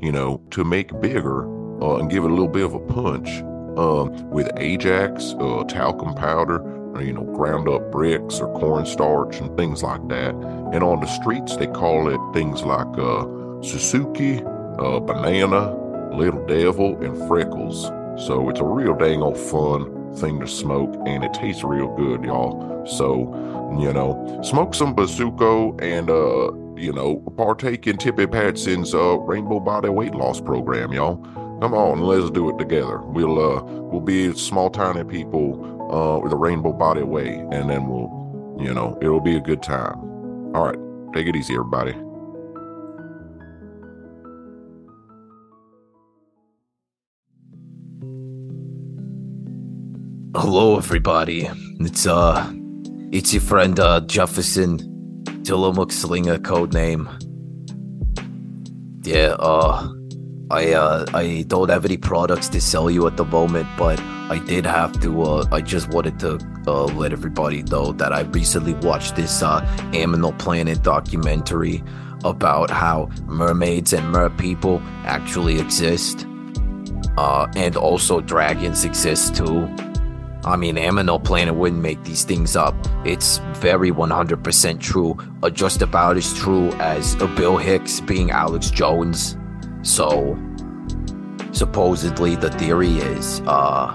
you 0.00 0.12
know, 0.12 0.40
to 0.50 0.64
make 0.64 0.98
bigger 1.00 1.44
uh, 1.82 1.96
and 1.96 2.10
give 2.10 2.24
it 2.24 2.30
a 2.30 2.34
little 2.34 2.48
bit 2.48 2.64
of 2.64 2.74
a 2.74 2.80
punch 2.80 3.28
um, 3.76 4.30
with 4.30 4.50
Ajax, 4.56 5.34
uh, 5.40 5.64
talcum 5.64 6.14
powder, 6.14 6.58
you 7.00 7.12
know, 7.12 7.22
ground 7.22 7.68
up 7.68 7.90
bricks 7.90 8.40
or 8.40 8.52
cornstarch 8.58 9.40
and 9.40 9.56
things 9.56 9.82
like 9.82 10.06
that. 10.08 10.34
And 10.72 10.82
on 10.82 11.00
the 11.00 11.06
streets, 11.06 11.56
they 11.56 11.66
call 11.66 12.08
it 12.08 12.34
things 12.34 12.62
like 12.62 12.86
uh, 12.98 13.24
Suzuki, 13.62 14.42
uh, 14.78 15.00
Banana, 15.00 15.74
Little 16.14 16.44
Devil, 16.46 17.02
and 17.02 17.16
Freckles. 17.28 17.84
So 18.26 18.48
it's 18.48 18.60
a 18.60 18.64
real 18.64 18.94
dang 18.94 19.22
old 19.22 19.38
fun 19.38 20.14
thing 20.16 20.38
to 20.40 20.46
smoke, 20.46 20.94
and 21.06 21.24
it 21.24 21.34
tastes 21.34 21.64
real 21.64 21.94
good, 21.96 22.22
y'all. 22.24 22.86
So, 22.86 23.32
you 23.80 23.92
know, 23.92 24.40
smoke 24.44 24.74
some 24.74 24.94
Bazuco 24.94 25.80
and, 25.82 26.10
uh, 26.10 26.52
you 26.80 26.92
know, 26.92 27.16
partake 27.36 27.86
in 27.86 27.96
Tippy 27.96 28.26
Patson's 28.26 28.94
uh, 28.94 29.18
Rainbow 29.18 29.60
Body 29.60 29.88
Weight 29.88 30.14
Loss 30.14 30.42
Program, 30.42 30.92
y'all. 30.92 31.16
Come 31.60 31.72
on, 31.72 32.00
let's 32.00 32.30
do 32.30 32.50
it 32.50 32.58
together. 32.58 32.98
We'll 32.98 33.38
uh 33.38 33.62
we'll 33.62 34.00
be 34.00 34.34
small 34.34 34.68
tiny 34.70 35.04
people 35.04 35.73
uh 35.90 36.20
a 36.20 36.36
rainbow 36.36 36.72
body 36.72 37.02
way, 37.02 37.36
and 37.52 37.68
then 37.70 37.88
we'll 37.88 38.24
you 38.58 38.72
know, 38.72 38.96
it'll 39.02 39.20
be 39.20 39.36
a 39.36 39.40
good 39.40 39.62
time. 39.62 39.98
All 40.54 40.64
right, 40.64 40.78
take 41.12 41.26
it 41.26 41.36
easy, 41.36 41.54
everybody. 41.54 41.92
Hello, 50.36 50.76
everybody. 50.76 51.48
It's 51.80 52.06
uh, 52.06 52.52
it's 53.12 53.32
your 53.32 53.42
friend 53.42 53.78
uh 53.80 54.00
Jefferson 54.02 54.78
Tillamook 55.44 55.92
Slinger 55.92 56.38
code 56.38 56.72
name. 56.72 57.08
Yeah, 59.02 59.36
uh, 59.38 59.88
I 60.54 60.72
uh, 60.72 61.04
I 61.12 61.44
don't 61.48 61.68
have 61.68 61.84
any 61.84 61.96
products 61.96 62.48
to 62.50 62.60
sell 62.60 62.88
you 62.88 63.08
at 63.08 63.16
the 63.16 63.24
moment, 63.24 63.66
but 63.76 63.98
I 64.30 64.38
did 64.38 64.64
have 64.64 65.00
to. 65.00 65.22
Uh, 65.22 65.46
I 65.50 65.60
just 65.60 65.88
wanted 65.88 66.20
to 66.20 66.38
uh, 66.68 66.84
let 66.84 67.10
everybody 67.10 67.64
know 67.64 67.90
that 67.94 68.12
I 68.12 68.20
recently 68.20 68.74
watched 68.74 69.16
this 69.16 69.42
uh, 69.42 69.62
Aminal 69.92 70.38
Planet 70.38 70.80
documentary 70.84 71.82
about 72.22 72.70
how 72.70 73.10
mermaids 73.26 73.92
and 73.92 74.08
mer 74.12 74.30
people 74.30 74.80
actually 75.04 75.58
exist, 75.58 76.24
uh, 77.18 77.48
and 77.56 77.74
also 77.76 78.20
dragons 78.20 78.84
exist 78.84 79.34
too. 79.34 79.68
I 80.44 80.54
mean, 80.54 80.76
Aminal 80.76 81.24
Planet 81.24 81.56
wouldn't 81.56 81.82
make 81.82 82.04
these 82.04 82.22
things 82.22 82.54
up. 82.54 82.76
It's 83.04 83.38
very 83.54 83.90
100% 83.90 84.78
true, 84.78 85.18
or 85.42 85.50
just 85.50 85.82
about 85.82 86.16
as 86.16 86.32
true 86.34 86.68
as 86.74 87.16
uh, 87.16 87.26
Bill 87.34 87.56
Hicks 87.56 88.00
being 88.00 88.30
Alex 88.30 88.70
Jones. 88.70 89.36
So, 89.84 90.36
supposedly, 91.52 92.36
the 92.36 92.50
theory 92.50 92.96
is, 92.96 93.40
uh, 93.46 93.94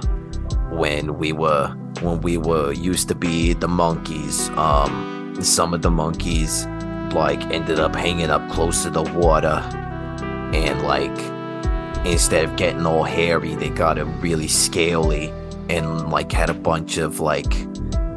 when 0.71 1.17
we 1.17 1.33
were 1.33 1.75
when 2.01 2.21
we 2.21 2.37
were 2.37 2.71
used 2.71 3.09
to 3.09 3.15
be 3.15 3.53
the 3.53 3.67
monkeys, 3.67 4.49
um, 4.51 5.35
some 5.41 5.73
of 5.73 5.81
the 5.81 5.91
monkeys 5.91 6.65
like 7.13 7.41
ended 7.47 7.79
up 7.79 7.95
hanging 7.95 8.29
up 8.29 8.47
close 8.51 8.83
to 8.83 8.89
the 8.89 9.01
water, 9.01 9.61
and 10.53 10.83
like 10.83 11.17
instead 12.05 12.45
of 12.45 12.55
getting 12.55 12.85
all 12.85 13.03
hairy, 13.03 13.55
they 13.55 13.69
got 13.69 13.97
it 13.97 14.05
really 14.21 14.47
scaly 14.47 15.33
and 15.69 16.09
like 16.09 16.31
had 16.31 16.49
a 16.49 16.53
bunch 16.53 16.97
of 16.97 17.19
like 17.19 17.51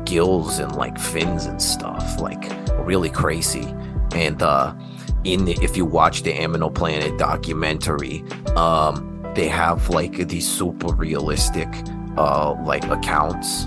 gills 0.04 0.58
and 0.58 0.76
like 0.76 0.98
fins 0.98 1.46
and 1.46 1.60
stuff, 1.60 2.20
like 2.20 2.52
really 2.86 3.10
crazy. 3.10 3.74
And 4.14 4.42
uh, 4.42 4.74
in 5.24 5.44
the, 5.44 5.52
if 5.62 5.76
you 5.76 5.84
watch 5.84 6.22
the 6.22 6.32
Aminal 6.32 6.74
Planet 6.74 7.16
documentary, 7.18 8.24
um, 8.56 9.12
they 9.34 9.48
have 9.48 9.88
like 9.88 10.28
these 10.28 10.48
super 10.48 10.94
realistic 10.94 11.68
uh 12.18 12.52
like 12.64 12.84
accounts 12.88 13.66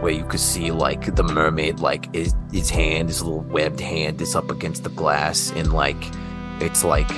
where 0.00 0.12
you 0.12 0.24
could 0.24 0.40
see 0.40 0.70
like 0.70 1.14
the 1.14 1.22
mermaid 1.22 1.80
like 1.80 2.12
his, 2.14 2.34
his 2.50 2.70
hand 2.70 3.08
his 3.08 3.22
little 3.22 3.40
webbed 3.42 3.80
hand 3.80 4.20
is 4.22 4.34
up 4.34 4.50
against 4.50 4.84
the 4.84 4.90
glass 4.90 5.52
and 5.52 5.72
like 5.72 5.96
it's 6.60 6.84
like 6.84 7.10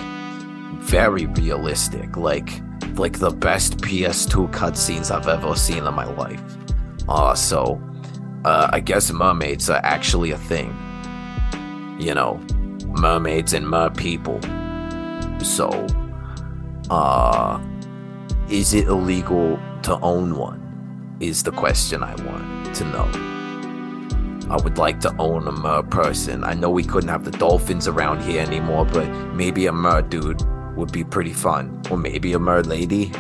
very 0.80 1.26
realistic 1.26 2.16
like 2.16 2.50
like 2.94 3.20
the 3.20 3.30
best 3.30 3.76
ps2 3.78 4.50
cutscenes 4.50 5.10
i've 5.10 5.28
ever 5.28 5.54
seen 5.54 5.86
in 5.86 5.94
my 5.94 6.06
life. 6.14 6.42
Uh 7.08 7.34
so 7.34 7.80
uh 8.44 8.68
i 8.72 8.80
guess 8.80 9.12
mermaids 9.12 9.70
are 9.70 9.80
actually 9.84 10.32
a 10.32 10.38
thing 10.38 10.74
you 12.00 12.14
know 12.14 12.40
mermaids 12.92 13.52
and 13.52 13.68
mer 13.68 13.90
people 13.90 14.40
so 15.40 15.68
uh 16.90 17.60
is 18.48 18.74
it 18.74 18.86
illegal 18.88 19.58
to 19.82 19.98
own 20.00 20.36
one 20.36 20.58
is 21.20 21.42
the 21.42 21.52
question 21.52 22.02
i 22.02 22.14
want 22.24 22.74
to 22.74 22.84
know 22.84 23.30
I 24.50 24.56
would 24.56 24.78
like 24.78 24.98
to 25.00 25.14
own 25.20 25.46
a 25.46 25.52
mer 25.52 25.84
person. 25.84 26.42
I 26.42 26.54
know 26.54 26.70
we 26.70 26.82
couldn't 26.82 27.08
have 27.08 27.24
the 27.24 27.30
dolphins 27.30 27.86
around 27.86 28.20
here 28.20 28.42
anymore, 28.42 28.84
but 28.84 29.08
maybe 29.32 29.66
a 29.66 29.72
mer 29.72 30.02
dude 30.02 30.42
would 30.76 30.90
be 30.90 31.04
pretty 31.04 31.32
fun. 31.32 31.80
Or 31.88 31.96
maybe 31.96 32.32
a 32.32 32.40
mer 32.40 32.62
lady. 32.62 33.12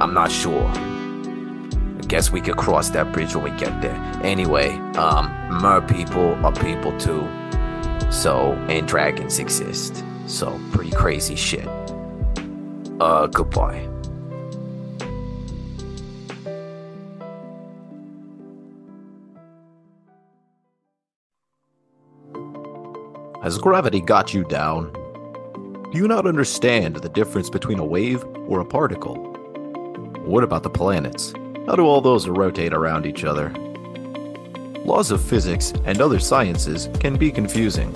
I'm 0.00 0.12
not 0.12 0.32
sure. 0.32 0.66
I 0.66 2.02
guess 2.08 2.32
we 2.32 2.40
could 2.40 2.56
cross 2.56 2.90
that 2.90 3.12
bridge 3.12 3.36
when 3.36 3.44
we 3.44 3.50
get 3.60 3.80
there. 3.80 3.94
Anyway, 4.24 4.70
um, 4.96 5.30
mer 5.62 5.82
people 5.82 6.34
are 6.44 6.52
people 6.52 6.98
too. 6.98 7.20
So, 8.10 8.52
and 8.68 8.88
dragons 8.88 9.38
exist. 9.38 10.04
So, 10.26 10.58
pretty 10.72 10.90
crazy 10.92 11.36
shit. 11.36 11.68
Uh, 13.00 13.26
goodbye. 13.26 13.88
Has 23.42 23.56
gravity 23.56 24.00
got 24.00 24.34
you 24.34 24.44
down? 24.44 24.92
Do 25.90 25.98
you 25.98 26.06
not 26.06 26.26
understand 26.26 26.96
the 26.96 27.08
difference 27.08 27.48
between 27.48 27.78
a 27.78 27.84
wave 27.84 28.22
or 28.46 28.60
a 28.60 28.64
particle? 28.66 29.16
What 30.24 30.44
about 30.44 30.62
the 30.62 30.70
planets? 30.70 31.32
How 31.66 31.74
do 31.74 31.86
all 31.86 32.00
those 32.00 32.28
rotate 32.28 32.74
around 32.74 33.06
each 33.06 33.24
other? 33.24 33.50
Laws 34.84 35.10
of 35.10 35.20
physics 35.22 35.72
and 35.84 36.00
other 36.00 36.18
sciences 36.18 36.88
can 36.98 37.16
be 37.16 37.30
confusing. 37.30 37.92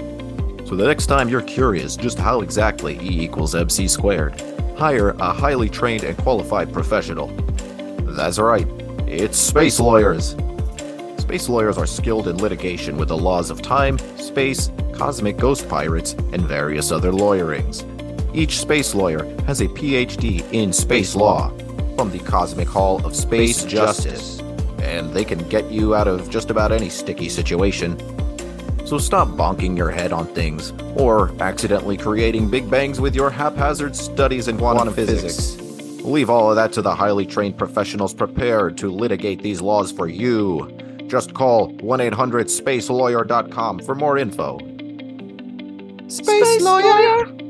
So 0.66 0.76
the 0.76 0.87
next 0.87 1.07
time 1.07 1.28
you're 1.28 1.43
curious 1.43 1.97
just 1.97 2.18
how 2.18 2.43
exactly 2.43 2.99
E 3.01 3.22
equals 3.22 3.55
mc 3.55 3.89
squared, 3.89 4.41
hire 4.76 5.11
a 5.11 5.32
highly 5.32 5.68
trained 5.68 6.05
and 6.05 6.16
qualified 6.18 6.72
professional. 6.72 7.28
That's 8.16 8.39
right, 8.39 8.66
it's 9.07 9.39
space 9.39 9.80
lawyers. 9.80 10.37
Space 11.18 11.49
lawyers 11.49 11.78
are 11.78 11.87
skilled 11.87 12.28
in 12.28 12.37
litigation 12.37 12.99
with 12.99 13.09
the 13.09 13.16
laws 13.16 13.51
of 13.51 13.62
time, 13.62 13.99
space, 14.18 14.70
cosmic 14.93 15.39
ghost 15.39 15.68
pirates, 15.68 16.12
and 16.12 16.43
various 16.43 16.93
other 16.93 17.12
lawyerings. 17.12 17.82
Each 18.35 18.59
space 18.61 18.95
lawyer 18.95 19.24
has 19.47 19.61
a 19.61 19.68
PhD 19.68 20.45
in 20.53 20.72
space 20.72 21.14
law 21.14 21.49
from 21.97 22.11
the 22.11 22.18
Cosmic 22.18 22.68
Hall 22.68 23.05
of 23.07 23.16
Space 23.16 23.64
Justice, 23.64 24.41
and 24.85 25.12
they 25.12 25.24
can 25.24 25.39
get 25.49 25.70
you 25.70 25.95
out 25.95 26.07
of 26.07 26.30
just 26.30 26.51
about 26.51 26.70
any 26.70 26.89
sticky 26.89 27.28
situation. 27.28 27.99
So 28.87 28.99
stop 28.99 29.28
bonking 29.28 29.76
your 29.76 29.91
head 29.91 30.12
on 30.12 30.26
things 30.26 30.72
or 30.95 31.32
accidentally 31.41 31.97
creating 31.97 32.51
big 32.51 32.70
bangs 32.70 33.01
with 33.01 33.14
your 33.14 33.30
haphazard 33.30 33.97
studies 33.97 34.47
in 34.47 34.59
quantum, 34.59 34.93
physics. 34.93 35.57
Leave 36.05 36.28
all 36.28 36.51
of 36.51 36.57
that 36.57 36.72
to 36.74 36.82
the 36.82 36.95
highly 36.95 37.24
trained 37.24 37.57
professionals 37.57 38.12
prepared 38.12 38.76
to 38.76 38.91
litigate 38.91 39.43
these 39.43 39.62
laws 39.62 39.91
for 39.91 40.07
you. 40.07 40.70
Just 41.07 41.32
call 41.32 41.68
1 41.68 42.01
800 42.01 42.49
spacelawyer.com 42.49 43.78
for 43.80 43.95
more 43.95 44.18
info. 44.18 44.59
Space, 46.09 46.61
lawyer? 46.61 47.44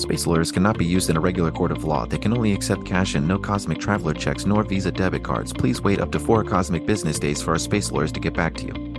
Space 0.00 0.26
lawyers 0.26 0.50
cannot 0.50 0.78
be 0.78 0.86
used 0.86 1.10
in 1.10 1.18
a 1.18 1.20
regular 1.20 1.50
court 1.50 1.70
of 1.70 1.84
law. 1.84 2.06
They 2.06 2.16
can 2.16 2.32
only 2.32 2.54
accept 2.54 2.86
cash 2.86 3.16
and 3.16 3.28
no 3.28 3.38
cosmic 3.38 3.78
traveler 3.78 4.14
checks 4.14 4.46
nor 4.46 4.62
Visa 4.62 4.90
debit 4.90 5.22
cards. 5.22 5.52
Please 5.52 5.82
wait 5.82 6.00
up 6.00 6.10
to 6.12 6.18
four 6.18 6.42
cosmic 6.42 6.86
business 6.86 7.18
days 7.18 7.42
for 7.42 7.50
our 7.50 7.58
space 7.58 7.92
lawyers 7.92 8.10
to 8.12 8.20
get 8.20 8.32
back 8.32 8.54
to 8.54 8.64
you. 8.64 8.89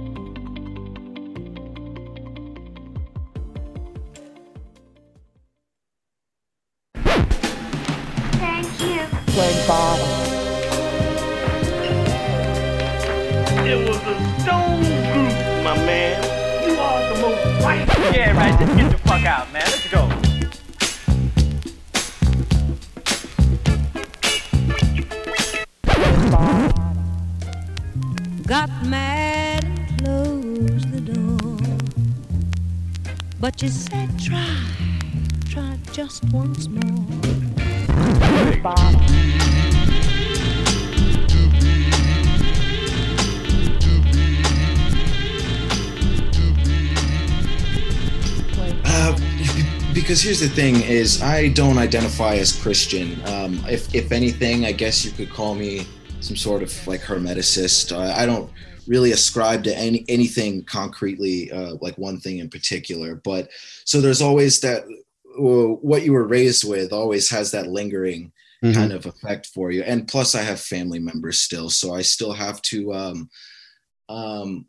Once 36.34 36.69
more. 36.69 36.82
Uh, 48.86 49.17
because 49.93 50.21
here's 50.21 50.39
the 50.39 50.47
thing: 50.47 50.82
is 50.82 51.21
I 51.21 51.49
don't 51.49 51.77
identify 51.77 52.36
as 52.36 52.53
Christian. 52.61 53.21
Um, 53.27 53.63
if 53.67 53.93
if 53.93 54.11
anything, 54.11 54.65
I 54.65 54.71
guess 54.71 55.03
you 55.03 55.11
could 55.11 55.29
call 55.29 55.55
me 55.55 55.86
some 56.21 56.38
sort 56.38 56.63
of 56.63 56.88
like 56.88 57.01
hermeticist. 57.01 57.91
Uh, 57.91 58.13
I 58.15 58.25
don't 58.25 58.49
really 58.88 59.11
ascribe 59.11 59.63
to 59.65 59.77
any 59.77 60.05
anything 60.07 60.63
concretely, 60.63 61.51
uh, 61.51 61.75
like 61.82 61.97
one 61.97 62.19
thing 62.19 62.39
in 62.39 62.49
particular. 62.49 63.15
But 63.15 63.49
so 63.84 63.99
there's 63.99 64.21
always 64.21 64.61
that 64.61 64.86
what 65.38 66.03
you 66.03 66.13
were 66.13 66.27
raised 66.27 66.63
with 66.63 66.91
always 66.91 67.29
has 67.29 67.51
that 67.51 67.67
lingering 67.67 68.32
Mhm. 68.63 68.75
kind 68.75 68.91
of 68.93 69.07
effect 69.07 69.47
for 69.47 69.71
you. 69.71 69.82
And 69.82 70.07
plus, 70.07 70.36
I 70.36 70.41
have 70.43 70.59
family 70.61 70.99
members 70.99 71.39
still, 71.39 71.69
so 71.71 71.95
I 71.95 72.03
still 72.03 72.32
have 72.32 72.61
to. 72.63 72.93
Um, 72.93 73.29
um, 74.07 74.67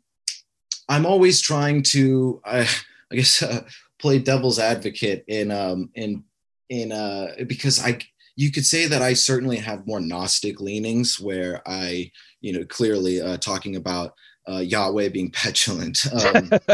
I'm 0.89 1.05
always 1.05 1.41
trying 1.41 1.83
to, 1.83 2.41
I, 2.43 2.67
I 3.11 3.15
guess, 3.15 3.41
uh, 3.43 3.63
play 3.99 4.17
devil's 4.19 4.57
advocate 4.57 5.23
in 5.27 5.51
um, 5.51 5.89
in 5.93 6.23
in 6.69 6.91
uh, 6.91 7.35
because 7.47 7.79
I 7.79 7.99
you 8.35 8.51
could 8.51 8.65
say 8.65 8.87
that 8.87 9.03
I 9.03 9.13
certainly 9.13 9.57
have 9.57 9.85
more 9.85 9.99
Gnostic 10.01 10.59
leanings, 10.59 11.19
where 11.19 11.61
I, 11.67 12.11
you 12.41 12.51
know, 12.53 12.65
clearly 12.65 13.21
uh, 13.21 13.37
talking 13.37 13.75
about 13.75 14.15
uh, 14.49 14.57
Yahweh 14.57 15.09
being 15.09 15.29
petulant. 15.41 15.99
Um, 16.11 16.49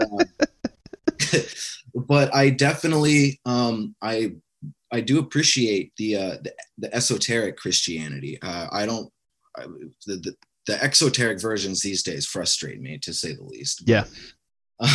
uh, 0.00 0.24
but 1.94 2.34
I 2.34 2.50
definitely, 2.50 3.40
um, 3.46 3.94
I, 4.02 4.34
I 4.92 5.00
do 5.00 5.18
appreciate 5.18 5.92
the 5.96 6.16
uh, 6.16 6.36
the, 6.42 6.54
the 6.78 6.94
esoteric 6.94 7.56
Christianity. 7.56 8.38
Uh, 8.40 8.68
I 8.70 8.86
don't, 8.86 9.12
I, 9.56 9.64
the, 10.06 10.16
the 10.16 10.34
the 10.66 10.82
exoteric 10.82 11.40
versions 11.40 11.80
these 11.80 12.02
days 12.02 12.26
frustrate 12.26 12.80
me 12.80 12.98
to 12.98 13.12
say 13.12 13.34
the 13.34 13.42
least. 13.42 13.82
Yeah. 13.86 14.04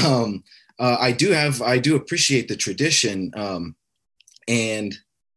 Um, 0.06 0.43
uh, 0.80 0.97
I 1.00 1.12
do 1.12 1.32
have, 1.32 1.62
I 1.62 1.78
do 1.78 1.95
appreciate 1.95 2.47
the 2.47 2.56
tradition, 2.56 3.32
um, 3.36 3.76
and 4.47 4.95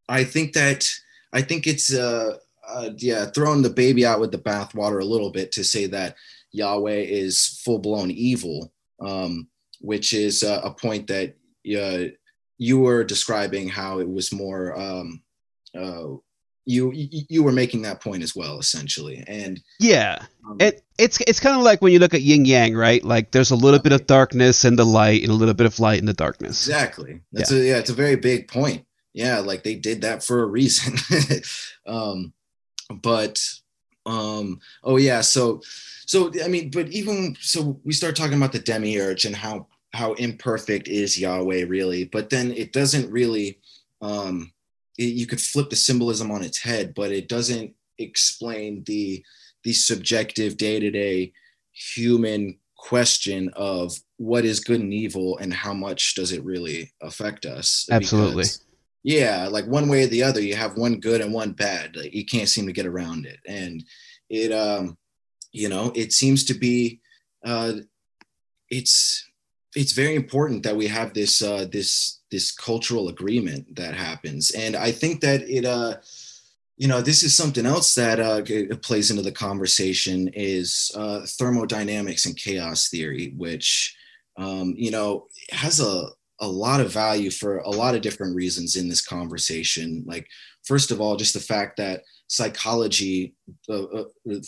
I 0.09 0.25
think 0.25 0.53
that 0.55 0.89
I 1.33 1.43
think 1.43 1.67
it's 1.67 1.93
uh, 1.93 2.39
uh 2.69 2.91
yeah 2.97 3.27
throwing 3.27 3.63
the 3.63 3.71
baby 3.71 4.07
out 4.07 4.21
with 4.21 4.31
the 4.31 4.39
bathwater 4.39 5.01
a 5.01 5.07
little 5.07 5.31
bit 5.31 5.53
to 5.53 5.65
say 5.65 5.87
that 5.87 6.17
Yahweh 6.53 7.01
is 7.01 7.61
full 7.65 7.79
blown 7.79 8.11
evil, 8.11 8.73
um, 9.01 9.49
which 9.81 10.13
is 10.13 10.43
uh, 10.43 10.61
a 10.65 10.71
point 10.71 11.07
that 11.09 11.35
uh, 11.67 12.05
you 12.59 12.79
were 12.81 13.05
describing 13.05 13.69
how 13.69 13.99
it 14.01 14.09
was 14.09 14.33
more. 14.33 14.79
Um, 14.79 15.23
uh, 15.79 16.17
you 16.65 16.93
you 16.95 17.43
were 17.43 17.51
making 17.51 17.83
that 17.83 18.01
point 18.01 18.23
as 18.23 18.37
well, 18.37 18.59
essentially, 18.61 19.25
and 19.27 19.61
Yeah. 19.81 20.25
um, 20.49 20.59
It 20.61 20.83
it's 20.97 21.21
it's 21.23 21.41
kind 21.41 21.57
of 21.57 21.63
like 21.63 21.83
when 21.83 21.93
you 21.93 21.99
look 21.99 22.15
at 22.15 22.23
yin 22.23 22.45
yang, 22.45 22.77
right? 22.77 23.03
Like 23.03 23.33
there's 23.33 23.51
a 23.51 23.57
little 23.57 23.81
bit 23.81 23.91
of 23.93 24.07
darkness 24.07 24.65
in 24.65 24.77
the 24.77 24.87
light 24.87 25.23
and 25.23 25.31
a 25.33 25.35
little 25.35 25.55
bit 25.55 25.67
of 25.67 25.81
light 25.81 25.99
in 25.99 26.07
the 26.07 26.13
darkness. 26.13 26.69
Exactly. 26.69 27.21
That's 27.33 27.51
a 27.51 27.57
yeah, 27.57 27.79
it's 27.79 27.91
a 27.91 27.95
very 27.95 28.15
big 28.15 28.47
point. 28.47 28.87
Yeah, 29.13 29.41
like 29.41 29.65
they 29.65 29.75
did 29.75 30.03
that 30.03 30.23
for 30.23 30.43
a 30.43 30.47
reason. 30.47 30.95
um 31.87 32.33
but 33.03 33.43
um 34.07 34.61
oh 34.85 34.99
yeah, 34.99 35.21
so 35.21 35.63
so 36.07 36.31
I 36.45 36.49
mean, 36.49 36.71
but 36.71 36.89
even 36.91 37.37
so 37.41 37.81
we 37.85 37.93
start 37.93 38.15
talking 38.15 38.37
about 38.37 38.53
the 38.53 38.59
demiurge 38.61 39.25
and 39.25 39.35
how 39.35 39.67
how 39.93 40.15
imperfect 40.15 40.89
is 40.89 41.19
Yahweh 41.19 41.65
really, 41.69 42.05
but 42.05 42.31
then 42.31 42.51
it 42.53 42.73
doesn't 42.73 43.11
really 43.11 43.61
um 44.01 44.53
it, 44.99 45.15
you 45.15 45.27
could 45.27 45.41
flip 45.41 45.71
the 45.71 45.77
symbolism 45.77 46.31
on 46.31 46.43
its 46.43 46.59
head, 46.59 46.95
but 46.95 47.13
it 47.13 47.29
doesn't 47.29 47.75
explain 47.99 48.83
the 48.85 49.23
the 49.65 49.73
subjective 49.73 50.57
day-to-day 50.57 51.33
human 51.73 52.59
question 52.77 53.49
of 53.55 53.95
what 54.17 54.45
is 54.45 54.61
good 54.61 54.81
and 54.81 54.93
evil 54.93 55.39
and 55.39 55.55
how 55.55 55.73
much 55.73 56.15
does 56.17 56.33
it 56.33 56.45
really 56.45 56.93
affect 57.01 57.47
us. 57.47 57.87
Absolutely. 57.91 58.43
Because, 58.43 58.65
yeah 59.05 59.49
like 59.49 59.67
one 59.67 59.89
way 59.89 60.05
or 60.05 60.07
the 60.07 60.23
other 60.23 60.41
you 60.41 60.55
have 60.55 60.77
one 60.77 61.01
good 61.01 61.21
and 61.21 61.33
one 61.33 61.53
bad. 61.53 61.97
Like, 61.97 62.15
you 62.15 62.25
can't 62.25 62.49
seem 62.49 62.67
to 62.67 62.73
get 62.73 62.87
around 62.87 63.27
it. 63.27 63.41
And 63.47 63.85
it 64.31 64.53
um 64.53 64.97
you 65.53 65.69
know 65.69 65.93
it 65.95 66.13
seems 66.13 66.45
to 66.45 66.55
be 66.55 67.01
uh 67.45 67.75
it's 68.71 69.29
it's 69.75 69.93
very 69.93 70.15
important 70.15 70.63
that 70.63 70.77
we 70.77 70.87
have 70.87 71.15
this 71.15 71.43
uh 71.43 71.67
this 71.71 72.21
this 72.31 72.53
cultural 72.53 73.09
agreement 73.09 73.77
that 73.77 73.95
happens. 73.95 74.51
And 74.53 74.77
i 74.77 74.91
think 74.91 75.21
that 75.21 75.43
it 75.43 75.65
uh 75.65 75.97
you 76.77 76.89
know 76.89 77.01
this 77.01 77.23
is 77.23 77.37
something 77.37 77.67
else 77.67 77.95
that 77.95 78.19
uh, 78.19 78.43
plays 78.83 79.11
into 79.11 79.23
the 79.23 79.31
conversation 79.31 80.29
is 80.35 80.91
uh, 80.97 81.21
thermodynamics 81.27 82.27
and 82.27 82.37
chaos 82.37 82.89
theory 82.89 83.35
which 83.37 83.95
um, 84.37 84.75
you 84.77 84.91
know 84.91 85.27
has 85.51 85.81
a, 85.81 86.07
a 86.41 86.47
lot 86.47 86.81
of 86.81 86.91
value 86.91 87.31
for 87.31 87.59
a 87.59 87.71
lot 87.71 87.95
of 87.95 88.03
different 88.03 88.35
reasons 88.35 88.77
in 88.77 88.89
this 88.89 89.05
conversation. 89.05 90.03
Like 90.07 90.27
first 90.65 90.91
of 90.91 91.01
all 91.01 91.17
just 91.17 91.35
the 91.35 91.41
fact 91.41 91.77
that 91.77 92.03
psychology 92.27 93.35
uh, 93.69 93.83
uh, 93.83 94.05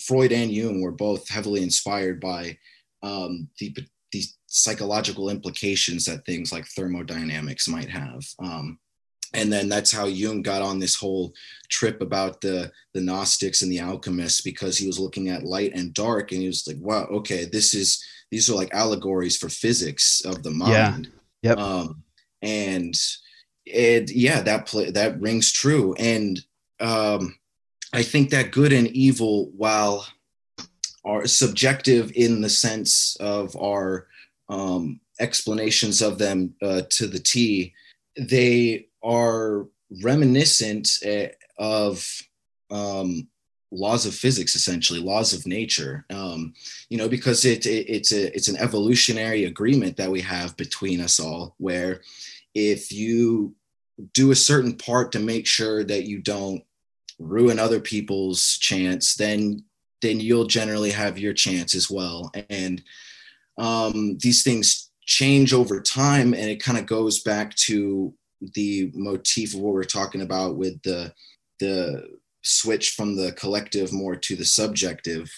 freud 0.06 0.32
and 0.32 0.50
jung 0.50 0.80
were 0.80 0.92
both 0.92 1.28
heavily 1.28 1.62
inspired 1.62 2.20
by 2.20 2.56
um, 3.02 3.48
the, 3.58 3.74
the 4.12 4.24
psychological 4.54 5.30
implications 5.30 6.04
that 6.04 6.24
things 6.24 6.52
like 6.52 6.64
thermodynamics 6.66 7.66
might 7.68 7.88
have 7.88 8.22
um, 8.38 8.78
and 9.34 9.52
then 9.52 9.68
that's 9.68 9.92
how 9.92 10.06
Jung 10.06 10.42
got 10.42 10.62
on 10.62 10.78
this 10.78 10.94
whole 10.94 11.34
trip 11.68 12.00
about 12.00 12.40
the 12.40 12.70
the 12.94 13.00
Gnostics 13.00 13.62
and 13.62 13.70
the 13.70 13.80
alchemists 13.80 14.40
because 14.40 14.78
he 14.78 14.86
was 14.86 14.98
looking 14.98 15.28
at 15.28 15.42
light 15.42 15.72
and 15.74 15.92
dark 15.92 16.30
and 16.32 16.40
he 16.40 16.46
was 16.46 16.66
like, 16.66 16.76
wow, 16.80 17.04
okay, 17.06 17.44
this 17.44 17.74
is 17.74 18.02
these 18.30 18.48
are 18.48 18.54
like 18.54 18.72
allegories 18.72 19.36
for 19.36 19.48
physics 19.48 20.22
of 20.24 20.42
the 20.42 20.50
Yeah. 20.50 20.90
mind. 20.90 21.10
Yep. 21.42 21.58
Um, 21.58 22.02
and 22.42 22.94
it 23.66 24.10
yeah, 24.12 24.40
that 24.42 24.66
play 24.66 24.90
that 24.92 25.20
rings 25.20 25.50
true. 25.52 25.94
And 25.94 26.40
um, 26.80 27.36
I 27.92 28.02
think 28.02 28.30
that 28.30 28.52
good 28.52 28.72
and 28.72 28.88
evil, 28.88 29.50
while 29.56 30.06
are 31.04 31.26
subjective 31.26 32.12
in 32.14 32.40
the 32.40 32.48
sense 32.48 33.16
of 33.20 33.56
our 33.56 34.06
um, 34.48 35.00
explanations 35.20 36.02
of 36.02 36.18
them 36.18 36.54
uh, 36.62 36.82
to 36.90 37.06
the 37.06 37.18
T, 37.18 37.72
they 38.16 38.88
are 39.02 39.66
reminiscent 40.02 40.88
uh, 41.06 41.28
of 41.58 42.06
um, 42.70 43.28
laws 43.70 44.06
of 44.06 44.14
physics, 44.14 44.54
essentially 44.54 45.00
laws 45.00 45.32
of 45.32 45.46
nature. 45.46 46.04
Um, 46.10 46.54
you 46.88 46.98
know, 46.98 47.08
because 47.08 47.44
it, 47.44 47.66
it 47.66 47.88
it's 47.88 48.12
a 48.12 48.34
it's 48.34 48.48
an 48.48 48.56
evolutionary 48.56 49.44
agreement 49.44 49.96
that 49.96 50.10
we 50.10 50.20
have 50.22 50.56
between 50.56 51.00
us 51.00 51.20
all, 51.20 51.54
where 51.58 52.00
if 52.54 52.92
you 52.92 53.54
do 54.12 54.30
a 54.30 54.36
certain 54.36 54.76
part 54.76 55.12
to 55.12 55.18
make 55.20 55.46
sure 55.46 55.84
that 55.84 56.04
you 56.04 56.20
don't 56.20 56.62
ruin 57.18 57.58
other 57.58 57.80
people's 57.80 58.58
chance, 58.58 59.14
then 59.14 59.64
then 60.02 60.20
you'll 60.20 60.46
generally 60.46 60.90
have 60.90 61.18
your 61.18 61.32
chance 61.32 61.74
as 61.74 61.90
well. 61.90 62.30
And 62.50 62.82
um, 63.58 64.18
these 64.18 64.42
things 64.42 64.90
change 65.06 65.52
over 65.52 65.80
time, 65.80 66.34
and 66.34 66.50
it 66.50 66.62
kind 66.62 66.78
of 66.78 66.86
goes 66.86 67.22
back 67.22 67.54
to 67.56 68.14
the 68.54 68.90
motif 68.94 69.54
of 69.54 69.60
what 69.60 69.74
we're 69.74 69.84
talking 69.84 70.22
about 70.22 70.56
with 70.56 70.80
the 70.82 71.12
the 71.60 72.02
switch 72.42 72.90
from 72.90 73.16
the 73.16 73.32
collective 73.32 73.92
more 73.92 74.16
to 74.16 74.36
the 74.36 74.44
subjective 74.44 75.30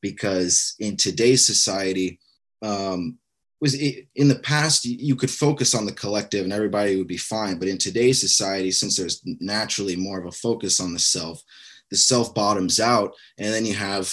because 0.00 0.74
in 0.78 0.96
today's 0.96 1.44
society 1.44 2.20
um 2.62 3.18
was 3.60 3.74
it, 3.74 4.06
in 4.14 4.28
the 4.28 4.38
past 4.38 4.84
you- 4.84 5.16
could 5.16 5.30
focus 5.30 5.74
on 5.74 5.86
the 5.86 5.92
collective 5.92 6.44
and 6.44 6.52
everybody 6.52 6.96
would 6.96 7.08
be 7.08 7.16
fine 7.16 7.58
but 7.58 7.68
in 7.68 7.78
today's 7.78 8.20
society 8.20 8.70
since 8.70 8.96
there's 8.96 9.22
naturally 9.40 9.96
more 9.96 10.20
of 10.20 10.26
a 10.26 10.32
focus 10.32 10.78
on 10.78 10.92
the 10.92 11.00
self 11.00 11.42
the 11.90 11.96
self 11.96 12.32
bottoms 12.34 12.78
out 12.78 13.12
and 13.38 13.52
then 13.52 13.66
you 13.66 13.74
have 13.74 14.12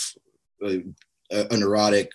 a, 0.63 0.81
a 1.31 1.57
neurotic 1.57 2.09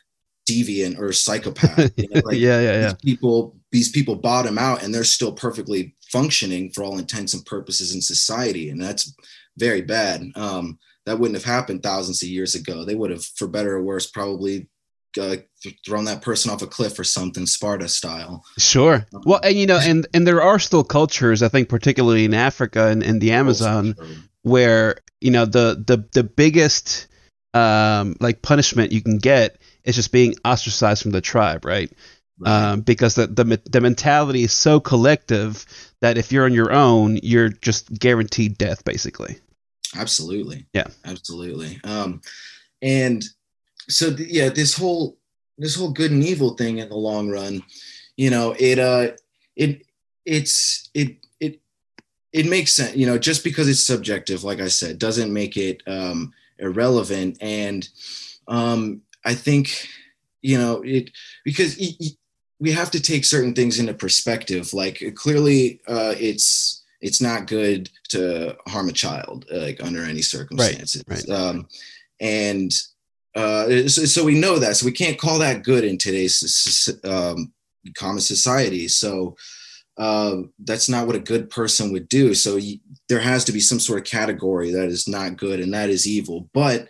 deviant 0.48 0.98
or 0.98 1.12
psychopath 1.12 1.92
you 1.96 2.08
know, 2.10 2.20
like, 2.24 2.36
yeah, 2.36 2.60
yeah, 2.60 2.72
yeah. 2.72 2.86
these 2.88 2.94
people 3.02 3.56
these 3.72 3.88
people 3.90 4.14
bottom 4.14 4.58
out 4.58 4.82
and 4.82 4.94
they're 4.94 5.04
still 5.04 5.32
perfectly 5.32 5.94
functioning 6.10 6.70
for 6.70 6.84
all 6.84 6.98
intents 6.98 7.34
and 7.34 7.44
purposes 7.46 7.94
in 7.94 8.00
society 8.00 8.68
and 8.68 8.80
that's 8.80 9.14
very 9.56 9.80
bad 9.82 10.22
um, 10.36 10.78
that 11.06 11.18
wouldn't 11.18 11.36
have 11.36 11.44
happened 11.44 11.82
thousands 11.82 12.22
of 12.22 12.28
years 12.28 12.54
ago 12.54 12.84
they 12.84 12.94
would 12.94 13.10
have 13.10 13.24
for 13.24 13.48
better 13.48 13.76
or 13.76 13.82
worse 13.82 14.06
probably 14.06 14.68
uh, 15.18 15.36
thrown 15.86 16.04
that 16.04 16.22
person 16.22 16.50
off 16.50 16.62
a 16.62 16.66
cliff 16.66 16.98
or 16.98 17.04
something, 17.04 17.46
Sparta 17.46 17.88
style. 17.88 18.44
Sure. 18.58 19.06
Well, 19.24 19.40
and 19.42 19.56
you 19.56 19.66
know, 19.66 19.78
and 19.80 20.06
and 20.12 20.26
there 20.26 20.42
are 20.42 20.58
still 20.58 20.84
cultures, 20.84 21.42
I 21.42 21.48
think, 21.48 21.68
particularly 21.68 22.24
in 22.24 22.34
Africa 22.34 22.88
and, 22.88 23.02
and 23.02 23.20
the 23.20 23.32
Amazon, 23.32 23.94
where 24.42 24.96
you 25.20 25.30
know 25.30 25.44
the 25.44 25.82
the 25.86 26.04
the 26.12 26.24
biggest 26.24 27.06
um 27.54 28.16
like 28.20 28.42
punishment 28.42 28.92
you 28.92 29.00
can 29.00 29.18
get 29.18 29.58
is 29.84 29.96
just 29.96 30.12
being 30.12 30.34
ostracized 30.44 31.02
from 31.02 31.12
the 31.12 31.20
tribe, 31.20 31.64
right? 31.64 31.90
Um, 32.44 32.80
because 32.80 33.14
the, 33.14 33.28
the 33.28 33.60
the 33.70 33.80
mentality 33.80 34.42
is 34.42 34.52
so 34.52 34.80
collective 34.80 35.64
that 36.00 36.18
if 36.18 36.32
you're 36.32 36.44
on 36.44 36.52
your 36.52 36.72
own, 36.72 37.18
you're 37.22 37.48
just 37.48 37.96
guaranteed 37.98 38.58
death, 38.58 38.84
basically. 38.84 39.38
Absolutely. 39.96 40.66
Yeah. 40.72 40.88
Absolutely. 41.04 41.80
Um, 41.84 42.20
and 42.82 43.24
so 43.88 44.14
th- 44.14 44.28
yeah, 44.28 44.48
this 44.48 44.76
whole 44.76 45.16
this 45.58 45.76
whole 45.76 45.92
good 45.92 46.10
and 46.10 46.24
evil 46.24 46.54
thing 46.54 46.78
in 46.78 46.88
the 46.88 46.96
long 46.96 47.30
run, 47.30 47.62
you 48.16 48.30
know, 48.30 48.54
it 48.58 48.78
uh 48.78 49.12
it 49.56 49.82
it's 50.24 50.90
it 50.94 51.16
it 51.38 51.60
it 52.32 52.46
makes 52.46 52.72
sense, 52.72 52.96
you 52.96 53.06
know, 53.06 53.18
just 53.18 53.44
because 53.44 53.68
it's 53.68 53.84
subjective, 53.86 54.42
like 54.42 54.60
I 54.60 54.68
said, 54.68 54.98
doesn't 54.98 55.32
make 55.32 55.56
it 55.56 55.82
um 55.86 56.32
irrelevant. 56.58 57.38
And 57.40 57.88
um 58.48 59.02
I 59.24 59.34
think, 59.34 59.88
you 60.42 60.58
know, 60.58 60.82
it 60.82 61.10
because 61.44 61.76
y- 61.78 61.96
y- 62.00 62.06
we 62.60 62.72
have 62.72 62.90
to 62.92 63.00
take 63.00 63.24
certain 63.24 63.54
things 63.54 63.78
into 63.78 63.94
perspective. 63.94 64.72
Like 64.72 65.02
clearly 65.16 65.80
uh 65.88 66.14
it's 66.18 66.82
it's 67.00 67.20
not 67.20 67.46
good 67.46 67.90
to 68.10 68.56
harm 68.66 68.88
a 68.88 68.92
child 68.92 69.44
like 69.52 69.82
under 69.82 70.02
any 70.04 70.22
circumstances. 70.22 71.02
right. 71.08 71.28
Um 71.30 71.68
and 72.20 72.72
uh, 73.34 73.88
so, 73.88 74.04
so 74.04 74.24
we 74.24 74.38
know 74.38 74.58
that. 74.58 74.76
So 74.76 74.86
we 74.86 74.92
can't 74.92 75.18
call 75.18 75.38
that 75.40 75.64
good 75.64 75.84
in 75.84 75.98
today's 75.98 76.88
um, 77.04 77.52
common 77.96 78.20
society. 78.20 78.86
So 78.86 79.36
uh, 79.96 80.42
that's 80.60 80.88
not 80.88 81.06
what 81.06 81.16
a 81.16 81.20
good 81.20 81.50
person 81.50 81.92
would 81.92 82.08
do. 82.08 82.34
So 82.34 82.56
y 82.56 82.80
there 83.08 83.20
has 83.20 83.44
to 83.46 83.52
be 83.52 83.60
some 83.60 83.80
sort 83.80 83.98
of 83.98 84.04
category 84.04 84.70
that 84.72 84.88
is 84.88 85.08
not 85.08 85.36
good 85.36 85.60
and 85.60 85.74
that 85.74 85.90
is 85.90 86.06
evil. 86.06 86.48
But 86.52 86.88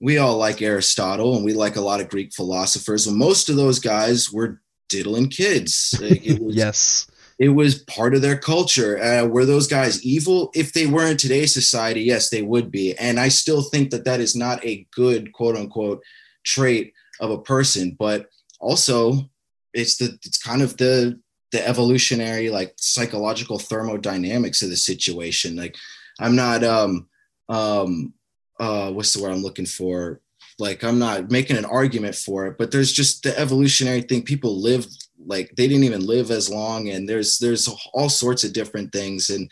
we 0.00 0.18
all 0.18 0.36
like 0.38 0.62
Aristotle 0.62 1.36
and 1.36 1.44
we 1.44 1.52
like 1.52 1.76
a 1.76 1.80
lot 1.80 2.00
of 2.00 2.08
Greek 2.08 2.32
philosophers. 2.32 3.06
And 3.06 3.16
most 3.16 3.48
of 3.48 3.56
those 3.56 3.78
guys 3.78 4.32
were 4.32 4.60
diddling 4.88 5.28
kids. 5.28 5.94
Like, 6.00 6.24
it 6.24 6.42
was, 6.42 6.56
yes. 6.56 7.06
it 7.38 7.50
was 7.50 7.82
part 7.84 8.14
of 8.14 8.22
their 8.22 8.38
culture. 8.38 8.98
Uh, 8.98 9.26
were 9.26 9.44
those 9.44 9.68
guys 9.68 10.02
evil? 10.02 10.50
If 10.54 10.72
they 10.72 10.86
were 10.86 11.06
in 11.06 11.18
today's 11.18 11.52
society, 11.52 12.00
yes, 12.02 12.30
they 12.30 12.42
would 12.42 12.70
be. 12.70 12.96
And 12.96 13.20
I 13.20 13.28
still 13.28 13.62
think 13.62 13.90
that 13.90 14.04
that 14.06 14.20
is 14.20 14.34
not 14.34 14.64
a 14.64 14.86
good 14.92 15.32
quote 15.32 15.56
unquote 15.56 16.02
trait 16.44 16.94
of 17.20 17.30
a 17.30 17.42
person. 17.42 17.96
But 17.98 18.26
also, 18.58 19.30
it's 19.74 19.98
the 19.98 20.18
it's 20.24 20.38
kind 20.38 20.62
of 20.62 20.76
the 20.78 21.20
the 21.52 21.66
evolutionary 21.66 22.48
like 22.48 22.72
psychological 22.76 23.58
thermodynamics 23.58 24.62
of 24.62 24.70
the 24.70 24.76
situation. 24.76 25.56
Like 25.56 25.76
I'm 26.18 26.34
not 26.34 26.64
um 26.64 27.08
um 27.48 28.14
uh 28.60 28.92
what's 28.92 29.12
the 29.12 29.22
word 29.22 29.32
I'm 29.32 29.42
looking 29.42 29.66
for? 29.66 30.20
Like 30.58 30.84
I'm 30.84 30.98
not 30.98 31.30
making 31.30 31.56
an 31.56 31.64
argument 31.64 32.14
for 32.14 32.46
it, 32.46 32.58
but 32.58 32.70
there's 32.70 32.92
just 32.92 33.22
the 33.22 33.36
evolutionary 33.38 34.02
thing. 34.02 34.22
People 34.22 34.60
live 34.60 34.86
like 35.26 35.54
they 35.56 35.68
didn't 35.68 35.84
even 35.84 36.06
live 36.06 36.30
as 36.30 36.50
long 36.50 36.88
and 36.88 37.08
there's 37.08 37.38
there's 37.38 37.68
all 37.92 38.08
sorts 38.08 38.44
of 38.44 38.52
different 38.52 38.92
things 38.92 39.30
and 39.30 39.50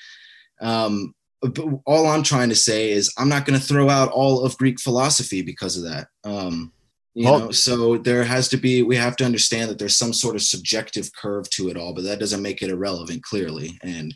um 0.61 1.15
all 1.87 2.07
i'm 2.07 2.23
trying 2.23 2.49
to 2.49 2.55
say 2.55 2.91
is 2.91 3.13
i'm 3.19 3.29
not 3.29 3.45
going 3.45 3.59
to 3.59 3.65
throw 3.65 3.89
out 3.89 4.11
all 4.11 4.45
of 4.45 4.57
greek 4.59 4.81
philosophy 4.81 5.43
because 5.43 5.77
of 5.77 5.85
that 5.85 6.09
um 6.25 6.73
you 7.15 7.25
know 7.25 7.51
so 7.51 7.97
there 7.99 8.25
has 8.25 8.49
to 8.49 8.57
be 8.57 8.83
we 8.83 8.97
have 8.97 9.17
to 9.17 9.25
understand 9.25 9.71
that 9.71 9.79
there's 9.79 9.99
some 9.99 10.13
sort 10.13 10.35
of 10.35 10.43
subjective 10.43 11.11
curve 11.15 11.49
to 11.51 11.69
it 11.69 11.77
all 11.77 11.95
but 11.95 12.05
that 12.05 12.19
doesn't 12.19 12.43
make 12.43 12.63
it 12.63 12.71
irrelevant 12.71 13.23
clearly 13.23 13.79
and 13.83 14.15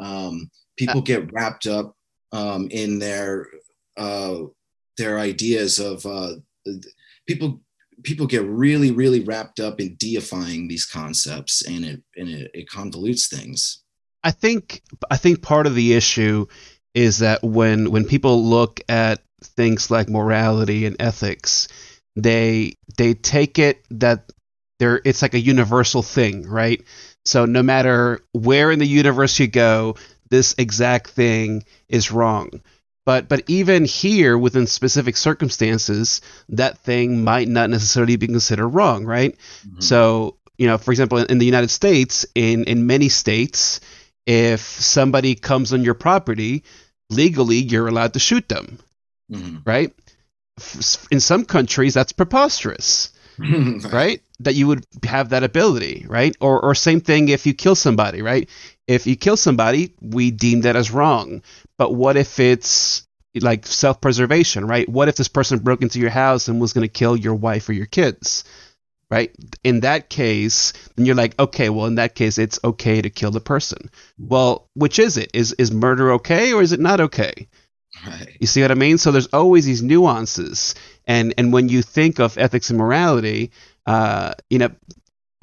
um 0.00 0.50
people 0.76 1.00
get 1.00 1.32
wrapped 1.32 1.66
up 1.66 1.94
um 2.32 2.66
in 2.70 2.98
their 2.98 3.46
uh 3.96 4.38
their 4.96 5.18
ideas 5.18 5.78
of 5.78 6.04
uh 6.06 6.32
people 7.26 7.60
people 8.02 8.26
get 8.26 8.44
really 8.44 8.90
really 8.90 9.20
wrapped 9.20 9.60
up 9.60 9.80
in 9.80 9.96
deifying 9.96 10.68
these 10.68 10.86
concepts 10.86 11.66
and 11.66 11.84
it 11.84 12.02
and 12.16 12.28
it, 12.28 12.50
it 12.54 12.68
convolutes 12.68 13.28
things 13.28 13.84
I 14.24 14.30
think 14.30 14.82
I 15.10 15.18
think 15.18 15.42
part 15.42 15.66
of 15.66 15.74
the 15.74 15.92
issue 15.92 16.46
is 16.94 17.18
that 17.18 17.44
when 17.44 17.90
when 17.90 18.06
people 18.06 18.42
look 18.44 18.80
at 18.88 19.20
things 19.42 19.90
like 19.90 20.08
morality 20.08 20.86
and 20.86 20.96
ethics, 20.98 21.68
they 22.16 22.72
they 22.96 23.12
take 23.12 23.58
it 23.58 23.84
that 23.90 24.32
there 24.78 25.00
it's 25.04 25.20
like 25.20 25.34
a 25.34 25.40
universal 25.40 26.02
thing, 26.02 26.48
right? 26.48 26.82
So 27.26 27.44
no 27.44 27.62
matter 27.62 28.20
where 28.32 28.70
in 28.70 28.78
the 28.78 28.86
universe 28.86 29.38
you 29.38 29.46
go, 29.46 29.96
this 30.30 30.54
exact 30.56 31.10
thing 31.10 31.64
is 31.88 32.10
wrong. 32.10 32.62
But 33.06 33.28
but 33.28 33.42
even 33.48 33.84
here 33.84 34.38
within 34.38 34.66
specific 34.66 35.16
circumstances, 35.16 36.20
that 36.48 36.78
thing 36.78 37.22
might 37.24 37.48
not 37.48 37.68
necessarily 37.70 38.16
be 38.16 38.26
considered 38.26 38.68
wrong, 38.68 39.04
right? 39.04 39.36
So, 39.78 40.36
you 40.56 40.66
know, 40.66 40.78
for 40.78 40.90
example, 40.90 41.18
in 41.18 41.38
the 41.38 41.44
United 41.46 41.70
States, 41.70 42.24
in 42.34 42.64
in 42.64 42.86
many 42.86 43.08
states, 43.10 43.80
if 44.26 44.60
somebody 44.60 45.34
comes 45.34 45.72
on 45.72 45.84
your 45.84 45.94
property, 45.94 46.62
legally 47.10 47.56
you're 47.58 47.88
allowed 47.88 48.14
to 48.14 48.18
shoot 48.20 48.48
them, 48.48 48.78
Mhm. 49.30 49.60
right? 49.66 49.92
In 51.10 51.20
some 51.20 51.44
countries, 51.44 51.94
that's 51.94 52.12
preposterous, 52.12 53.10
right? 53.38 54.22
That 54.40 54.54
you 54.54 54.66
would 54.68 54.86
have 55.04 55.30
that 55.30 55.42
ability, 55.44 56.06
right? 56.08 56.34
Or 56.40 56.60
or 56.60 56.74
same 56.74 57.00
thing 57.00 57.28
if 57.28 57.44
you 57.46 57.54
kill 57.54 57.74
somebody, 57.74 58.22
right? 58.22 58.48
If 58.86 59.06
you 59.06 59.16
kill 59.16 59.36
somebody, 59.36 59.92
we 60.00 60.30
deem 60.30 60.62
that 60.62 60.76
as 60.76 60.90
wrong. 60.90 61.42
But 61.78 61.94
what 61.94 62.16
if 62.16 62.38
it's 62.38 63.06
like 63.40 63.66
self-preservation, 63.66 64.66
right? 64.66 64.88
What 64.88 65.08
if 65.08 65.16
this 65.16 65.28
person 65.28 65.58
broke 65.58 65.82
into 65.82 65.98
your 65.98 66.10
house 66.10 66.48
and 66.48 66.60
was 66.60 66.72
going 66.72 66.86
to 66.86 66.92
kill 66.92 67.16
your 67.16 67.34
wife 67.34 67.68
or 67.68 67.72
your 67.72 67.86
kids? 67.86 68.44
right? 69.10 69.32
In 69.62 69.80
that 69.80 70.08
case, 70.08 70.72
then 70.96 71.06
you're 71.06 71.14
like, 71.14 71.38
okay, 71.38 71.68
well, 71.70 71.86
in 71.86 71.96
that 71.96 72.14
case, 72.14 72.36
it's 72.38 72.58
okay 72.64 73.00
to 73.00 73.10
kill 73.10 73.30
the 73.30 73.40
person. 73.40 73.90
Well, 74.18 74.68
which 74.74 74.98
is 74.98 75.16
it? 75.16 75.30
Is 75.34 75.52
is 75.52 75.70
murder 75.70 76.12
okay 76.14 76.52
or 76.52 76.62
is 76.62 76.72
it 76.72 76.80
not 76.80 77.00
okay? 77.00 77.48
right 78.06 78.36
You 78.40 78.46
see 78.46 78.62
what 78.62 78.72
I 78.72 78.74
mean? 78.74 78.98
So 78.98 79.12
there's 79.12 79.28
always 79.32 79.66
these 79.66 79.82
nuances, 79.82 80.74
and 81.06 81.34
and 81.38 81.52
when 81.52 81.68
you 81.68 81.82
think 81.82 82.18
of 82.18 82.38
ethics 82.38 82.70
and 82.70 82.78
morality, 82.78 83.52
uh, 83.86 84.34
you 84.50 84.58
know, 84.58 84.70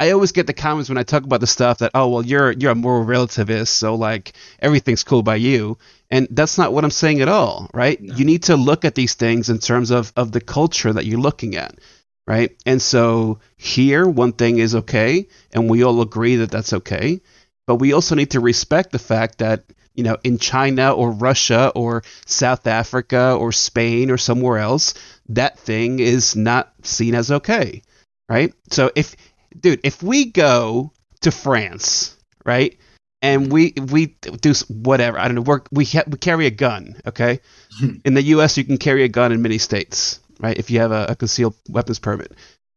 I 0.02 0.14
always 0.14 0.32
get 0.32 0.48
the 0.48 0.54
comments 0.54 0.90
when 0.90 0.98
I 0.98 1.04
talk 1.04 1.26
about 1.26 1.42
the 1.42 1.48
stuff 1.48 1.78
that, 1.78 1.92
oh, 1.94 2.08
well, 2.08 2.26
you're 2.26 2.52
you're 2.54 2.72
a 2.72 2.76
moral 2.76 3.06
relativist, 3.06 3.68
so 3.68 3.94
like 3.94 4.34
everything's 4.58 5.04
cool 5.04 5.22
by 5.22 5.36
you, 5.36 5.78
and 6.10 6.28
that's 6.32 6.58
not 6.58 6.74
what 6.74 6.84
I'm 6.84 6.90
saying 6.90 7.22
at 7.22 7.28
all, 7.28 7.70
right? 7.72 8.02
You 8.02 8.26
need 8.26 8.42
to 8.44 8.56
look 8.56 8.84
at 8.84 8.96
these 8.96 9.14
things 9.14 9.52
in 9.52 9.60
terms 9.60 9.92
of 9.92 10.12
of 10.16 10.32
the 10.32 10.42
culture 10.42 10.92
that 10.92 11.06
you're 11.06 11.20
looking 11.20 11.56
at, 11.56 11.78
right? 12.26 12.50
And 12.66 12.82
so 12.82 13.42
here, 13.58 14.08
one 14.08 14.34
thing 14.34 14.58
is 14.58 14.74
okay, 14.74 15.28
and 15.54 15.70
we 15.70 15.84
all 15.84 16.02
agree 16.02 16.38
that 16.38 16.50
that's 16.50 16.74
okay, 16.74 17.22
but 17.68 17.76
we 17.76 17.94
also 17.94 18.16
need 18.16 18.32
to 18.32 18.40
respect 18.40 18.92
the 18.92 18.98
fact 18.98 19.38
that 19.38 19.66
you 19.94 20.04
know 20.04 20.18
in 20.24 20.40
China 20.40 20.94
or 20.94 21.12
Russia 21.12 21.72
or 21.76 22.02
South 22.26 22.66
Africa 22.66 23.38
or 23.40 23.52
Spain 23.52 24.10
or 24.10 24.18
somewhere 24.18 24.58
else, 24.58 24.96
that 25.30 25.60
thing 25.60 26.00
is 26.00 26.36
not 26.36 26.74
seen 26.82 27.14
as 27.14 27.30
okay, 27.30 27.84
right? 28.28 28.52
So 28.72 28.90
if 28.96 29.16
dude, 29.60 29.82
if 29.84 30.02
we 30.02 30.26
go 30.26 30.92
to 31.22 31.32
France, 31.32 32.16
right, 32.46 32.78
and 33.22 33.52
we 33.52 33.74
we 33.90 34.08
do 34.42 34.54
whatever, 34.68 35.20
I 35.20 35.28
don't 35.28 35.36
know, 35.36 35.42
we're, 35.42 35.62
we 35.72 35.86
ha- 35.86 36.04
we 36.08 36.18
carry 36.18 36.48
a 36.48 36.52
gun, 36.52 36.96
okay? 37.06 37.40
In 38.06 38.14
the 38.14 38.24
U.S., 38.24 38.58
you 38.58 38.64
can 38.64 38.78
carry 38.78 39.04
a 39.04 39.10
gun 39.10 39.32
in 39.32 39.42
many 39.42 39.58
states, 39.58 40.20
right? 40.40 40.58
If 40.58 40.72
you 40.72 40.80
have 40.80 40.92
a, 40.92 41.06
a 41.10 41.16
concealed 41.16 41.56
weapons 41.70 42.00
permit. 42.00 42.34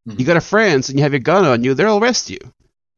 Hmm. 0.06 0.16
You 0.18 0.24
go 0.24 0.34
to 0.34 0.40
France 0.40 0.88
and 0.88 0.98
you 0.98 1.02
have 1.02 1.12
your 1.12 1.20
gun 1.20 1.44
on 1.44 1.64
you, 1.64 1.74
they'll 1.74 1.98
arrest 1.98 2.30
you, 2.30 2.38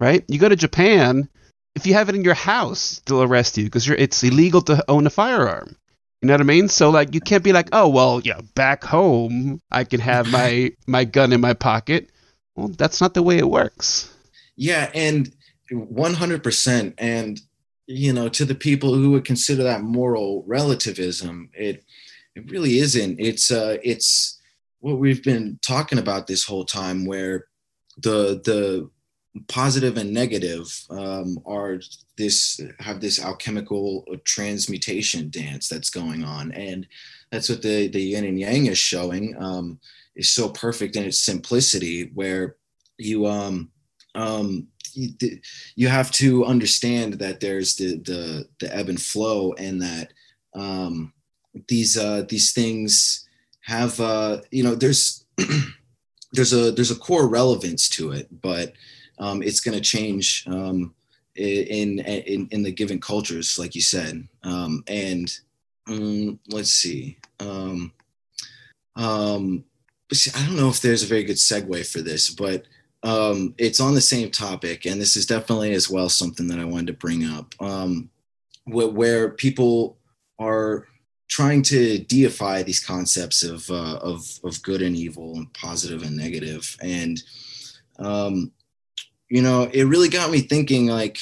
right? 0.01 0.24
You 0.29 0.39
go 0.39 0.49
to 0.49 0.57
Japan, 0.57 1.29
if 1.77 1.87
you 1.87 1.95
have 1.95 2.09
it 2.09 2.14
in 2.14 2.24
your 2.24 2.35
house, 2.35 3.01
they'll 3.07 3.22
arrest 3.22 3.59
you 3.59 3.64
because 3.64 3.89
it's 3.89 4.24
illegal 4.24 4.62
to 4.62 4.85
own 4.89 5.07
a 5.07 5.11
firearm. 5.11 5.77
You 6.22 6.29
know 6.29 6.35
what 6.35 6.41
I 6.41 6.45
mean? 6.45 6.68
So 6.68 6.91
like, 6.91 7.14
you 7.14 7.20
can't 7.20 7.45
be 7.45 7.53
like, 7.53 7.68
oh 7.72 7.89
well, 7.89 8.20
yeah, 8.20 8.41
back 8.55 8.83
home 8.83 9.61
I 9.70 9.85
can 9.85 10.01
have 10.01 10.27
my 10.33 10.72
my 10.87 11.05
gun 11.05 11.33
in 11.33 11.41
my 11.41 11.53
pocket. 11.53 12.11
Well, 12.57 12.69
that's 12.69 13.01
not 13.01 13.15
the 13.15 13.23
way 13.23 13.39
it 13.39 13.49
works. 13.49 14.13
Yeah, 14.57 14.91
and 14.95 15.31
100%. 15.71 16.95
And, 16.99 17.41
you 17.87 18.13
know, 18.13 18.29
to 18.31 18.45
the 18.45 18.55
people 18.55 18.95
who 18.95 19.13
would 19.13 19.25
consider 19.25 19.63
that 19.65 19.83
moral 19.83 20.43
relativism, 20.47 21.51
it 21.55 21.85
it 22.35 22.51
really 22.51 22.79
isn't. 22.79 23.19
It's 23.19 23.51
uh 23.51 23.79
it's 23.83 24.39
what 24.81 24.99
we've 24.99 25.23
been 25.25 25.59
talking 25.67 25.99
about 25.99 26.27
this 26.27 26.45
whole 26.45 26.65
time 26.65 27.07
where 27.07 27.47
the 27.99 28.41
the 28.45 28.91
positive 29.49 29.97
and 29.97 30.13
negative 30.13 30.67
um, 30.91 31.39
are 31.45 31.81
this 32.17 32.61
have 32.81 33.01
this 33.01 33.23
alchemical 33.23 34.05
transmutation 34.25 35.29
dance 35.31 35.69
that's 35.69 35.91
going 35.91 36.25
on 36.25 36.53
and 36.53 36.87
that's 37.31 37.49
what 37.49 37.63
the 37.63 37.89
the 37.89 38.01
yin 38.01 38.25
and 38.25 38.41
yang 38.41 38.67
is 38.67 38.79
showing 38.79 39.35
um, 39.39 39.79
is 40.17 40.33
so 40.33 40.49
perfect 40.49 40.97
in 40.97 41.05
its 41.05 41.19
simplicity 41.19 42.11
where 42.14 42.57
you 42.99 43.27
um 43.27 43.71
um 44.14 44.67
you, 45.75 45.89
have 45.89 46.11
to 46.11 46.47
understand 46.47 47.14
that 47.14 47.41
there's 47.41 47.77
the 47.77 47.99
the 47.99 48.49
the 48.61 48.75
ebb 48.75 48.89
and 48.89 49.01
flow 49.01 49.53
and 49.55 49.83
that 49.83 50.12
um 50.55 51.12
these 51.69 51.99
uh 51.99 52.25
these 52.29 52.53
things 52.53 53.29
have 53.61 54.01
uh 54.01 54.41
you 54.51 54.64
know 54.64 54.75
there's 54.75 55.27
there's 56.33 56.55
a 56.55 56.73
there's 56.73 56.91
a 56.91 56.97
core 56.97 57.29
relevance 57.29 57.89
to 57.91 58.12
it 58.12 58.29
but 58.41 58.73
um, 59.19 59.43
it's 59.43 59.61
going 59.61 59.77
to 59.77 59.81
change 59.81 60.45
um, 60.47 60.95
in, 61.35 62.01
in 62.01 62.49
in 62.51 62.62
the 62.62 62.73
given 62.73 63.01
cultures, 63.01 63.59
like 63.59 63.75
you 63.75 63.81
said. 63.81 64.27
Um, 64.43 64.85
and 64.87 65.33
um, 65.87 66.39
let's 66.49 66.71
see. 66.71 67.19
Um, 67.41 67.93
um. 68.95 69.64
I 70.35 70.47
don't 70.47 70.57
know 70.57 70.69
if 70.69 70.81
there's 70.81 71.03
a 71.03 71.07
very 71.07 71.25
good 71.25 71.37
segue 71.37 71.87
for 71.87 72.01
this, 72.01 72.31
but 72.31 72.65
um, 73.03 73.55
it's 73.59 73.81
on 73.81 73.95
the 73.95 74.01
same 74.01 74.31
topic, 74.31 74.85
and 74.85 75.01
this 75.01 75.17
is 75.17 75.27
definitely 75.27 75.73
as 75.73 75.91
well 75.91 76.09
something 76.09 76.47
that 76.49 76.59
I 76.59 76.65
wanted 76.65 76.89
to 76.89 76.93
bring 76.95 77.25
up. 77.25 77.55
Um, 77.61 78.11
where, 78.65 79.31
people 79.31 79.97
are 80.39 80.87
trying 81.29 81.63
to 81.63 81.99
deify 81.99 82.63
these 82.63 82.85
concepts 82.85 83.43
of 83.43 83.69
uh, 83.71 83.99
of 83.99 84.41
of 84.43 84.63
good 84.63 84.83
and 84.83 84.97
evil, 84.97 85.37
and 85.37 85.53
positive 85.55 86.03
and 86.03 86.17
negative, 86.17 86.77
and 86.81 87.23
um, 87.99 88.53
you 89.29 89.43
know, 89.43 89.69
it 89.73 89.85
really 89.85 90.09
got 90.09 90.31
me 90.31 90.41
thinking 90.41 90.87
like, 90.87 91.19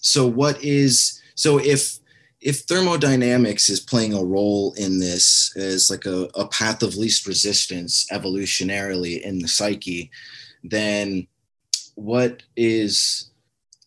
so 0.00 0.26
what 0.26 0.62
is, 0.62 1.20
so 1.34 1.58
if, 1.58 1.98
if 2.40 2.60
thermodynamics 2.60 3.68
is 3.68 3.80
playing 3.80 4.12
a 4.12 4.22
role 4.22 4.74
in 4.74 4.98
this 5.00 5.56
as 5.56 5.90
like 5.90 6.06
a, 6.06 6.28
a 6.34 6.46
path 6.48 6.82
of 6.82 6.96
least 6.96 7.26
resistance 7.26 8.06
evolutionarily 8.12 9.22
in 9.22 9.38
the 9.38 9.48
psyche, 9.48 10.10
then 10.62 11.26
what 11.94 12.42
is 12.56 13.30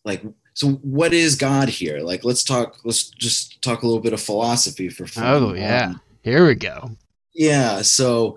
like, 0.04 0.22
so 0.54 0.72
what 0.82 1.12
is 1.12 1.36
God 1.36 1.68
here? 1.68 2.00
Like, 2.00 2.24
let's 2.24 2.44
talk, 2.44 2.78
let's 2.84 3.08
just 3.10 3.62
talk 3.62 3.82
a 3.82 3.86
little 3.86 4.02
bit 4.02 4.12
of 4.12 4.20
philosophy 4.20 4.88
for 4.88 5.06
fun. 5.06 5.24
Oh 5.26 5.54
yeah. 5.54 5.86
Um, 5.86 6.00
here 6.22 6.46
we 6.46 6.54
go. 6.54 6.90
Yeah. 7.32 7.82
So, 7.82 8.36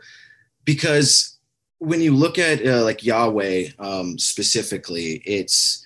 because 0.64 1.38
when 1.80 2.00
you 2.00 2.16
look 2.16 2.38
at 2.38 2.66
uh, 2.66 2.84
like 2.84 3.04
Yahweh 3.04 3.70
um, 3.80 4.18
specifically, 4.18 5.22
it's 5.26 5.83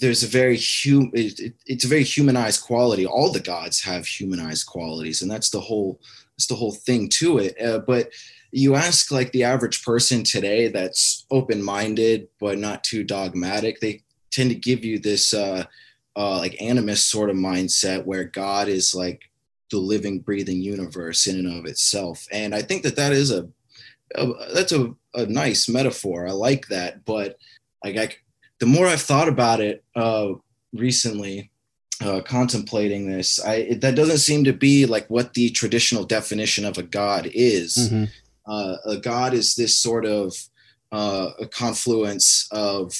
there's 0.00 0.22
a 0.22 0.28
very 0.28 0.58
hum 0.58 1.10
it, 1.14 1.54
it's 1.66 1.84
a 1.84 1.88
very 1.88 2.04
humanized 2.04 2.62
quality. 2.62 3.06
All 3.06 3.32
the 3.32 3.40
gods 3.40 3.82
have 3.82 4.06
humanized 4.06 4.66
qualities, 4.66 5.22
and 5.22 5.30
that's 5.30 5.50
the 5.50 5.60
whole 5.60 6.00
that's 6.36 6.46
the 6.46 6.54
whole 6.54 6.72
thing 6.72 7.08
to 7.20 7.38
it. 7.38 7.60
Uh, 7.60 7.78
but 7.78 8.10
you 8.50 8.76
ask 8.76 9.10
like 9.10 9.32
the 9.32 9.42
average 9.42 9.84
person 9.84 10.22
today 10.22 10.68
that's 10.68 11.26
open 11.30 11.60
minded 11.62 12.28
but 12.38 12.58
not 12.58 12.84
too 12.84 13.02
dogmatic, 13.02 13.80
they 13.80 14.02
tend 14.30 14.50
to 14.50 14.56
give 14.56 14.84
you 14.84 14.98
this 14.98 15.34
uh, 15.34 15.64
uh, 16.16 16.38
like 16.38 16.52
animist 16.58 17.08
sort 17.08 17.30
of 17.30 17.36
mindset 17.36 18.04
where 18.04 18.24
God 18.24 18.68
is 18.68 18.94
like 18.94 19.22
the 19.70 19.78
living, 19.78 20.20
breathing 20.20 20.62
universe 20.62 21.26
in 21.26 21.38
and 21.38 21.58
of 21.58 21.66
itself. 21.66 22.26
And 22.30 22.54
I 22.54 22.62
think 22.62 22.84
that 22.84 22.96
that 22.96 23.12
is 23.12 23.32
a, 23.32 23.48
a 24.14 24.26
that's 24.54 24.72
a 24.72 24.94
a 25.14 25.26
nice 25.26 25.68
metaphor. 25.68 26.26
I 26.26 26.32
like 26.32 26.68
that, 26.68 27.04
but 27.04 27.36
like 27.84 27.96
I, 27.96 28.14
the 28.64 28.70
more 28.70 28.86
I've 28.86 29.02
thought 29.02 29.28
about 29.28 29.60
it 29.60 29.84
uh, 29.94 30.32
recently, 30.72 31.50
uh, 32.02 32.22
contemplating 32.22 33.10
this, 33.10 33.38
I 33.38 33.56
it, 33.56 33.82
that 33.82 33.94
doesn't 33.94 34.18
seem 34.18 34.44
to 34.44 34.54
be 34.54 34.86
like 34.86 35.06
what 35.10 35.34
the 35.34 35.50
traditional 35.50 36.04
definition 36.04 36.64
of 36.64 36.78
a 36.78 36.82
god 36.82 37.30
is. 37.34 37.76
Mm-hmm. 37.76 38.04
Uh, 38.50 38.76
a 38.86 38.96
god 38.96 39.34
is 39.34 39.54
this 39.54 39.76
sort 39.76 40.06
of 40.06 40.34
uh, 40.92 41.32
a 41.38 41.46
confluence 41.46 42.48
of 42.52 42.98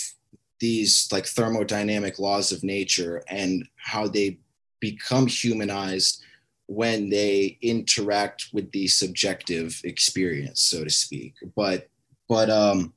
these 0.61 1.09
like 1.11 1.25
thermodynamic 1.25 2.19
laws 2.19 2.53
of 2.53 2.63
nature 2.63 3.25
and 3.29 3.67
how 3.77 4.07
they 4.07 4.37
become 4.81 5.27
humanized 5.27 6.23
when 6.67 7.09
they 7.09 7.57
interact 7.63 8.49
with 8.53 8.71
the 8.73 8.87
subjective 8.87 9.81
experience, 9.85 10.61
so 10.63 10.85
to 10.85 10.91
speak. 10.91 11.33
But 11.57 11.89
but 12.29 12.51
um, 12.51 12.93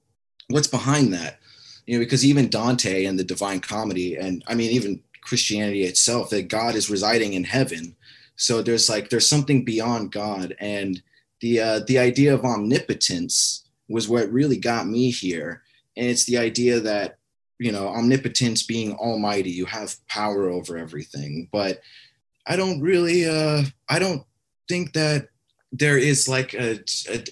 what's 0.50 0.68
behind 0.68 1.14
that? 1.14 1.40
You 1.88 1.98
know, 1.98 2.06
because 2.06 2.26
even 2.26 2.50
Dante 2.50 3.06
and 3.06 3.18
the 3.18 3.24
Divine 3.24 3.60
Comedy, 3.60 4.16
and 4.16 4.44
I 4.48 4.54
mean, 4.54 4.72
even 4.72 5.02
Christianity 5.22 5.84
itself, 5.84 6.30
that 6.30 6.50
God 6.50 6.76
is 6.76 6.90
residing 6.90 7.34
in 7.34 7.44
heaven. 7.44 7.96
So 8.36 8.62
there's 8.62 8.90
like 8.90 9.10
there's 9.10 9.30
something 9.30 9.66
beyond 9.66 10.12
God, 10.12 10.56
and 10.60 11.02
the 11.42 11.60
uh, 11.60 11.80
the 11.88 11.98
idea 11.98 12.34
of 12.34 12.46
omnipotence 12.46 13.66
was 13.90 14.08
what 14.08 14.32
really 14.32 14.58
got 14.58 14.88
me 14.88 15.10
here, 15.10 15.64
and 15.96 16.08
it's 16.08 16.26
the 16.26 16.38
idea 16.38 16.80
that 16.82 17.18
you 17.58 17.72
know 17.72 17.88
omnipotence 17.88 18.64
being 18.64 18.94
almighty, 18.94 19.50
you 19.50 19.66
have 19.66 19.96
power 20.08 20.50
over 20.50 20.78
everything, 20.78 21.50
but 21.52 21.82
I 22.46 22.56
don't 22.56 22.82
really 22.82 23.28
uh, 23.28 23.64
I 23.90 24.00
don't 24.00 24.24
think 24.68 24.94
that 24.94 25.30
there 25.74 25.98
is 25.98 26.28
like 26.30 26.54
a, 26.54 26.80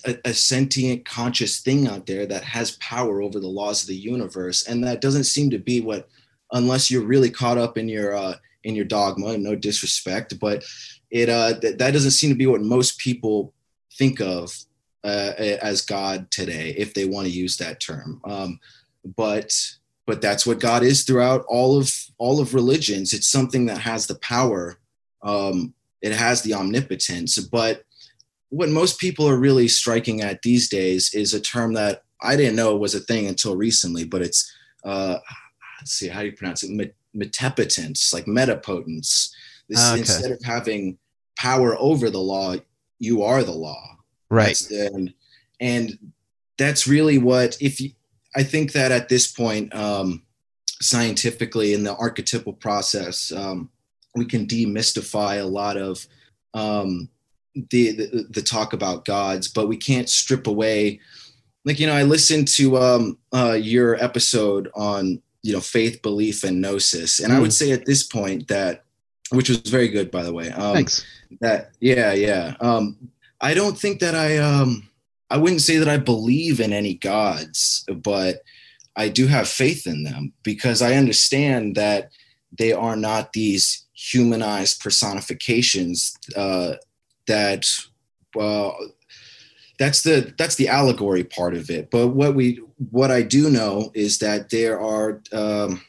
a, 0.06 0.18
a, 0.26 0.34
sentient 0.34 1.06
conscious 1.06 1.62
thing 1.62 1.88
out 1.88 2.06
there 2.06 2.26
that 2.26 2.44
has 2.44 2.78
power 2.78 3.22
over 3.22 3.40
the 3.40 3.48
laws 3.48 3.82
of 3.82 3.88
the 3.88 3.96
universe 3.96 4.68
and 4.68 4.84
that 4.84 5.00
doesn't 5.00 5.24
seem 5.24 5.50
to 5.50 5.58
be 5.58 5.80
what 5.80 6.10
unless 6.52 6.92
you're 6.92 7.06
really 7.06 7.30
caught 7.30 7.58
up 7.58 7.78
in 7.78 7.88
your 7.88 8.14
uh, 8.14 8.36
in 8.66 8.76
your 8.76 8.84
dogma 8.84 9.38
no 9.38 9.56
disrespect 9.56 10.38
but 10.38 10.66
it 11.12 11.30
uh, 11.30 11.58
th- 11.60 11.78
that 11.78 11.92
doesn't 11.92 12.12
seem 12.12 12.30
to 12.30 12.36
be 12.36 12.46
what 12.46 12.62
most 12.62 13.00
people 13.00 13.54
think 13.94 14.20
of 14.20 14.54
uh, 15.06 15.32
as 15.62 15.82
god 15.82 16.30
today 16.30 16.76
if 16.78 16.94
they 16.94 17.06
want 17.06 17.26
to 17.26 17.32
use 17.32 17.56
that 17.58 17.80
term. 17.80 18.20
Um, 18.26 18.60
but 19.16 19.54
but 20.06 20.22
that's 20.22 20.46
what 20.46 20.60
god 20.60 20.84
is 20.84 21.04
throughout 21.04 21.46
all 21.48 21.78
of 21.78 21.94
all 22.18 22.42
of 22.42 22.54
religions. 22.54 23.14
It's 23.14 23.30
something 23.30 23.66
that 23.68 23.78
has 23.78 24.08
the 24.08 24.20
power 24.20 24.78
um, 25.24 25.74
it 26.02 26.12
has 26.12 26.42
the 26.42 26.54
omnipotence 26.54 27.40
but 27.40 27.85
what 28.56 28.70
most 28.70 29.00
people 29.00 29.28
are 29.28 29.38
really 29.38 29.68
striking 29.68 30.22
at 30.22 30.42
these 30.42 30.70
days 30.70 31.14
is 31.14 31.34
a 31.34 31.42
term 31.42 31.74
that 31.74 32.04
I 32.22 32.38
didn't 32.38 32.56
know 32.56 32.78
was 32.78 32.96
a 32.96 33.02
thing 33.02 33.28
until 33.28 33.58
recently, 33.58 34.06
but 34.06 34.22
it's 34.22 34.50
uh, 34.86 35.18
let's 35.82 35.92
see 35.92 36.08
how 36.08 36.22
do 36.22 36.28
you 36.28 36.32
pronounce 36.32 36.64
it? 36.64 36.94
Metapotence, 37.14 38.14
like 38.14 38.26
metapotence. 38.26 39.30
This 39.68 39.80
ah, 39.80 39.92
okay. 39.92 40.00
instead 40.00 40.32
of 40.32 40.40
having 40.42 40.98
power 41.38 41.76
over 41.78 42.10
the 42.10 42.22
law, 42.22 42.56
you 42.98 43.24
are 43.24 43.44
the 43.44 43.52
law. 43.52 43.98
Right. 44.30 44.60
and 44.72 45.14
and 45.60 46.00
that's 46.58 46.88
really 46.88 47.18
what 47.18 47.58
if 47.60 47.82
you, 47.82 47.92
I 48.38 48.44
think 48.44 48.72
that 48.72 48.94
at 48.94 49.10
this 49.10 49.30
point, 49.30 49.76
um, 49.76 50.24
scientifically 50.82 51.74
in 51.74 51.84
the 51.84 51.96
archetypal 51.96 52.54
process, 52.54 53.34
um, 53.34 53.70
we 54.16 54.24
can 54.24 54.48
demystify 54.48 55.42
a 55.42 55.46
lot 55.46 55.76
of 55.76 56.08
um, 56.54 57.10
the, 57.56 57.92
the, 57.92 58.28
the 58.30 58.42
talk 58.42 58.74
about 58.74 59.06
gods, 59.06 59.48
but 59.48 59.68
we 59.68 59.78
can't 59.78 60.10
strip 60.10 60.48
away. 60.48 61.00
Like 61.64 61.80
you 61.80 61.88
know, 61.88 61.94
I 61.94 62.04
listened 62.04 62.48
to 62.50 62.78
um, 62.78 63.18
uh, 63.34 63.58
your 63.60 63.96
episode 64.04 64.70
on 64.76 65.22
you 65.42 65.54
know 65.54 65.62
faith, 65.62 66.02
belief, 66.02 66.44
and 66.44 66.62
gnosis, 66.62 67.20
and 67.20 67.32
mm. 67.32 67.38
I 67.38 67.40
would 67.40 67.52
mm. 67.52 67.54
say 67.54 67.72
at 67.72 67.86
this 67.86 68.04
point 68.04 68.48
that, 68.50 68.84
which 69.32 69.50
was 69.50 69.60
very 69.60 69.88
good 69.88 70.12
by 70.12 70.24
the 70.24 70.34
way. 70.34 70.52
Um, 70.52 70.76
Thanks. 70.76 71.06
That 71.42 71.72
yeah 71.80 72.14
yeah. 72.14 72.56
Um, 72.60 73.10
I 73.42 73.54
don't 73.54 73.78
think 73.78 74.00
that 74.00 74.16
I 74.16 74.38
um 74.38 74.88
I 75.30 75.38
wouldn't 75.38 75.62
say 75.62 75.78
that 75.78 75.90
I 75.90 75.98
believe 75.98 76.60
in 76.60 76.72
any 76.72 76.94
gods, 76.94 77.84
but 78.04 78.42
I 78.96 79.10
do 79.10 79.28
have 79.28 79.48
faith 79.48 79.88
in 79.88 80.04
them 80.04 80.34
because 80.44 80.82
I 80.82 80.96
understand 80.96 81.76
that 81.76 82.12
they 82.58 82.72
are 82.72 82.96
not 82.96 83.34
these 83.34 83.86
humanized 83.94 84.82
personifications 84.82 86.16
uh, 86.36 86.76
that 87.28 87.68
uh, 88.40 88.72
that's 89.78 90.04
the 90.04 90.34
that's 90.38 90.56
the 90.56 90.68
allegory 90.68 91.24
part 91.24 91.56
of 91.56 91.70
it. 91.70 91.92
But 91.92 92.10
what 92.10 92.36
we 92.36 92.62
what 92.92 93.12
I 93.12 93.22
do 93.22 93.50
know 93.50 93.92
is 93.94 94.20
that 94.20 94.50
there 94.50 94.80
are 94.80 95.22
um, 95.34 95.82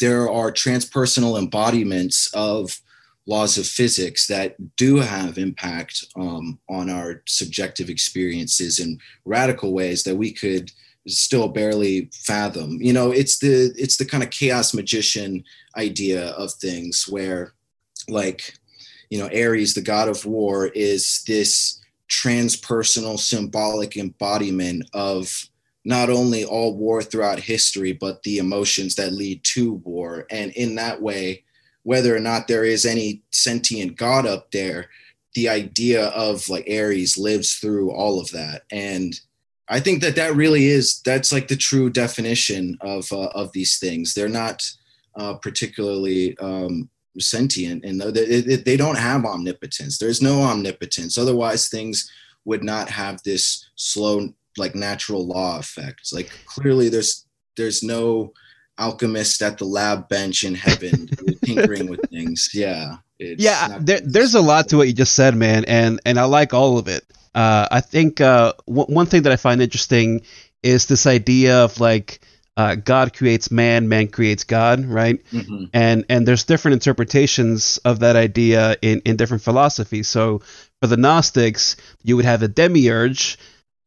there 0.00 0.30
are 0.30 0.50
transpersonal 0.52 1.38
embodiments 1.38 2.32
of 2.34 2.80
laws 3.26 3.56
of 3.56 3.66
physics 3.66 4.26
that 4.26 4.54
do 4.76 4.96
have 4.96 5.38
impact 5.38 6.04
um, 6.16 6.58
on 6.68 6.90
our 6.90 7.22
subjective 7.26 7.88
experiences 7.88 8.78
in 8.78 8.98
radical 9.24 9.72
ways 9.72 10.02
that 10.02 10.16
we 10.16 10.30
could 10.30 10.70
still 11.06 11.48
barely 11.48 12.10
fathom 12.14 12.78
you 12.80 12.92
know 12.92 13.10
it's 13.10 13.38
the 13.38 13.74
it's 13.76 13.98
the 13.98 14.06
kind 14.06 14.22
of 14.22 14.30
chaos 14.30 14.72
magician 14.72 15.44
idea 15.76 16.28
of 16.30 16.50
things 16.54 17.06
where 17.08 17.52
like 18.08 18.54
you 19.10 19.18
know, 19.18 19.26
Ares, 19.26 19.74
the 19.74 19.82
god 19.82 20.08
of 20.08 20.24
war, 20.24 20.66
is 20.68 21.22
this 21.26 21.80
transpersonal 22.10 23.18
symbolic 23.18 23.96
embodiment 23.96 24.88
of 24.92 25.48
not 25.84 26.10
only 26.10 26.44
all 26.44 26.76
war 26.76 27.02
throughout 27.02 27.38
history, 27.38 27.92
but 27.92 28.22
the 28.22 28.38
emotions 28.38 28.94
that 28.94 29.12
lead 29.12 29.42
to 29.44 29.74
war. 29.84 30.26
And 30.30 30.50
in 30.52 30.76
that 30.76 31.00
way, 31.00 31.44
whether 31.82 32.14
or 32.14 32.20
not 32.20 32.48
there 32.48 32.64
is 32.64 32.86
any 32.86 33.22
sentient 33.30 33.96
God 33.96 34.26
up 34.26 34.50
there, 34.50 34.88
the 35.34 35.48
idea 35.48 36.06
of 36.08 36.48
like 36.48 36.66
Ares 36.70 37.18
lives 37.18 37.54
through 37.54 37.90
all 37.90 38.20
of 38.20 38.30
that. 38.30 38.62
And 38.70 39.18
I 39.68 39.80
think 39.80 40.00
that 40.02 40.16
that 40.16 40.34
really 40.34 40.66
is 40.66 41.00
that's 41.02 41.32
like 41.32 41.48
the 41.48 41.56
true 41.56 41.90
definition 41.90 42.76
of 42.80 43.10
uh, 43.12 43.28
of 43.34 43.52
these 43.52 43.78
things. 43.78 44.14
They're 44.14 44.28
not 44.28 44.62
uh, 45.16 45.34
particularly 45.34 46.36
um, 46.38 46.88
sentient, 47.18 47.84
and 47.84 48.00
they, 48.00 48.56
they 48.56 48.76
don't 48.76 48.98
have 48.98 49.24
omnipotence. 49.24 49.98
There's 49.98 50.22
no 50.22 50.42
omnipotence. 50.42 51.18
Otherwise, 51.18 51.68
things 51.68 52.10
would 52.44 52.64
not 52.64 52.88
have 52.88 53.22
this 53.22 53.68
slow, 53.76 54.28
like 54.56 54.74
natural 54.74 55.26
law 55.26 55.58
effect. 55.58 56.12
Like 56.12 56.30
clearly, 56.46 56.88
there's 56.88 57.26
there's 57.56 57.82
no 57.82 58.32
alchemist 58.78 59.40
at 59.42 59.58
the 59.58 59.64
lab 59.64 60.08
bench 60.08 60.44
in 60.44 60.54
heaven 60.54 61.08
tinkering 61.44 61.88
with 61.88 62.00
things. 62.10 62.50
Yeah. 62.52 62.96
yeah, 63.18 63.78
there, 63.80 64.00
there's 64.00 64.34
a 64.34 64.40
lot 64.40 64.68
to 64.68 64.76
what 64.76 64.88
you 64.88 64.92
just 64.92 65.14
said, 65.14 65.36
man, 65.36 65.64
and 65.66 66.00
and 66.04 66.18
I 66.18 66.24
like 66.24 66.52
all 66.52 66.78
of 66.78 66.88
it. 66.88 67.04
Uh, 67.34 67.66
I 67.70 67.80
think 67.80 68.20
uh, 68.20 68.52
w- 68.66 68.92
one 68.92 69.06
thing 69.06 69.22
that 69.22 69.32
I 69.32 69.36
find 69.36 69.60
interesting 69.60 70.22
is 70.62 70.86
this 70.86 71.06
idea 71.06 71.64
of 71.64 71.80
like 71.80 72.20
uh, 72.56 72.76
God 72.76 73.14
creates 73.14 73.50
man, 73.50 73.88
man 73.88 74.08
creates 74.08 74.44
God, 74.44 74.84
right? 74.86 75.20
Mm-hmm. 75.32 75.64
And 75.72 76.04
and 76.08 76.26
there's 76.28 76.44
different 76.44 76.74
interpretations 76.74 77.78
of 77.84 78.00
that 78.00 78.16
idea 78.16 78.76
in 78.82 79.00
in 79.04 79.16
different 79.16 79.42
philosophies. 79.42 80.08
So 80.08 80.40
for 80.80 80.86
the 80.86 80.96
Gnostics, 80.96 81.76
you 82.02 82.16
would 82.16 82.24
have 82.24 82.40
the 82.40 82.48
demiurge 82.48 83.38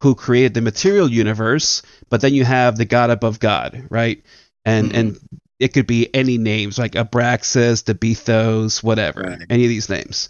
who 0.02 0.16
created 0.16 0.54
the 0.54 0.62
material 0.62 1.10
universe, 1.10 1.82
but 2.10 2.22
then 2.22 2.34
you 2.34 2.44
have 2.46 2.78
the 2.78 2.86
God 2.86 3.10
above 3.10 3.40
God, 3.40 3.88
right? 3.90 4.24
And 4.66 4.90
Mm-hmm. 4.92 4.98
and 5.00 5.20
it 5.60 5.74
could 5.74 5.88
be 5.88 6.14
any 6.14 6.38
names 6.38 6.78
like 6.78 6.92
Abraxas, 6.92 7.86
the 7.86 7.96
Bythos, 7.96 8.84
whatever, 8.84 9.22
Right. 9.22 9.46
any 9.50 9.64
of 9.64 9.70
these 9.70 9.90
names. 9.90 10.30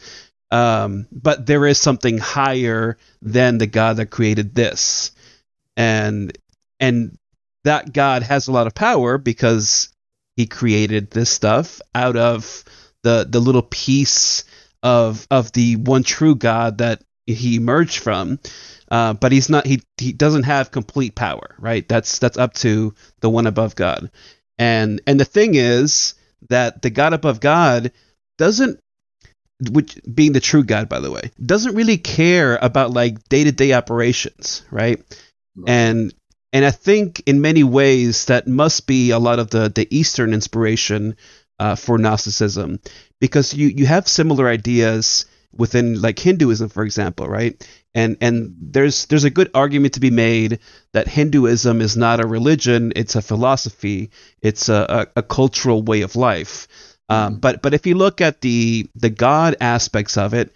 Um, 0.51 1.07
but 1.11 1.45
there 1.45 1.65
is 1.65 1.77
something 1.79 2.17
higher 2.17 2.97
than 3.21 3.57
the 3.57 3.67
God 3.67 3.97
that 3.97 4.09
created 4.11 4.55
this, 4.55 5.11
and 5.75 6.37
and 6.79 7.17
that 7.67 7.91
God 7.91 8.23
has 8.23 8.47
a 8.47 8.51
lot 8.53 8.65
of 8.65 8.73
power 8.73 9.17
because 9.17 9.89
he 10.37 10.45
created 10.45 11.11
this 11.11 11.29
stuff 11.29 11.81
out 11.93 12.15
of 12.15 12.63
the 13.03 13.27
the 13.29 13.41
little 13.41 13.61
piece 13.61 14.45
of 14.81 15.27
of 15.29 15.51
the 15.51 15.75
one 15.75 16.03
true 16.03 16.35
God 16.35 16.77
that 16.77 17.01
he 17.25 17.57
emerged 17.57 17.99
from. 17.99 18.39
Uh, 18.89 19.13
but 19.13 19.33
he's 19.33 19.49
not 19.49 19.65
he 19.65 19.81
he 19.97 20.13
doesn't 20.13 20.43
have 20.43 20.71
complete 20.71 21.13
power, 21.13 21.55
right? 21.59 21.85
That's 21.89 22.19
that's 22.19 22.37
up 22.37 22.53
to 22.55 22.95
the 23.19 23.29
one 23.29 23.47
above 23.47 23.75
God. 23.75 24.11
And 24.57 25.01
and 25.05 25.19
the 25.19 25.25
thing 25.25 25.55
is 25.55 26.15
that 26.49 26.81
the 26.81 26.89
God 26.89 27.11
above 27.11 27.41
God 27.41 27.91
doesn't 28.37 28.79
which 29.71 29.99
being 30.13 30.31
the 30.31 30.39
true 30.39 30.63
God 30.63 30.87
by 30.87 31.01
the 31.01 31.11
way, 31.11 31.31
doesn't 31.45 31.75
really 31.75 31.97
care 31.97 32.57
about 32.61 32.91
like 32.91 33.27
day-to-day 33.27 33.73
operations, 33.73 34.63
right? 34.71 35.03
And 35.67 36.13
and 36.57 36.65
I 36.65 36.71
think 36.71 37.21
in 37.27 37.39
many 37.39 37.63
ways 37.63 38.25
that 38.25 38.47
must 38.47 38.87
be 38.87 39.11
a 39.11 39.19
lot 39.19 39.37
of 39.37 39.51
the 39.51 39.69
the 39.69 39.87
Eastern 39.95 40.33
inspiration 40.33 41.15
uh, 41.59 41.75
for 41.75 41.99
Gnosticism, 41.99 42.79
because 43.21 43.53
you 43.53 43.67
you 43.67 43.85
have 43.85 44.07
similar 44.07 44.47
ideas 44.47 45.27
within 45.55 46.01
like 46.01 46.17
Hinduism, 46.17 46.69
for 46.69 46.83
example, 46.83 47.27
right? 47.27 47.63
And 47.93 48.17
and 48.21 48.55
there's 48.59 49.05
there's 49.05 49.23
a 49.23 49.29
good 49.29 49.51
argument 49.53 49.93
to 49.93 49.99
be 49.99 50.09
made 50.09 50.57
that 50.93 51.07
Hinduism 51.07 51.79
is 51.79 51.95
not 51.95 52.21
a 52.21 52.25
religion; 52.25 52.91
it's 52.95 53.15
a 53.15 53.21
philosophy, 53.21 54.09
it's 54.41 54.67
a, 54.67 55.07
a, 55.15 55.19
a 55.19 55.21
cultural 55.21 55.83
way 55.83 56.01
of 56.01 56.15
life. 56.15 56.67
Um, 57.07 57.37
but 57.37 57.61
but 57.61 57.75
if 57.75 57.85
you 57.85 57.93
look 57.93 58.19
at 58.19 58.41
the 58.41 58.89
the 58.95 59.11
God 59.11 59.57
aspects 59.61 60.17
of 60.17 60.33
it, 60.33 60.53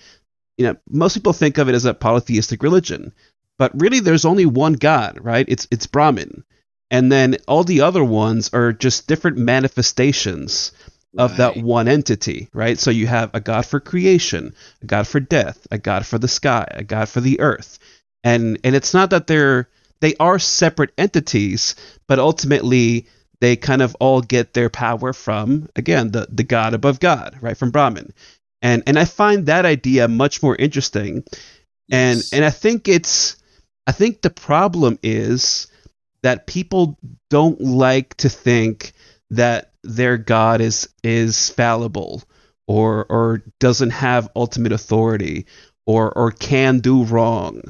you 0.58 0.66
know 0.66 0.78
most 0.90 1.14
people 1.14 1.34
think 1.34 1.60
of 1.60 1.70
it 1.70 1.76
as 1.76 1.86
a 1.86 1.94
polytheistic 1.94 2.64
religion 2.64 3.14
but 3.62 3.80
really 3.80 4.00
there's 4.00 4.26
only 4.26 4.48
one 4.48 4.74
god 4.74 5.20
right? 5.22 5.46
It's 5.48 5.68
it's 5.70 5.86
brahman. 5.86 6.44
And 6.90 7.12
then 7.12 7.38
all 7.48 7.64
the 7.64 7.82
other 7.82 8.04
ones 8.04 8.50
are 8.54 8.74
just 8.74 9.06
different 9.08 9.38
manifestations 9.38 10.72
of 11.20 11.38
that 11.38 11.58
one 11.58 11.88
entity 11.88 12.50
right? 12.54 12.80
So 12.80 12.90
you 12.90 13.06
have 13.06 13.30
a 13.36 13.40
god 13.40 13.68
for 13.68 13.80
creation 13.80 14.56
a 14.82 14.88
god 14.88 15.06
for 15.08 15.20
death 15.20 15.68
a 15.70 15.78
god 15.78 16.08
for 16.08 16.18
the 16.18 16.28
sky 16.28 16.66
a 16.72 16.84
god 16.84 17.08
for 17.08 17.22
the 17.22 17.40
earth. 17.40 17.78
And 18.24 18.58
and 18.64 18.76
it's 18.76 18.96
not 18.96 19.12
that 19.12 19.28
they're 19.28 19.70
they 20.00 20.16
are 20.20 20.40
separate 20.40 20.92
entities 20.98 21.76
but 22.08 22.18
ultimately 22.18 23.06
they 23.42 23.56
kind 23.58 23.84
of 23.84 23.96
all 24.00 24.22
get 24.22 24.56
their 24.56 24.72
power 24.72 25.14
from 25.14 25.70
again 25.76 26.10
the 26.12 26.28
the 26.32 26.44
god 26.56 26.74
above 26.74 27.00
god 27.00 27.38
right? 27.42 27.58
From 27.58 27.70
brahman. 27.70 28.12
And 28.64 28.82
and 28.88 28.98
i 28.98 29.06
find 29.06 29.46
that 29.46 29.66
idea 29.66 30.08
much 30.08 30.42
more 30.42 30.56
interesting. 30.56 31.24
And 31.92 32.24
Yes. 32.24 32.34
and 32.34 32.44
i 32.44 32.50
think 32.50 32.88
it's 32.88 33.38
i 33.88 33.92
think 33.92 34.22
the 34.22 34.30
problem 34.30 34.98
is 35.04 35.68
that 36.24 36.48
people 36.48 36.98
don't 37.30 37.62
like 37.62 38.16
to 38.16 38.30
think 38.30 38.94
that 39.32 39.74
their 39.84 40.18
god 40.18 40.62
is 40.62 40.90
is 41.04 41.50
fallible 41.50 42.24
or 42.68 43.06
or 43.10 43.44
doesn't 43.60 43.90
have 43.92 44.30
ultimate 44.36 44.72
authority 44.72 45.46
or 45.86 46.12
or 46.18 46.32
can 46.32 46.80
do 46.80 47.04
wrong 47.04 47.62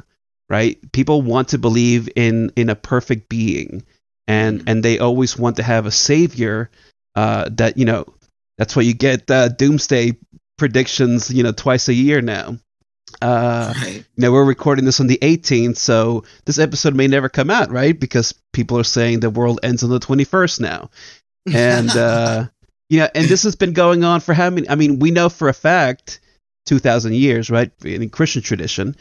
right? 0.52 0.92
People 0.92 1.22
want 1.22 1.50
to 1.50 1.58
believe 1.58 2.10
in 2.16 2.52
in 2.58 2.70
a 2.70 2.76
perfect 2.76 3.30
being 3.30 3.84
and 4.28 4.64
and 4.68 4.84
they 4.84 5.00
always 5.00 5.38
want 5.38 5.56
to 5.56 5.64
have 5.64 5.86
a 5.86 5.92
savior 5.92 6.70
uh 7.16 7.50
that 7.54 7.78
you 7.78 7.86
know 7.86 8.06
that's 8.58 8.76
why 8.76 8.82
you 8.82 8.94
get 8.94 9.32
uh, 9.32 9.48
doomsday 9.48 10.18
predictions 10.58 11.32
you 11.32 11.42
know 11.42 11.54
twice 11.54 11.88
a 11.88 11.94
year 11.94 12.22
now 12.22 12.58
uh 13.22 13.74
right. 13.76 14.06
know, 14.18 14.32
we're 14.32 14.44
recording 14.44 14.86
this 14.86 15.00
on 15.00 15.08
the 15.08 15.20
18th, 15.22 15.78
so 15.78 16.24
this 16.46 16.60
episode 16.60 16.96
may 16.96 17.08
never 17.08 17.30
come 17.30 17.50
out, 17.50 17.72
right? 17.72 18.00
Because 18.00 18.34
people 18.54 18.78
are 18.78 18.84
saying 18.84 19.20
the 19.20 19.30
world 19.30 19.60
ends 19.64 19.84
on 19.84 19.90
the 19.90 20.00
21st 20.00 20.60
now. 20.60 20.90
And, 21.52 21.90
uh, 21.96 22.46
you 22.90 23.00
know, 23.00 23.10
and 23.16 23.26
this 23.28 23.44
has 23.44 23.56
been 23.56 23.74
going 23.74 24.04
on 24.04 24.20
for 24.20 24.34
how 24.34 24.50
many? 24.50 24.70
I 24.70 24.76
mean, 24.76 25.00
we 25.00 25.12
know 25.12 25.30
for 25.30 25.50
a 25.50 25.54
fact 25.54 26.20
2,000 26.66 27.14
years, 27.14 27.50
right? 27.50 27.72
In 27.84 28.10
Christian 28.10 28.42
tradition. 28.42 28.96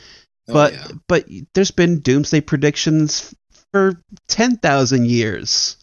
Oh, 0.48 0.52
But, 0.52 0.72
yeah. 0.72 0.88
but 1.06 1.24
there's 1.54 1.70
been 1.72 2.00
doomsday 2.00 2.40
predictions 2.40 3.34
for 3.72 4.00
10,000 4.28 5.06
years. 5.06 5.76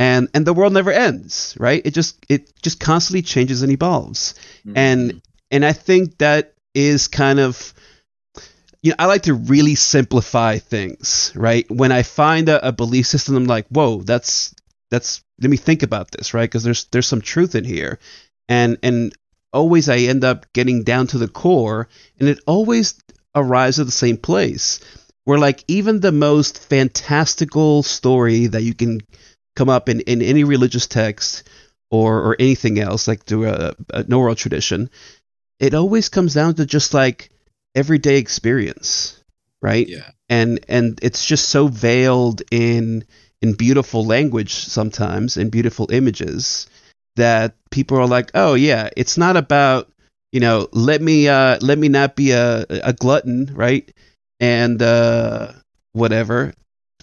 And, 0.00 0.28
and 0.32 0.46
the 0.46 0.54
world 0.54 0.72
never 0.72 0.92
ends, 0.92 1.56
right? 1.58 1.82
It 1.84 1.92
just, 1.92 2.24
it 2.28 2.52
just 2.62 2.78
constantly 2.78 3.22
changes 3.22 3.62
and 3.62 3.72
evolves 3.72 4.34
Mm-hmm. 4.66 4.76
and 4.76 5.22
and 5.50 5.64
I 5.64 5.72
think 5.72 6.18
that 6.18 6.52
is 6.74 7.08
kind 7.08 7.40
of 7.40 7.74
you 8.82 8.90
know 8.90 8.96
I 8.98 9.06
like 9.06 9.22
to 9.22 9.34
really 9.34 9.74
simplify 9.74 10.58
things 10.58 11.32
right? 11.34 11.68
When 11.70 11.92
I 11.92 12.02
find 12.02 12.48
a, 12.48 12.68
a 12.68 12.72
belief 12.72 13.06
system 13.06 13.36
I'm 13.36 13.46
like 13.46 13.66
whoa 13.68 14.02
that's 14.02 14.54
that's 14.90 15.22
let 15.40 15.50
me 15.50 15.56
think 15.56 15.82
about 15.82 16.10
this 16.10 16.34
right? 16.34 16.48
Because 16.48 16.64
there's 16.64 16.84
there's 16.86 17.06
some 17.06 17.20
truth 17.20 17.54
in 17.54 17.64
here. 17.64 17.98
And 18.48 18.78
and 18.82 19.12
always 19.52 19.88
I 19.88 19.98
end 19.98 20.24
up 20.24 20.52
getting 20.52 20.82
down 20.82 21.06
to 21.08 21.18
the 21.18 21.28
core 21.28 21.88
and 22.18 22.28
it 22.28 22.40
always 22.46 22.94
arrives 23.34 23.78
at 23.80 23.86
the 23.86 23.92
same 23.92 24.16
place. 24.16 24.80
Where 25.24 25.38
like 25.38 25.62
even 25.68 26.00
the 26.00 26.12
most 26.12 26.58
fantastical 26.58 27.82
story 27.82 28.46
that 28.46 28.62
you 28.62 28.74
can 28.74 29.02
come 29.56 29.68
up 29.68 29.88
in 29.88 30.00
in 30.00 30.22
any 30.22 30.44
religious 30.44 30.86
text 30.86 31.42
or 31.90 32.18
or 32.22 32.36
anything 32.38 32.78
else 32.78 33.08
like 33.08 33.24
through 33.24 33.48
a, 33.48 33.74
an 33.92 34.12
oral 34.12 34.34
tradition 34.34 34.90
it 35.60 35.74
always 35.74 36.08
comes 36.08 36.34
down 36.34 36.54
to 36.54 36.66
just 36.66 36.94
like 36.94 37.30
everyday 37.74 38.18
experience 38.18 39.18
right? 39.60 39.88
Yeah. 39.88 40.10
and 40.28 40.60
and 40.68 40.98
it's 41.02 41.24
just 41.24 41.48
so 41.48 41.66
veiled 41.68 42.42
in 42.50 43.04
in 43.42 43.54
beautiful 43.54 44.04
language 44.04 44.54
sometimes 44.54 45.36
in 45.36 45.50
beautiful 45.50 45.90
images 45.92 46.68
that 47.16 47.54
people 47.70 47.98
are 47.98 48.06
like 48.06 48.30
oh 48.34 48.54
yeah 48.54 48.88
it's 48.96 49.18
not 49.18 49.36
about 49.36 49.90
you 50.32 50.40
know 50.40 50.68
let 50.72 51.00
me 51.02 51.28
uh 51.28 51.58
let 51.60 51.78
me 51.78 51.88
not 51.88 52.14
be 52.16 52.32
a 52.32 52.64
a 52.68 52.92
glutton 52.92 53.50
right? 53.54 53.90
And 54.40 54.80
uh 54.82 55.52
whatever. 55.92 56.54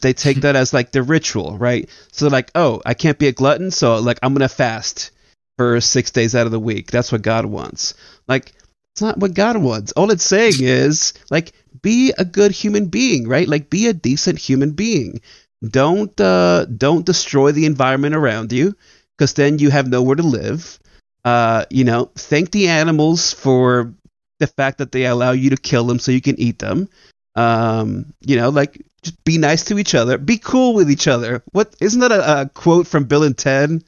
They 0.01 0.13
take 0.13 0.37
that 0.41 0.55
as 0.55 0.73
like 0.73 0.91
the 0.91 1.03
ritual 1.03 1.57
right? 1.57 1.89
So 2.11 2.27
like 2.27 2.51
oh 2.55 2.81
i 2.85 2.93
can't 2.93 3.19
be 3.19 3.27
a 3.27 3.33
glutton 3.33 3.71
so 3.71 3.97
like 3.99 4.19
i'm 4.23 4.33
gonna 4.33 4.47
fast 4.49 5.11
for 5.57 5.79
six 5.81 6.11
days 6.11 6.35
out 6.35 6.45
of 6.45 6.51
the 6.51 6.59
week. 6.59 6.91
That's 6.91 7.11
what 7.11 7.21
god 7.21 7.45
wants. 7.45 7.93
Like 8.27 8.53
it's 8.93 9.01
not 9.01 9.17
what 9.17 9.33
god 9.33 9.57
wants. 9.57 9.91
All 9.93 10.11
it's 10.11 10.23
saying 10.23 10.55
is 10.59 11.13
like 11.29 11.53
be 11.81 12.13
a 12.17 12.25
good 12.25 12.51
human 12.51 12.87
being 12.87 13.27
right? 13.27 13.47
Like 13.47 13.69
be 13.69 13.87
a 13.87 13.93
decent 13.93 14.39
human 14.39 14.71
being. 14.71 15.21
Don't 15.67 16.19
uh 16.19 16.65
don't 16.65 17.05
destroy 17.05 17.51
the 17.51 17.65
environment 17.65 18.15
around 18.15 18.51
you 18.51 18.75
because 19.17 19.33
then 19.33 19.59
you 19.59 19.69
have 19.69 19.87
nowhere 19.87 20.15
to 20.15 20.23
live. 20.23 20.79
Uh 21.23 21.65
you 21.69 21.83
know 21.83 22.11
thank 22.15 22.51
the 22.51 22.67
animals 22.67 23.33
for 23.33 23.93
the 24.39 24.47
fact 24.47 24.79
that 24.79 24.91
they 24.91 25.05
allow 25.05 25.31
you 25.31 25.49
to 25.49 25.57
kill 25.57 25.85
them 25.85 25.99
so 25.99 26.11
you 26.11 26.21
can 26.21 26.39
eat 26.39 26.59
them. 26.59 26.89
Um 27.35 28.13
you 28.21 28.35
know 28.35 28.49
like 28.49 28.81
just 29.03 29.23
be 29.23 29.37
nice 29.37 29.63
to 29.65 29.77
each 29.77 29.93
other, 29.93 30.17
be 30.17 30.37
cool 30.37 30.73
with 30.73 30.89
each 30.89 31.07
other. 31.07 31.43
What 31.51 31.75
isn't 31.79 31.99
that 32.01 32.11
a, 32.11 32.41
a 32.41 32.49
quote 32.49 32.87
from 32.87 33.05
Bill 33.05 33.23
and 33.23 33.37
Ted? 33.37 33.83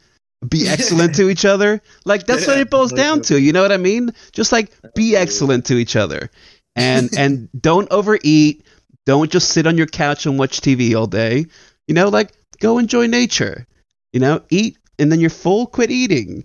Be 0.47 0.67
excellent 0.67 1.15
to 1.15 1.29
each 1.29 1.45
other. 1.45 1.81
Like 2.05 2.25
that's 2.27 2.45
what 2.45 2.59
it 2.59 2.69
boils 2.69 2.91
down 2.91 3.21
to. 3.23 3.39
You 3.39 3.53
know 3.53 3.61
what 3.61 3.71
I 3.71 3.77
mean? 3.77 4.11
Just 4.31 4.51
like 4.51 4.71
be 4.93 5.15
excellent 5.15 5.65
to 5.65 5.75
each 5.75 5.95
other, 5.95 6.29
and 6.75 7.09
and 7.17 7.49
don't 7.59 7.91
overeat. 7.91 8.63
Don't 9.05 9.31
just 9.31 9.49
sit 9.49 9.65
on 9.65 9.77
your 9.77 9.87
couch 9.87 10.25
and 10.25 10.37
watch 10.37 10.61
TV 10.61 10.95
all 10.95 11.07
day. 11.07 11.47
You 11.87 11.95
know, 11.95 12.09
like 12.09 12.33
go 12.59 12.77
enjoy 12.77 13.07
nature. 13.07 13.65
You 14.13 14.19
know, 14.19 14.41
eat 14.49 14.77
and 14.99 15.11
then 15.11 15.19
you're 15.19 15.29
full. 15.29 15.65
Quit 15.65 15.91
eating. 15.91 16.43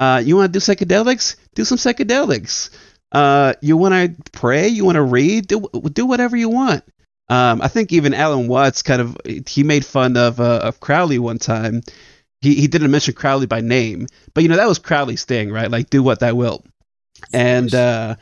Uh, 0.00 0.22
you 0.24 0.36
want 0.36 0.52
to 0.52 0.58
do 0.58 0.62
psychedelics? 0.62 1.36
Do 1.54 1.64
some 1.64 1.78
psychedelics. 1.78 2.70
Uh, 3.12 3.54
you 3.60 3.76
want 3.76 3.94
to 3.94 4.30
pray? 4.32 4.68
You 4.68 4.84
want 4.84 4.96
to 4.96 5.02
read? 5.02 5.46
Do 5.46 5.68
do 5.92 6.06
whatever 6.06 6.36
you 6.36 6.48
want. 6.48 6.82
Um, 7.28 7.62
I 7.62 7.68
think 7.68 7.92
even 7.92 8.12
Alan 8.12 8.48
Watts 8.48 8.82
kind 8.82 9.00
of 9.00 9.16
he 9.46 9.62
made 9.62 9.84
fun 9.84 10.16
of 10.16 10.40
uh, 10.40 10.60
of 10.62 10.80
Crowley 10.80 11.18
one 11.18 11.38
time. 11.38 11.82
He 12.44 12.54
he 12.54 12.66
didn't 12.68 12.90
mention 12.90 13.14
Crowley 13.14 13.46
by 13.46 13.60
name, 13.60 14.06
but 14.34 14.42
you 14.42 14.48
know 14.48 14.56
that 14.56 14.68
was 14.68 14.78
Crowley's 14.78 15.24
thing, 15.24 15.50
right? 15.50 15.70
Like 15.70 15.90
do 15.90 16.02
what 16.02 16.20
thou 16.20 16.34
wilt. 16.34 16.64
And 17.32 17.74
uh, 17.74 18.16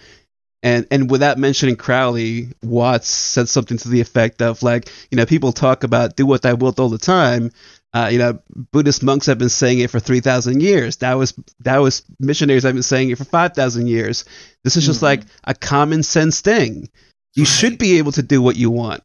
and 0.63 0.87
and 0.91 1.11
without 1.11 1.39
mentioning 1.39 1.77
Crowley, 1.77 2.49
Watts 2.63 3.09
said 3.09 3.49
something 3.49 3.77
to 3.79 3.89
the 3.89 4.01
effect 4.01 4.41
of 4.41 4.63
like, 4.63 4.89
you 5.11 5.17
know, 5.17 5.27
people 5.27 5.53
talk 5.53 5.83
about 5.85 6.17
do 6.17 6.25
what 6.25 6.43
thou 6.43 6.55
wilt 6.55 6.79
all 6.81 6.89
the 6.89 6.99
time. 6.99 7.51
Uh, 7.95 8.09
you 8.11 8.19
know, 8.19 8.39
Buddhist 8.71 9.03
monks 9.03 9.27
have 9.27 9.37
been 9.39 9.51
saying 9.51 9.81
it 9.81 9.91
for 9.91 10.01
three 10.01 10.21
thousand 10.21 10.63
years. 10.63 10.97
That 10.99 11.15
was 11.15 11.35
that 11.61 11.79
was 11.79 12.03
missionaries 12.21 12.63
have 12.63 12.75
been 12.75 12.83
saying 12.83 13.11
it 13.11 13.19
for 13.19 13.25
five 13.25 13.55
thousand 13.55 13.89
years. 13.89 14.25
This 14.65 14.77
is 14.77 14.87
just 14.87 15.01
Mhm. 15.01 15.11
like 15.11 15.23
a 15.45 15.55
common 15.55 16.03
sense 16.03 16.41
thing. 16.41 16.89
You 17.35 17.45
should 17.45 17.79
be 17.79 17.99
able 17.99 18.13
to 18.13 18.23
do 18.23 18.41
what 18.41 18.57
you 18.57 18.71
want, 18.71 19.03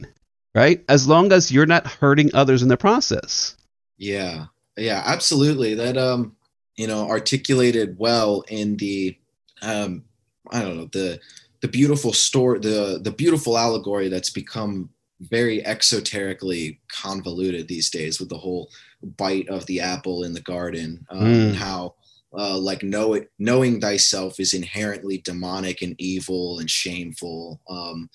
right? 0.53 0.83
As 0.87 1.07
long 1.07 1.31
as 1.31 1.51
you're 1.51 1.65
not 1.65 1.87
hurting 1.87 2.31
others 2.33 2.61
in 2.61 2.67
the 2.69 2.77
process. 2.77 3.55
Yeah, 3.97 4.45
yeah, 4.77 5.01
absolutely. 5.05 5.73
That 5.73 5.97
um, 5.97 6.35
you 6.75 6.87
know, 6.87 7.09
articulated 7.09 7.97
well 7.97 8.43
in 8.49 8.77
the 8.77 9.17
um, 9.61 10.03
I 10.51 10.61
don't 10.61 10.77
know 10.77 10.89
the 10.91 11.19
the 11.61 11.67
beautiful 11.67 12.13
story, 12.13 12.59
the 12.59 12.99
the 13.01 13.11
beautiful 13.11 13.57
allegory 13.57 14.09
that's 14.09 14.29
become 14.29 14.89
very 15.19 15.61
exoterically 15.63 16.77
convoluted 16.89 17.67
these 17.67 17.89
days 17.89 18.19
with 18.19 18.29
the 18.29 18.37
whole 18.37 18.69
bite 19.17 19.49
of 19.49 19.65
the 19.65 19.79
apple 19.79 20.23
in 20.23 20.33
the 20.33 20.41
garden 20.41 21.05
um, 21.09 21.19
Mm. 21.19 21.47
and 21.47 21.55
how 21.55 21.95
uh, 22.37 22.55
like 22.57 22.83
know 22.83 23.13
it, 23.13 23.31
knowing 23.39 23.81
thyself 23.81 24.39
is 24.39 24.53
inherently 24.53 25.17
demonic 25.19 25.81
and 25.81 25.95
evil 25.97 26.59
and 26.59 26.69
shameful 26.69 27.59
um, 27.67 28.09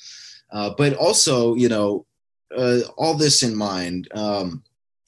uh, 0.52 0.70
but 0.78 0.94
also 0.94 1.56
you 1.56 1.68
know 1.68 2.06
uh, 2.56 2.80
all 2.96 3.14
this 3.14 3.42
in 3.42 3.54
mind 3.54 4.06
um, 4.14 4.62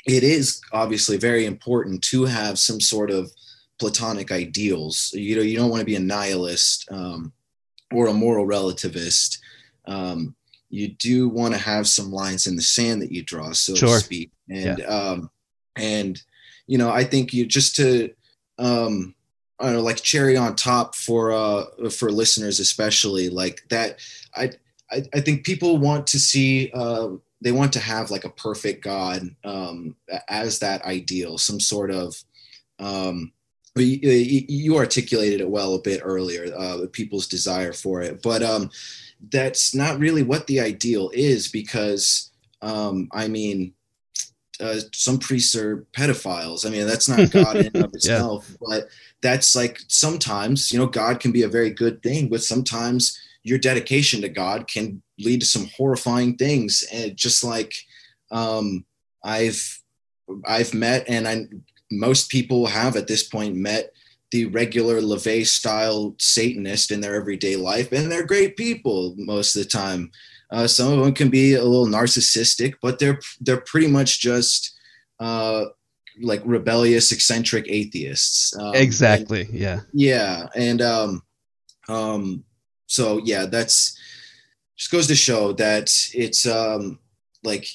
it 0.06 0.22
is 0.22 0.60
obviously 0.72 1.16
very 1.16 1.46
important 1.46 2.02
to 2.02 2.24
have 2.24 2.58
some 2.58 2.80
sort 2.80 3.10
of 3.10 3.30
platonic 3.78 4.30
ideals. 4.30 5.10
You 5.14 5.36
know 5.36 5.42
you 5.42 5.56
don't 5.56 5.70
want 5.70 5.80
to 5.80 5.86
be 5.86 5.96
a 5.96 6.00
nihilist 6.00 6.90
um, 6.90 7.32
or 7.92 8.06
a 8.08 8.12
moral 8.12 8.46
relativist. 8.46 9.38
Um, 9.86 10.34
you 10.70 10.88
do 10.88 11.28
want 11.28 11.54
to 11.54 11.60
have 11.60 11.86
some 11.86 12.10
lines 12.10 12.46
in 12.46 12.56
the 12.56 12.62
sand 12.62 13.00
that 13.02 13.12
you 13.12 13.22
draw 13.22 13.52
so 13.52 13.74
Sure. 13.74 13.98
to 13.98 14.04
speak 14.04 14.30
and 14.50 14.80
um, 14.86 15.30
and 15.76 16.20
you 16.66 16.78
know 16.78 16.90
i 16.90 17.04
think 17.04 17.32
you 17.32 17.46
just 17.46 17.76
to 17.76 18.10
um 18.58 19.14
I 19.60 19.66
don't 19.66 19.74
know, 19.74 19.82
like 19.82 20.02
cherry 20.02 20.36
on 20.36 20.56
top 20.56 20.94
for 20.96 21.32
uh 21.32 21.64
for 21.90 22.10
listeners 22.10 22.58
especially 22.60 23.28
like 23.28 23.62
that 23.70 24.00
I 24.34 24.50
I, 24.90 25.02
I 25.14 25.20
think 25.20 25.44
people 25.44 25.78
want 25.78 26.06
to 26.08 26.18
see 26.18 26.70
uh 26.74 27.10
they 27.44 27.52
want 27.52 27.72
to 27.74 27.78
have 27.78 28.10
like 28.10 28.24
a 28.24 28.30
perfect 28.30 28.82
God 28.82 29.22
um 29.44 29.94
as 30.28 30.58
that 30.58 30.84
ideal 30.84 31.38
some 31.38 31.60
sort 31.60 31.92
of 31.92 32.16
um 32.80 33.30
but 33.74 33.84
you, 33.84 34.44
you 34.48 34.76
articulated 34.76 35.40
it 35.40 35.48
well 35.48 35.74
a 35.74 35.80
bit 35.82 36.00
earlier 36.02 36.52
uh 36.56 36.86
people's 36.90 37.28
desire 37.28 37.72
for 37.72 38.02
it 38.02 38.22
but 38.22 38.42
um 38.42 38.70
that's 39.30 39.74
not 39.74 40.00
really 40.00 40.22
what 40.24 40.46
the 40.48 40.58
ideal 40.58 41.10
is 41.14 41.48
because 41.48 42.32
um 42.62 43.08
I 43.12 43.28
mean 43.28 43.74
uh, 44.60 44.78
some 44.92 45.18
priests 45.18 45.56
are 45.56 45.84
pedophiles. 45.92 46.64
I 46.64 46.70
mean, 46.70 46.86
that's 46.86 47.08
not 47.08 47.30
God 47.30 47.58
in 47.58 47.66
and 47.66 47.76
of 47.76 47.90
Yeah. 47.94 47.96
itself, 47.96 48.48
but 48.60 48.88
that's 49.20 49.56
like 49.56 49.80
sometimes, 49.88 50.72
you 50.72 50.78
know, 50.78 50.86
God 50.86 51.18
can 51.20 51.32
be 51.32 51.42
a 51.42 51.48
very 51.48 51.70
good 51.70 52.02
thing, 52.02 52.28
but 52.28 52.42
sometimes 52.42 53.18
your 53.42 53.58
dedication 53.58 54.20
to 54.22 54.28
God 54.28 54.68
can 54.68 55.02
lead 55.18 55.40
to 55.40 55.46
some 55.46 55.68
horrifying 55.76 56.36
things. 56.36 56.84
And 56.92 57.16
just 57.16 57.44
like 57.44 57.74
um, 58.30 58.84
I've 59.22 59.82
I've 60.46 60.74
met, 60.74 61.04
and 61.08 61.28
I 61.28 61.46
most 61.90 62.30
people 62.30 62.66
have 62.66 62.96
at 62.96 63.06
this 63.06 63.22
point 63.22 63.54
met 63.54 63.92
the 64.30 64.46
regular 64.46 65.00
LaVey 65.00 65.46
style 65.46 66.14
Satanist 66.18 66.90
in 66.90 67.00
their 67.00 67.14
everyday 67.14 67.56
life, 67.56 67.92
and 67.92 68.10
they're 68.10 68.26
great 68.26 68.56
people 68.56 69.14
most 69.16 69.54
of 69.54 69.62
the 69.62 69.68
time. 69.68 70.10
Uh, 70.50 70.66
some 70.66 70.92
of 70.92 71.04
them 71.04 71.14
can 71.14 71.30
be 71.30 71.54
a 71.54 71.62
little 71.62 71.86
narcissistic, 71.86 72.74
but 72.82 72.98
they're 72.98 73.20
they're 73.40 73.60
pretty 73.60 73.86
much 73.86 74.20
just 74.20 74.76
uh, 75.20 75.66
like 76.20 76.42
rebellious, 76.44 77.12
eccentric 77.12 77.66
atheists. 77.68 78.56
Um, 78.56 78.66
and- 78.66 78.76
exactly. 78.76 79.48
Yeah. 79.52 79.80
yeah, 79.92 80.46
and 80.54 80.82
um, 80.82 81.22
um, 81.88 82.44
so 82.86 83.20
yeah, 83.24 83.46
that's 83.46 83.98
just 84.76 84.90
goes 84.90 85.06
to 85.06 85.14
show 85.14 85.52
that 85.52 85.90
it's 86.12 86.46
um, 86.46 86.98
like 87.42 87.66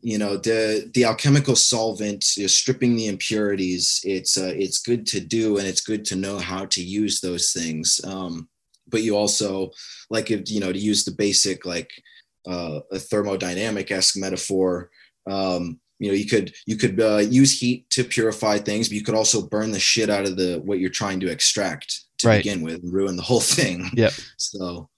you 0.00 0.18
know 0.18 0.36
the 0.36 0.90
the 0.94 1.04
alchemical 1.04 1.56
solvent 1.56 2.24
is 2.38 2.54
stripping 2.54 2.96
the 2.96 3.06
impurities. 3.08 4.00
It's 4.04 4.36
uh, 4.38 4.52
it's 4.56 4.80
good 4.80 5.06
to 5.08 5.20
do, 5.20 5.58
and 5.58 5.66
it's 5.66 5.80
good 5.80 6.04
to 6.06 6.16
know 6.16 6.38
how 6.38 6.66
to 6.66 6.82
use 6.82 7.20
those 7.20 7.52
things. 7.52 8.00
Um, 8.04 8.48
but 8.88 9.02
you 9.02 9.16
also 9.16 9.70
like 10.10 10.30
if 10.30 10.50
you 10.50 10.60
know 10.60 10.72
to 10.72 10.78
use 10.78 11.04
the 11.04 11.10
basic 11.12 11.66
like 11.66 11.90
uh, 12.46 12.80
a 12.92 12.96
thermodynamic 12.96 13.90
esque 13.90 14.16
metaphor. 14.16 14.90
Um, 15.28 15.80
you 15.98 16.08
know, 16.08 16.14
you 16.14 16.26
could 16.26 16.54
you 16.66 16.76
could 16.76 17.00
uh, 17.00 17.16
use 17.16 17.58
heat 17.58 17.88
to 17.90 18.04
purify 18.04 18.58
things, 18.58 18.88
but 18.88 18.96
you 18.96 19.02
could 19.02 19.14
also 19.14 19.48
burn 19.48 19.72
the 19.72 19.80
shit 19.80 20.10
out 20.10 20.26
of 20.26 20.36
the 20.36 20.60
what 20.64 20.78
you're 20.78 20.90
trying 20.90 21.20
to 21.20 21.30
extract 21.30 22.04
to 22.18 22.28
Right. 22.28 22.36
begin 22.44 22.62
with, 22.62 22.82
and 22.82 22.92
ruin 22.92 23.16
the 23.16 23.22
whole 23.22 23.40
thing. 23.58 23.90
Yep. 23.94 24.12
So, 24.36 24.88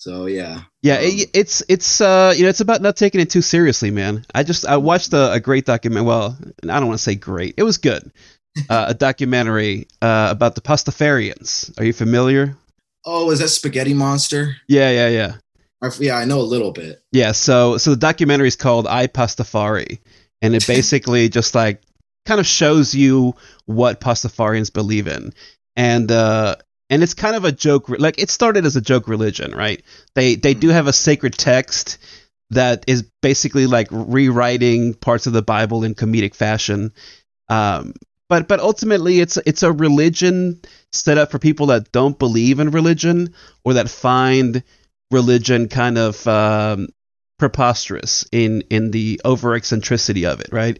so 0.00 0.24
yeah. 0.24 0.62
Yeah, 0.80 0.96
it, 1.00 1.28
it's 1.34 1.62
it's 1.68 2.00
uh 2.00 2.32
you 2.34 2.44
know 2.44 2.48
it's 2.48 2.62
about 2.62 2.80
not 2.80 2.96
taking 2.96 3.20
it 3.20 3.28
too 3.28 3.42
seriously, 3.42 3.90
man. 3.90 4.24
I 4.34 4.42
just 4.44 4.64
I 4.64 4.78
watched 4.78 5.12
a, 5.12 5.32
a 5.32 5.40
great 5.40 5.66
document. 5.66 6.06
Well, 6.06 6.38
I 6.64 6.80
don't 6.80 6.86
want 6.86 6.98
to 6.98 7.04
say 7.04 7.14
great. 7.14 7.54
It 7.58 7.62
was 7.62 7.78
good. 7.78 8.10
Uh, 8.68 8.86
a 8.88 8.94
documentary 8.94 9.86
uh, 10.02 10.26
about 10.28 10.56
the 10.56 10.60
Pastafarians. 10.60 11.70
Are 11.78 11.84
you 11.84 11.92
familiar? 11.92 12.56
Oh, 13.04 13.30
is 13.30 13.38
that 13.38 13.48
Spaghetti 13.48 13.94
Monster? 13.94 14.56
Yeah, 14.66 14.90
yeah, 14.90 15.08
yeah. 15.08 15.34
I, 15.80 15.90
yeah, 16.00 16.16
I 16.16 16.24
know 16.24 16.40
a 16.40 16.42
little 16.42 16.72
bit. 16.72 17.00
Yeah, 17.12 17.30
so 17.30 17.78
so 17.78 17.90
the 17.90 17.96
documentary 17.96 18.48
is 18.48 18.56
called 18.56 18.88
I 18.88 19.06
Pastafari, 19.06 20.00
and 20.42 20.56
it 20.56 20.66
basically 20.76 21.28
just 21.28 21.54
like 21.54 21.80
kind 22.26 22.40
of 22.40 22.46
shows 22.46 22.92
you 22.92 23.36
what 23.66 24.00
Pastafarians 24.00 24.72
believe 24.72 25.06
in, 25.06 25.32
and 25.76 26.10
uh, 26.10 26.56
and 26.90 27.02
it's 27.02 27.14
kind 27.14 27.36
of 27.36 27.44
a 27.44 27.52
joke. 27.52 27.88
Like 27.88 28.20
it 28.20 28.30
started 28.30 28.66
as 28.66 28.76
a 28.76 28.80
joke 28.80 29.08
religion, 29.08 29.52
right? 29.52 29.82
They 30.14 30.34
they 30.34 30.54
do 30.54 30.68
have 30.68 30.88
a 30.88 30.92
sacred 30.92 31.34
text 31.38 31.98
that 32.50 32.84
is 32.88 33.04
basically 33.22 33.66
like 33.66 33.86
rewriting 33.90 34.94
parts 34.94 35.26
of 35.28 35.32
the 35.32 35.42
Bible 35.42 35.84
in 35.84 35.94
comedic 35.94 36.34
fashion. 36.34 36.92
Um, 37.48 37.94
but 38.28 38.48
but 38.48 38.60
ultimately, 38.60 39.20
it's 39.20 39.38
it's 39.46 39.62
a 39.62 39.72
religion 39.72 40.60
set 40.92 41.16
up 41.16 41.30
for 41.30 41.38
people 41.38 41.66
that 41.66 41.92
don't 41.92 42.18
believe 42.18 42.58
in 42.58 42.70
religion 42.70 43.34
or 43.64 43.74
that 43.74 43.88
find 43.88 44.62
religion 45.10 45.68
kind 45.68 45.96
of 45.96 46.26
um, 46.26 46.88
preposterous 47.38 48.26
in 48.32 48.62
in 48.70 48.90
the 48.90 49.20
over 49.24 49.54
eccentricity 49.54 50.26
of 50.26 50.40
it, 50.40 50.48
right? 50.52 50.78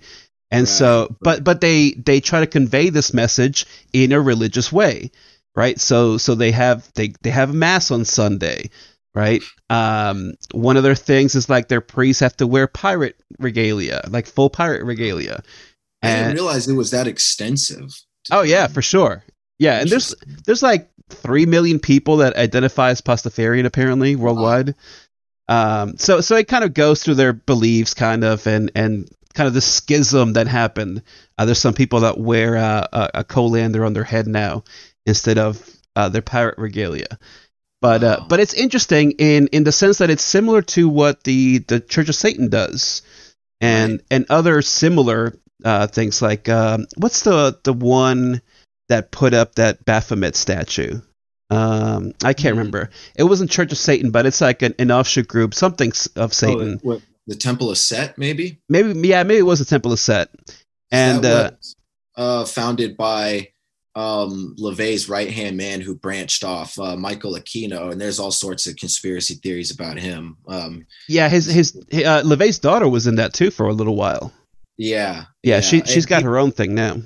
And 0.52 0.68
so, 0.68 1.16
but 1.20 1.44
but 1.44 1.60
they 1.60 1.92
they 1.92 2.20
try 2.20 2.40
to 2.40 2.46
convey 2.46 2.90
this 2.90 3.14
message 3.14 3.66
in 3.92 4.10
a 4.10 4.20
religious 4.20 4.72
way, 4.72 5.12
right? 5.54 5.78
So 5.80 6.16
so 6.18 6.34
they 6.34 6.52
have 6.52 6.90
they 6.94 7.08
they 7.22 7.30
have 7.30 7.54
mass 7.54 7.90
on 7.90 8.04
Sunday, 8.04 8.70
right? 9.14 9.42
Um, 9.68 10.34
one 10.52 10.76
of 10.76 10.82
their 10.82 10.94
things 10.94 11.34
is 11.34 11.48
like 11.48 11.68
their 11.68 11.80
priests 11.80 12.20
have 12.20 12.36
to 12.38 12.46
wear 12.46 12.66
pirate 12.66 13.16
regalia, 13.38 14.02
like 14.08 14.26
full 14.26 14.50
pirate 14.50 14.84
regalia. 14.84 15.42
And, 16.02 16.12
I 16.12 16.22
didn't 16.22 16.34
realize 16.34 16.68
it 16.68 16.74
was 16.74 16.90
that 16.92 17.06
extensive. 17.06 17.92
Oh 18.30 18.42
yeah, 18.42 18.66
for 18.66 18.82
sure. 18.82 19.24
Yeah, 19.58 19.80
and 19.80 19.90
there's 19.90 20.14
there's 20.46 20.62
like 20.62 20.90
three 21.08 21.46
million 21.46 21.78
people 21.78 22.18
that 22.18 22.36
identify 22.36 22.90
as 22.90 23.00
Pastafarian 23.00 23.66
apparently 23.66 24.16
worldwide. 24.16 24.74
Um, 25.48 25.96
so 25.98 26.20
so 26.20 26.36
it 26.36 26.48
kind 26.48 26.64
of 26.64 26.72
goes 26.72 27.02
through 27.02 27.16
their 27.16 27.32
beliefs, 27.32 27.92
kind 27.92 28.24
of, 28.24 28.46
and 28.46 28.70
and 28.74 29.10
kind 29.34 29.46
of 29.48 29.54
the 29.54 29.60
schism 29.60 30.32
that 30.34 30.46
happened. 30.46 31.02
Uh, 31.36 31.44
there's 31.44 31.58
some 31.58 31.74
people 31.74 32.00
that 32.00 32.18
wear 32.18 32.56
uh, 32.56 32.86
a, 32.92 33.10
a 33.14 33.24
colander 33.24 33.84
on 33.84 33.92
their 33.92 34.04
head 34.04 34.26
now 34.26 34.64
instead 35.06 35.38
of 35.38 35.64
uh, 35.96 36.08
their 36.08 36.22
pirate 36.22 36.58
regalia. 36.58 37.18
But 37.80 38.04
uh, 38.04 38.24
but 38.28 38.40
it's 38.40 38.54
interesting 38.54 39.12
in 39.12 39.48
in 39.48 39.64
the 39.64 39.72
sense 39.72 39.98
that 39.98 40.10
it's 40.10 40.22
similar 40.22 40.62
to 40.62 40.88
what 40.88 41.24
the 41.24 41.58
the 41.58 41.80
Church 41.80 42.08
of 42.10 42.14
Satan 42.14 42.50
does, 42.50 43.02
and 43.60 44.02
and 44.10 44.26
other 44.28 44.60
similar 44.60 45.34
uh, 45.64 45.86
things 45.86 46.20
like 46.20 46.48
um, 46.48 46.86
what's 46.98 47.22
the 47.22 47.58
the 47.64 47.72
one 47.72 48.42
that 48.88 49.10
put 49.10 49.32
up 49.32 49.54
that 49.54 49.84
Baphomet 49.84 50.36
statue? 50.36 51.00
Um, 51.48 52.12
I 52.22 52.32
can't 52.32 52.56
remember. 52.56 52.90
It 53.16 53.24
wasn't 53.24 53.50
Church 53.50 53.72
of 53.72 53.78
Satan, 53.78 54.10
but 54.10 54.26
it's 54.26 54.40
like 54.40 54.62
an, 54.62 54.74
an 54.78 54.92
offshoot 54.92 55.26
group, 55.26 55.54
something 55.54 55.92
of 56.16 56.32
Satan. 56.32 56.80
Oh, 56.84 56.88
what, 56.88 57.02
the 57.26 57.34
Temple 57.34 57.70
of 57.70 57.78
Set, 57.78 58.18
maybe. 58.18 58.60
maybe 58.68 59.08
yeah, 59.08 59.22
maybe 59.22 59.38
it 59.38 59.42
was 59.42 59.58
the 59.58 59.64
Temple 59.64 59.92
of 59.92 59.98
Set. 59.98 60.28
And 60.90 61.24
uh, 61.24 61.50
was, 61.56 61.76
uh, 62.16 62.44
founded 62.44 62.96
by 62.96 63.48
um, 63.94 64.54
LaVey's 64.58 65.08
right 65.08 65.30
hand 65.30 65.56
man 65.56 65.80
who 65.80 65.94
branched 65.96 66.44
off, 66.44 66.78
uh, 66.78 66.96
Michael 66.96 67.34
Aquino, 67.34 67.90
and 67.90 68.00
there's 68.00 68.18
all 68.20 68.30
sorts 68.30 68.66
of 68.66 68.76
conspiracy 68.76 69.34
theories 69.34 69.70
about 69.70 69.98
him. 69.98 70.36
Um, 70.48 70.86
yeah, 71.08 71.28
his 71.28 71.46
his 71.46 71.76
uh, 71.92 72.22
LaVey's 72.24 72.58
daughter 72.58 72.88
was 72.88 73.06
in 73.06 73.16
that 73.16 73.34
too 73.34 73.50
for 73.50 73.66
a 73.68 73.72
little 73.72 73.96
while. 73.96 74.32
yeah, 74.78 75.24
Yeah, 75.42 75.60
she 75.60 75.82
she's 75.82 76.06
got 76.06 76.18
he- 76.22 76.24
her 76.26 76.38
own 76.38 76.52
thing 76.52 76.74
now. 76.74 76.98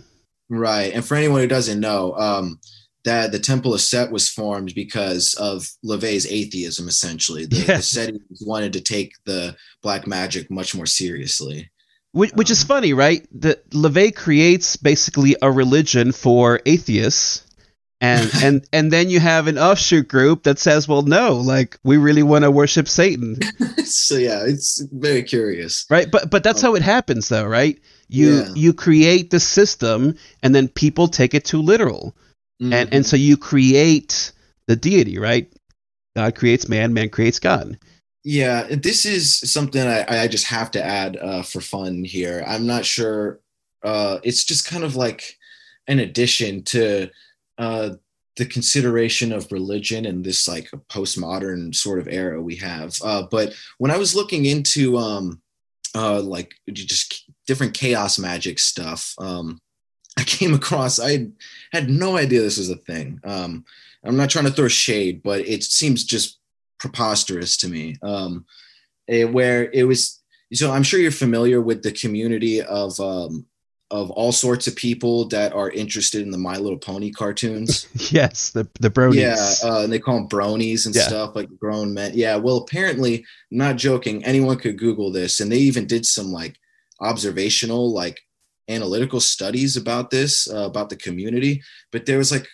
Right. 0.51 0.93
And 0.93 1.03
for 1.05 1.15
anyone 1.17 1.41
who 1.41 1.47
doesn't 1.49 1.81
know, 1.81 2.13
um, 2.17 2.61
that 3.07 3.33
the 3.33 3.39
Temple 3.39 3.73
of 3.75 3.81
Set 3.81 4.11
was 4.13 4.29
formed 4.29 4.75
because 4.75 5.35
of 5.35 5.67
LaVey's 5.85 6.27
atheism, 6.27 6.87
essentially. 6.87 7.47
The, 7.47 7.57
Yeah. 7.57 7.77
the 7.79 7.83
Seti 7.83 8.19
wanted 8.43 8.73
to 8.75 8.81
take 8.83 9.13
the 9.25 9.57
black 9.83 10.07
magic 10.07 10.51
much 10.51 10.75
more 10.75 10.87
seriously. 10.87 11.71
Which, 12.15 12.33
which 12.33 12.51
is 12.51 12.63
um, 12.63 12.69
funny, 12.69 12.93
right? 12.93 13.27
That 13.41 13.69
LaVey 13.71 14.15
creates 14.15 14.77
basically 14.77 15.35
a 15.43 15.51
religion 15.51 16.13
for 16.13 16.61
atheists, 16.65 17.43
and 18.01 18.31
and 18.43 18.65
and 18.73 18.93
then 18.93 19.11
you 19.11 19.19
have 19.19 19.49
an 19.49 19.59
offshoot 19.59 20.07
group 20.09 20.45
that 20.45 20.59
says, 20.61 20.87
"Well, 20.87 21.03
no, 21.03 21.35
like 21.35 21.77
we 21.83 21.97
really 21.97 22.23
want 22.23 22.45
to 22.45 22.51
worship 22.53 22.89
Satan." 22.89 23.41
so 23.85 24.17
yeah, 24.17 24.45
it's 24.47 24.81
very 24.93 25.25
curious. 25.25 25.87
right 25.91 26.09
but 26.11 26.31
but 26.31 26.45
that's 26.45 26.63
um, 26.63 26.71
how 26.71 26.75
it 26.77 26.83
happens 26.83 27.29
though 27.29 27.45
right 27.45 27.81
you 28.09 28.37
Yeah. 28.37 28.49
you 28.55 28.73
create 28.73 29.31
the 29.31 29.41
system 29.41 30.17
and 30.43 30.55
then 30.55 30.69
people 30.69 31.09
take 31.09 31.35
it 31.35 31.45
too 31.45 31.63
literal 31.63 32.15
and 32.61 32.73
and 32.73 32.91
mm-hmm. 32.91 33.03
so 33.03 33.17
you 33.17 33.37
create 33.37 34.33
the 34.69 34.77
deity 34.77 35.19
right 35.19 35.53
god 36.17 36.35
creates 36.35 36.69
man 36.69 36.95
man 36.95 37.09
creates 37.09 37.41
god 37.41 37.79
Yeah, 38.25 38.67
this 38.71 39.05
is 39.05 39.39
something 39.53 39.87
I, 39.87 40.23
I 40.23 40.29
just 40.29 40.47
have 40.47 40.71
to 40.73 40.83
add 40.83 41.19
uh, 41.19 41.43
for 41.43 41.61
fun 41.61 42.05
here. 42.05 42.43
I'm 42.47 42.67
not 42.67 42.87
sure. 42.87 43.41
Uh, 43.83 44.19
it's 44.23 44.45
just 44.45 44.67
kind 44.67 44.83
of 44.83 44.97
like 44.97 45.37
an 45.87 45.99
addition 45.99 46.63
to 46.65 47.11
uh, 47.59 47.91
the 48.37 48.47
consideration 48.47 49.31
of 49.31 49.53
religion 49.53 50.07
in 50.07 50.23
this 50.23 50.49
like 50.49 50.71
postmodern 50.89 51.75
sort 51.75 51.99
of 51.99 52.09
era 52.09 52.41
we 52.41 52.57
have. 52.57 52.97
Uh, 53.05 53.25
but 53.31 53.55
when 53.77 53.91
I 53.91 53.99
was 53.99 54.15
looking 54.15 54.47
into 54.47 54.97
um, 54.97 55.43
uh, 55.95 56.21
like 56.21 56.55
just 56.73 57.31
different 57.47 57.75
chaos 57.75 58.19
magic 58.19 58.59
stuff, 58.59 59.15
um, 59.19 59.61
I 60.19 60.25
came 60.25 60.55
across. 60.55 60.99
I 60.99 61.29
had 61.73 61.91
no 61.91 62.17
idea 62.17 62.41
this 62.41 62.59
was 62.59 62.71
a 62.71 62.77
thing. 62.77 63.21
Um, 63.25 63.67
I'm 64.03 64.17
not 64.17 64.31
trying 64.31 64.47
to 64.47 64.51
throw 64.51 64.69
shade, 64.69 65.23
but 65.23 65.41
it 65.41 65.63
seems 65.63 66.05
just 66.05 66.39
preposterous 66.79 67.57
to 67.59 67.69
me. 67.69 67.97
Um, 68.03 68.45
eh, 69.09 69.25
where 69.25 69.71
it 69.73 69.85
was, 69.85 70.23
so 70.53 70.71
I'm 70.71 70.83
sure 70.83 71.01
you're 71.01 71.11
familiar 71.11 71.61
with 71.61 71.83
the 71.83 71.93
community 71.93 72.63
of 72.63 72.99
um, 73.01 73.47
of 73.91 74.11
all 74.11 74.33
sorts 74.33 74.67
of 74.67 74.75
people 74.75 75.29
that 75.29 75.53
are 75.53 75.71
interested 75.71 76.23
in 76.23 76.31
the 76.31 76.39
My 76.39 76.57
Little 76.57 76.79
Pony 76.79 77.11
cartoons. 77.11 77.87
yes 78.13 78.51
the 78.51 78.69
the 78.81 78.91
bronies 78.91 79.63
Yeah, 79.63 79.71
uh, 79.71 79.83
and 79.85 79.93
they 79.93 79.99
call 79.99 80.17
them 80.17 80.29
bronies 80.29 80.87
and 80.87 80.95
Yeah. 80.95 81.03
stuff 81.03 81.37
like 81.37 81.49
grown 81.59 81.95
men. 81.95 82.13
Yeah, 82.15 82.37
well, 82.37 82.59
apparently, 82.59 83.25
not 83.51 83.77
joking, 83.77 84.25
anyone 84.25 84.59
could 84.59 84.79
Google 84.79 85.13
this, 85.13 85.41
and 85.41 85.51
they 85.53 85.59
even 85.59 85.87
did 85.87 86.07
some 86.07 86.33
like 86.33 86.57
observational, 87.01 87.93
like 87.93 88.21
analytical 88.69 89.21
studies 89.21 89.77
about 89.77 90.11
this, 90.11 90.51
uh, 90.51 90.65
about 90.65 90.89
the 90.89 90.97
community. 90.97 91.63
But 91.93 92.07
there 92.07 92.19
was 92.19 92.33
like 92.33 92.49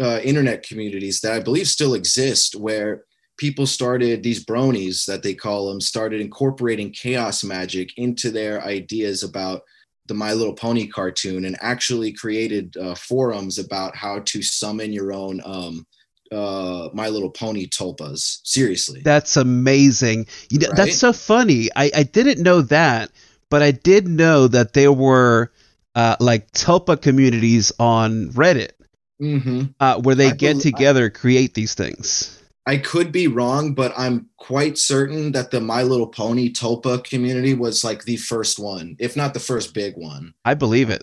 uh, 0.00 0.20
internet 0.22 0.62
communities 0.62 1.20
that 1.20 1.32
I 1.32 1.40
believe 1.40 1.66
still 1.68 1.94
exist 1.94 2.54
where 2.54 3.04
people 3.38 3.66
started 3.66 4.22
these 4.22 4.44
bronies 4.44 5.06
that 5.06 5.22
they 5.22 5.34
call 5.34 5.68
them 5.68 5.80
started 5.80 6.20
incorporating 6.20 6.90
chaos 6.90 7.42
magic 7.42 7.90
into 7.96 8.30
their 8.30 8.62
ideas 8.64 9.22
about 9.22 9.62
the 10.06 10.14
My 10.14 10.32
Little 10.32 10.54
Pony 10.54 10.86
cartoon 10.86 11.44
and 11.44 11.56
actually 11.60 12.12
created 12.12 12.76
uh, 12.76 12.94
forums 12.94 13.58
about 13.58 13.94
how 13.94 14.20
to 14.20 14.42
summon 14.42 14.92
your 14.92 15.12
own 15.12 15.40
um, 15.44 15.86
uh, 16.32 16.88
My 16.94 17.08
Little 17.08 17.30
Pony 17.30 17.66
tulpas. 17.68 18.38
Seriously. 18.44 19.00
that's 19.02 19.36
amazing 19.36 20.26
you 20.50 20.58
know, 20.58 20.68
Right? 20.68 20.76
that's 20.76 20.98
so 20.98 21.12
funny 21.12 21.68
I, 21.76 21.90
I 21.94 22.02
didn't 22.02 22.42
know 22.42 22.62
that 22.62 23.10
but 23.50 23.62
i 23.62 23.70
did 23.70 24.08
know 24.08 24.48
that 24.48 24.72
there 24.72 24.92
were 24.92 25.52
uh, 25.94 26.16
like 26.20 26.50
tulpa 26.52 27.00
communities 27.00 27.72
on 27.78 28.28
reddit 28.32 28.72
hmm 29.18 29.62
uh, 29.80 30.00
where 30.00 30.14
they 30.14 30.28
I 30.28 30.34
get 30.34 30.54
bel- 30.54 30.60
together 30.60 31.10
create 31.10 31.54
these 31.54 31.74
things 31.74 32.38
I 32.68 32.76
could 32.76 33.10
be 33.12 33.28
wrong, 33.28 33.72
but 33.72 33.94
I'm 33.96 34.28
quite 34.36 34.76
certain 34.76 35.32
that 35.32 35.50
the 35.50 35.58
My 35.58 35.82
Little 35.82 36.06
Pony 36.06 36.52
tulpa 36.52 37.02
community 37.02 37.54
was 37.54 37.82
like 37.82 38.04
the 38.04 38.18
first 38.18 38.58
one, 38.58 38.94
if 38.98 39.16
not 39.16 39.32
the 39.32 39.40
first 39.40 39.72
big 39.72 39.94
one. 39.96 40.34
i 40.44 40.52
believe 40.52 40.90
it 40.90 41.02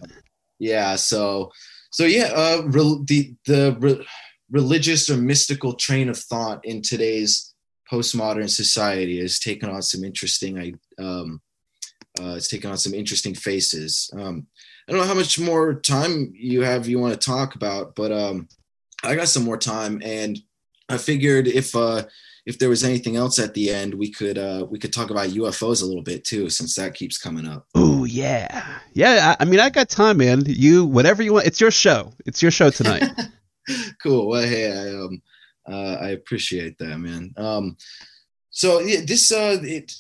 Yeah. 0.60 0.96
So, 0.96 1.52
so 1.90 2.06
yeah, 2.06 2.30
uh, 2.36 2.62
re- 2.68 3.02
the 3.08 3.34
the 3.48 3.76
re- 3.80 4.08
religious 4.52 5.10
or 5.10 5.18
mystical 5.18 5.74
train 5.74 6.08
of 6.08 6.20
thought 6.20 6.64
in 6.64 6.84
today's 6.84 7.56
postmodern 7.92 8.50
society 8.50 9.20
has 9.20 9.40
taken 9.40 9.68
on 9.68 9.82
some 9.82 10.04
interesting. 10.04 10.60
I 10.60 10.74
um, 11.04 11.42
uh, 12.22 12.36
it's 12.36 12.48
taken 12.48 12.70
on 12.70 12.78
some 12.78 12.94
interesting 12.94 13.34
faces. 13.34 14.12
Um, 14.14 14.46
I 14.88 14.92
don't 14.92 15.02
know 15.02 15.08
how 15.08 15.16
much 15.16 15.40
more 15.40 15.74
time 15.74 16.32
you 16.36 16.62
have 16.62 16.88
you 16.88 17.00
want 17.00 17.20
to 17.20 17.26
talk 17.34 17.56
about, 17.56 17.96
but 17.96 18.12
um, 18.12 18.50
I 19.04 19.16
got 19.16 19.30
some 19.30 19.44
more 19.44 19.58
time, 19.58 20.00
and 20.06 20.38
I 20.90 20.98
figured 20.98 21.48
if 21.48 21.76
uh, 21.76 22.04
if 22.46 22.60
there 22.60 22.70
was 22.70 22.84
anything 22.84 23.16
else 23.16 23.40
at 23.40 23.54
the 23.54 23.72
end, 23.72 23.94
we 23.94 24.12
could 24.12 24.38
uh, 24.38 24.66
we 24.70 24.80
could 24.80 24.94
talk 24.94 25.10
about 25.10 25.30
UFOs 25.30 25.82
a 25.82 25.86
little 25.86 26.04
bit 26.04 26.24
too, 26.24 26.50
since 26.50 26.76
that 26.76 26.94
keeps 26.94 27.18
coming 27.18 27.48
up. 27.48 27.66
Oh 27.76 28.06
yeah, 28.06 28.80
yeah. 28.94 29.36
I, 29.40 29.44
I 29.44 29.46
mean, 29.46 29.60
I 29.60 29.70
got 29.70 29.90
time, 29.90 30.18
man. 30.18 30.44
You 30.46 30.86
whatever 30.86 31.24
you 31.24 31.34
want. 31.34 31.48
It's 31.48 31.60
your 31.60 31.72
show. 31.72 32.14
It's 32.26 32.42
your 32.42 32.52
show 32.52 32.70
tonight. 32.70 33.04
cool. 34.04 34.28
Well, 34.28 34.44
hey, 34.44 34.72
I 34.72 34.96
um, 34.96 35.22
uh, 35.68 35.96
I 36.02 36.10
appreciate 36.10 36.78
that, 36.78 36.98
man. 36.98 37.34
Um, 37.38 37.78
so 38.50 38.80
yeah, 38.80 39.02
this 39.06 39.32
uh, 39.32 39.58
it 39.62 39.94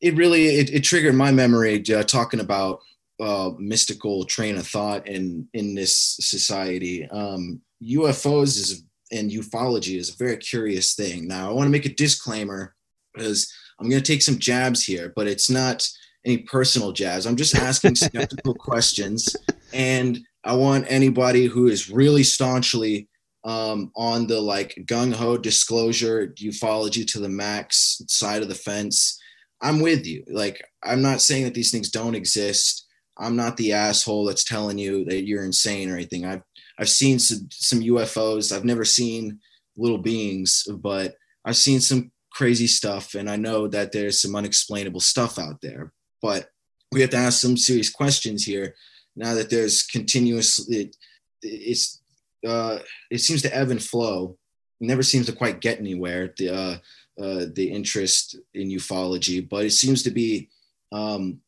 it 0.00 0.16
really 0.16 0.46
it, 0.46 0.70
it 0.70 0.80
triggered 0.84 1.14
my 1.14 1.30
memory 1.30 1.82
uh, 1.94 2.02
talking 2.02 2.40
about 2.40 2.80
uh, 3.20 3.50
mystical 3.58 4.24
train 4.24 4.56
of 4.56 4.66
thought 4.66 5.06
in 5.06 5.48
in 5.52 5.74
this 5.74 6.16
society. 6.20 7.08
Um, 7.08 7.60
UFOs 7.82 8.58
is 8.58 8.84
and 9.12 9.30
ufology 9.30 9.96
is 9.96 10.10
a 10.10 10.16
very 10.16 10.36
curious 10.36 10.94
thing. 10.94 11.26
Now, 11.26 11.48
I 11.48 11.52
want 11.52 11.66
to 11.66 11.72
make 11.72 11.86
a 11.86 11.94
disclaimer 11.94 12.74
because 13.14 13.52
I'm 13.78 13.88
going 13.88 14.02
to 14.02 14.12
take 14.12 14.22
some 14.22 14.38
jabs 14.38 14.84
here, 14.84 15.12
but 15.16 15.26
it's 15.26 15.50
not 15.50 15.88
any 16.24 16.38
personal 16.38 16.92
jabs. 16.92 17.26
I'm 17.26 17.36
just 17.36 17.54
asking 17.54 17.94
skeptical 17.96 18.54
questions, 18.54 19.34
and 19.72 20.18
I 20.44 20.54
want 20.54 20.86
anybody 20.88 21.46
who 21.46 21.68
is 21.68 21.90
really 21.90 22.22
staunchly 22.22 23.08
um, 23.44 23.90
on 23.96 24.26
the 24.26 24.40
like 24.40 24.74
gung 24.84 25.12
ho 25.12 25.38
disclosure 25.38 26.34
ufology 26.38 27.06
to 27.12 27.20
the 27.20 27.28
max 27.28 28.02
side 28.06 28.42
of 28.42 28.48
the 28.48 28.54
fence. 28.54 29.18
I'm 29.62 29.80
with 29.80 30.06
you. 30.06 30.24
Like, 30.28 30.62
I'm 30.82 31.02
not 31.02 31.20
saying 31.20 31.44
that 31.44 31.54
these 31.54 31.70
things 31.70 31.90
don't 31.90 32.14
exist. 32.14 32.86
I'm 33.18 33.36
not 33.36 33.56
the 33.58 33.74
asshole 33.74 34.24
that's 34.24 34.44
telling 34.44 34.78
you 34.78 35.04
that 35.04 35.26
you're 35.26 35.44
insane 35.44 35.90
or 35.90 35.94
anything. 35.94 36.24
I've 36.24 36.42
I've 36.80 36.88
seen 36.88 37.18
some, 37.18 37.48
some 37.52 37.80
UFOs. 37.80 38.54
I've 38.54 38.64
never 38.64 38.84
seen 38.84 39.38
little 39.76 39.98
beings, 39.98 40.66
but 40.78 41.14
I've 41.44 41.56
seen 41.56 41.80
some 41.80 42.10
crazy 42.32 42.66
stuff, 42.66 43.14
and 43.14 43.28
I 43.28 43.36
know 43.36 43.68
that 43.68 43.92
there's 43.92 44.22
some 44.22 44.34
unexplainable 44.34 45.00
stuff 45.00 45.38
out 45.38 45.60
there. 45.60 45.92
But 46.22 46.48
we 46.92 47.00
have 47.02 47.10
to 47.10 47.16
ask 47.16 47.40
some 47.40 47.56
serious 47.56 47.90
questions 47.90 48.44
here. 48.44 48.74
Now 49.14 49.34
that 49.34 49.50
there's 49.50 49.82
continuous, 49.82 50.68
it, 50.70 50.96
it's 51.42 52.00
uh, 52.46 52.78
it 53.10 53.18
seems 53.18 53.42
to 53.42 53.54
ebb 53.54 53.70
and 53.70 53.82
flow. 53.82 54.38
It 54.80 54.86
never 54.86 55.02
seems 55.02 55.26
to 55.26 55.32
quite 55.32 55.60
get 55.60 55.78
anywhere. 55.78 56.32
The 56.36 56.48
uh, 56.48 56.76
uh, 57.20 57.46
the 57.54 57.70
interest 57.70 58.36
in 58.54 58.68
ufology, 58.68 59.46
but 59.46 59.66
it 59.66 59.72
seems 59.72 60.02
to 60.04 60.10
be 60.10 60.48
um, 60.92 61.40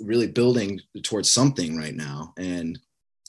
really 0.00 0.26
building 0.26 0.80
towards 1.02 1.30
something 1.30 1.76
right 1.76 1.94
now. 1.94 2.34
And 2.36 2.78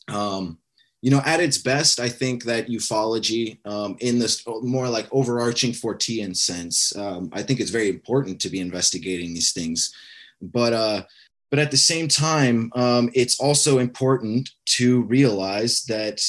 um, 0.08 0.58
you 1.02 1.10
know, 1.10 1.22
at 1.26 1.40
its 1.40 1.58
best, 1.58 2.00
I 2.00 2.10
think 2.10 2.44
that 2.44 2.68
ufology, 2.68 3.58
um, 3.66 3.98
in 4.00 4.20
this 4.20 4.46
more 4.62 4.88
like 4.88 5.08
overarching 5.12 5.72
Fortean 5.72 6.36
sense, 6.36 6.96
um, 6.96 7.30
I 7.34 7.42
think 7.42 7.60
it's 7.60 7.72
very 7.72 7.90
important 7.90 8.40
to 8.42 8.50
be 8.50 8.60
investigating 8.60 9.34
these 9.34 9.52
things. 9.52 9.94
But 10.42 10.74
uh, 10.74 11.04
but 11.50 11.60
at 11.60 11.72
the 11.72 11.78
same 11.78 12.08
time, 12.08 12.72
um, 12.76 13.10
it's 13.14 13.40
also 13.40 13.80
important 13.80 14.50
to 14.78 15.02
realize 15.04 15.84
that 15.84 16.22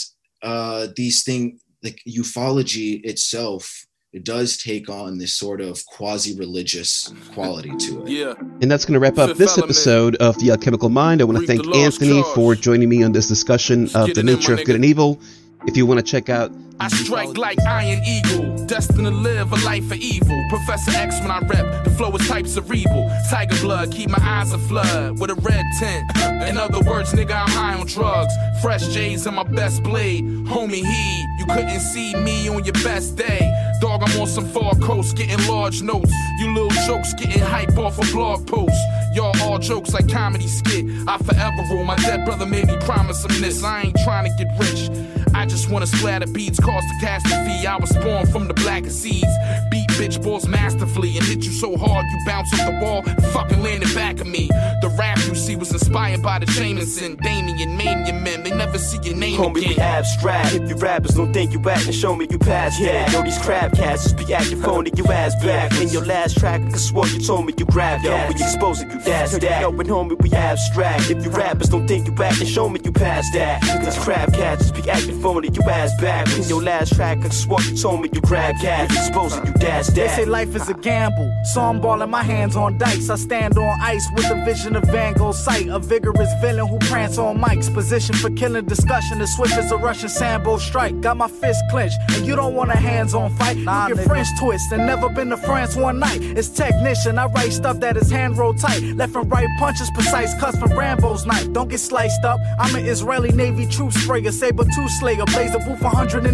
uh, 0.43 0.89
these 0.97 1.23
things, 1.23 1.61
like 1.83 2.01
ufology 2.09 3.05
itself, 3.05 3.87
it 4.13 4.25
does 4.25 4.59
take 4.59 4.91
on 4.91 5.17
this 5.17 5.33
sort 5.35 5.63
of 5.63 5.85
quasi-religious 5.87 7.15
quality 7.33 7.75
to 7.79 8.03
it. 8.03 8.11
Yeah. 8.11 8.35
And 8.61 8.71
that's 8.71 8.85
going 8.85 8.93
to 8.93 9.01
wrap 9.01 9.17
up 9.17 9.39
this 9.39 9.57
episode 9.57 10.17
of 10.17 10.39
The 10.39 10.51
Alchemical 10.51 10.91
Mind. 10.91 11.23
I 11.23 11.25
want 11.25 11.39
to 11.39 11.47
thank 11.47 11.67
Anthony 11.75 12.23
cause. 12.23 12.35
for 12.35 12.55
joining 12.55 12.91
me 12.91 13.03
on 13.03 13.13
this 13.13 13.27
discussion 13.27 13.89
of 13.95 14.13
the 14.13 14.23
nature 14.23 14.53
of 14.53 14.65
good 14.65 14.75
and 14.77 14.85
evil. 14.85 15.19
If 15.67 15.79
you 15.79 15.87
want 15.87 15.99
to 15.99 16.05
check 16.05 16.29
out 16.29 16.53
I 16.83 16.89
strike 16.89 17.39
like 17.39 17.61
Iron 17.61 18.03
Eagle, 18.05 18.67
destined 18.67 19.07
to 19.07 19.13
live 19.13 19.53
a 19.53 19.57
life 19.65 19.89
of 19.93 19.99
evil. 19.99 20.37
Professor 20.49 20.91
X 20.91 21.21
when 21.21 21.31
I 21.31 21.39
rep, 21.39 21.85
the 21.85 21.91
flow 21.91 22.11
is 22.17 22.27
type 22.27 22.45
cerebral. 22.45 23.09
Tiger 23.31 23.57
blood, 23.61 23.93
keep 23.93 24.11
my 24.11 24.19
eyes 24.21 24.53
a 24.53 24.59
flood 24.59 25.21
with 25.21 25.31
a 25.31 25.37
red 25.37 25.65
tint. 25.79 26.11
In 26.49 26.59
other 26.59 26.81
words, 26.81 27.13
nigga, 27.13 27.41
I'm 27.41 27.49
high 27.51 27.75
on 27.75 27.87
drugs. 27.87 28.35
Fresh 28.61 28.89
J's 28.89 29.29
in 29.29 29.35
my 29.35 29.45
best 29.45 29.85
blade. 29.85 30.25
Homie, 30.25 30.85
he, 30.85 31.27
you 31.39 31.47
couldn't 31.47 31.79
see 31.79 32.17
me 32.17 32.49
on 32.49 32.65
your 32.65 32.75
best 32.83 33.15
day. 33.15 33.49
Dog, 33.81 34.03
I'm 34.05 34.21
on 34.21 34.27
some 34.27 34.47
far 34.47 34.75
coast 34.75 35.17
getting 35.17 35.47
large 35.47 35.83
notes. 35.83 36.13
You 36.41 36.53
little 36.53 36.71
jokes 36.85 37.15
getting 37.15 37.43
hype 37.43 37.79
off 37.79 37.97
a 37.99 38.13
blog 38.13 38.45
post. 38.49 38.75
Y'all 39.15 39.41
all 39.43 39.59
jokes 39.61 39.95
like 39.95 40.09
comedy 40.09 40.49
skit. 40.49 40.85
I 41.07 41.17
forever 41.19 41.63
rule. 41.71 41.85
My 41.85 41.97
dead 41.97 42.25
brother 42.25 42.47
made 42.47 42.67
me 42.67 42.77
promise 42.79 43.25
him 43.25 43.41
this. 43.41 43.63
I 43.63 43.83
ain't 43.83 43.97
trying 44.03 44.25
to 44.25 44.45
get 44.45 44.59
rich. 44.59 44.91
I 45.35 45.47
just 45.47 45.71
wanna 45.71 45.87
splatter 45.87 46.27
beats, 46.27 46.61
a 46.79 46.83
catastrophe. 47.01 47.67
I 47.67 47.77
was 47.77 47.93
born 47.99 48.27
from 48.27 48.49
the 48.49 48.55
blackest 48.55 49.03
seeds. 49.03 49.33
Beat 49.71 49.89
bitch 49.91 50.23
balls 50.23 50.47
masterfully 50.47 51.17
and 51.17 51.27
hit 51.27 51.45
you 51.45 51.53
so 51.53 51.77
hard 51.77 52.05
you 52.11 52.19
bounce 52.27 52.53
off 52.55 52.67
the 52.67 52.79
wall, 52.83 53.03
fucking 53.33 53.63
landed 53.63 53.95
back 53.95 54.21
at 54.21 54.27
me. 54.27 54.49
The 54.81 54.95
rap 54.99 55.19
you 55.27 55.35
see 55.35 55.57
was 55.57 55.73
inspired 55.73 56.23
by 56.23 56.39
the 56.39 56.47
Jameson, 56.47 57.17
Damien, 57.17 57.77
Mania 57.77 58.13
men. 58.13 58.43
They 58.43 58.51
never 58.51 58.79
see 58.79 58.99
your 59.03 59.17
name 59.17 59.39
Homie, 59.39 59.59
again. 59.59 59.69
we 59.71 59.79
abstract. 59.79 60.55
If 60.55 60.69
you 60.69 60.77
rappers 60.77 61.15
don't 61.15 61.33
think 61.33 61.53
you 61.53 61.61
acting, 61.69 61.93
show 61.93 62.17
me 62.17 62.27
you 62.31 62.39
pass 62.39 62.79
yeah. 62.81 63.11
Yo, 63.13 63.23
these 63.23 63.39
crab 63.39 63.75
cats 63.75 64.05
just 64.05 64.17
be 64.17 64.33
acting 64.35 64.61
phony, 64.61 64.91
you 64.97 65.05
ass 65.07 65.35
back. 65.43 65.73
In 65.81 65.89
your 65.89 66.05
last 66.05 66.39
track, 66.39 66.61
I 66.63 66.77
swore 66.77 67.07
you 67.07 67.21
told 67.21 67.47
me 67.47 67.55
you 67.57 67.67
grab 67.67 68.03
Yo, 68.03 68.11
we 68.29 68.35
exposing 68.35 68.91
you, 68.91 68.99
that's 69.01 69.39
that. 69.39 69.61
Yo, 69.61 69.69
and 69.71 69.89
homie, 69.89 70.21
we 70.21 70.33
abstract. 70.33 71.11
If 71.11 71.25
you 71.25 71.31
rappers 71.31 71.69
don't 71.69 71.87
think 71.87 72.07
you 72.07 72.25
acting, 72.25 72.47
show 72.47 72.69
me 72.69 72.81
you 72.85 72.93
pass 72.93 73.31
that. 73.33 73.63
Cause 73.85 73.99
crab 74.03 74.33
cats 74.33 74.71
just 74.71 74.75
be 74.75 74.91
acting 74.91 75.21
phony, 75.21 75.51
you 75.53 75.63
ass 75.63 75.91
back. 76.01 76.27
In 76.37 76.43
your 76.53 76.63
last 76.63 76.95
track, 76.95 77.19
I 77.25 77.29
swore 77.31 77.63
you 77.63 77.75
told 77.77 78.03
me 78.03 78.11
you 78.13 78.21
grab 78.21 78.55
cat. 78.61 78.91
We 78.91 78.97
exposing 78.99 79.47
you, 79.47 79.53
that's 79.55 79.89
They 79.89 80.09
say 80.09 80.27
life 80.27 80.55
is 80.55 80.69
a 80.69 80.75
gamble, 80.75 81.31
so 81.53 81.63
I'm 81.63 81.81
balling 81.81 82.11
my 82.11 82.23
hands 82.23 82.57
on 82.57 82.77
dice. 82.77 83.09
I 83.09 83.17
stand 83.17 83.57
on 83.57 83.81
ice 83.81 84.07
with 84.15 84.31
a 84.31 84.45
vision 84.45 84.77
of 84.77 84.85
Van 84.85 85.15
Gogh's 85.15 85.43
sight. 85.43 85.69
A 85.69 85.79
vigorous 85.79 86.31
villain 86.43 86.67
who 86.67 86.79
prance 86.91 87.17
on 87.17 87.39
mics. 87.39 87.73
Position 87.73 88.15
for 88.15 88.31
killing 88.31 88.67
discussion 88.67 89.23
as 89.23 89.35
swift 89.35 89.57
as 89.57 89.73
a 89.73 89.79
Russian 89.79 90.11
sambo 90.11 90.59
strike. 90.59 91.01
Got 91.01 91.17
my 91.17 91.29
fist 91.29 91.63
clenched, 91.71 91.97
and 92.11 92.27
you 92.27 92.37
don't 92.37 92.55
want 92.55 92.71
a 92.71 92.77
hands 92.77 93.15
on 93.15 93.35
fight. 93.37 93.57
Nah, 93.57 93.89
you 93.89 93.95
get 93.95 94.05
French 94.05 94.29
twist 94.39 94.73
and 94.73 94.87
never 94.87 95.09
been 95.09 95.31
to 95.31 95.39
France 95.39 95.75
one 95.75 95.99
night. 95.99 96.21
It's 96.23 96.51
technician, 96.51 97.19
I 97.19 97.27
write 97.27 97.53
stuff 97.53 97.81
that 97.81 97.97
is 97.97 98.11
hand 98.11 98.37
rolled 98.37 98.59
tight. 98.59 98.83
Left 98.97 99.17
and 99.17 99.31
right 99.31 99.49
punches 99.59 99.91
precise, 99.95 100.39
cuts 100.39 100.59
from 100.59 100.73
Rambo's 100.79 101.25
knife. 101.25 101.51
Don't 101.53 101.69
get 101.69 101.81
sliced 101.81 102.25
up. 102.25 102.39
I'm 102.59 102.75
an 102.75 102.85
Israeli 102.85 103.33
Navy 103.33 103.65
troop 103.67 103.93
sprayer, 103.93 104.33
saber 104.33 104.65
tooth 104.65 104.91
slayer, 105.01 105.25
blaze 105.25 105.55
a 105.55 105.59
booth 105.61 105.83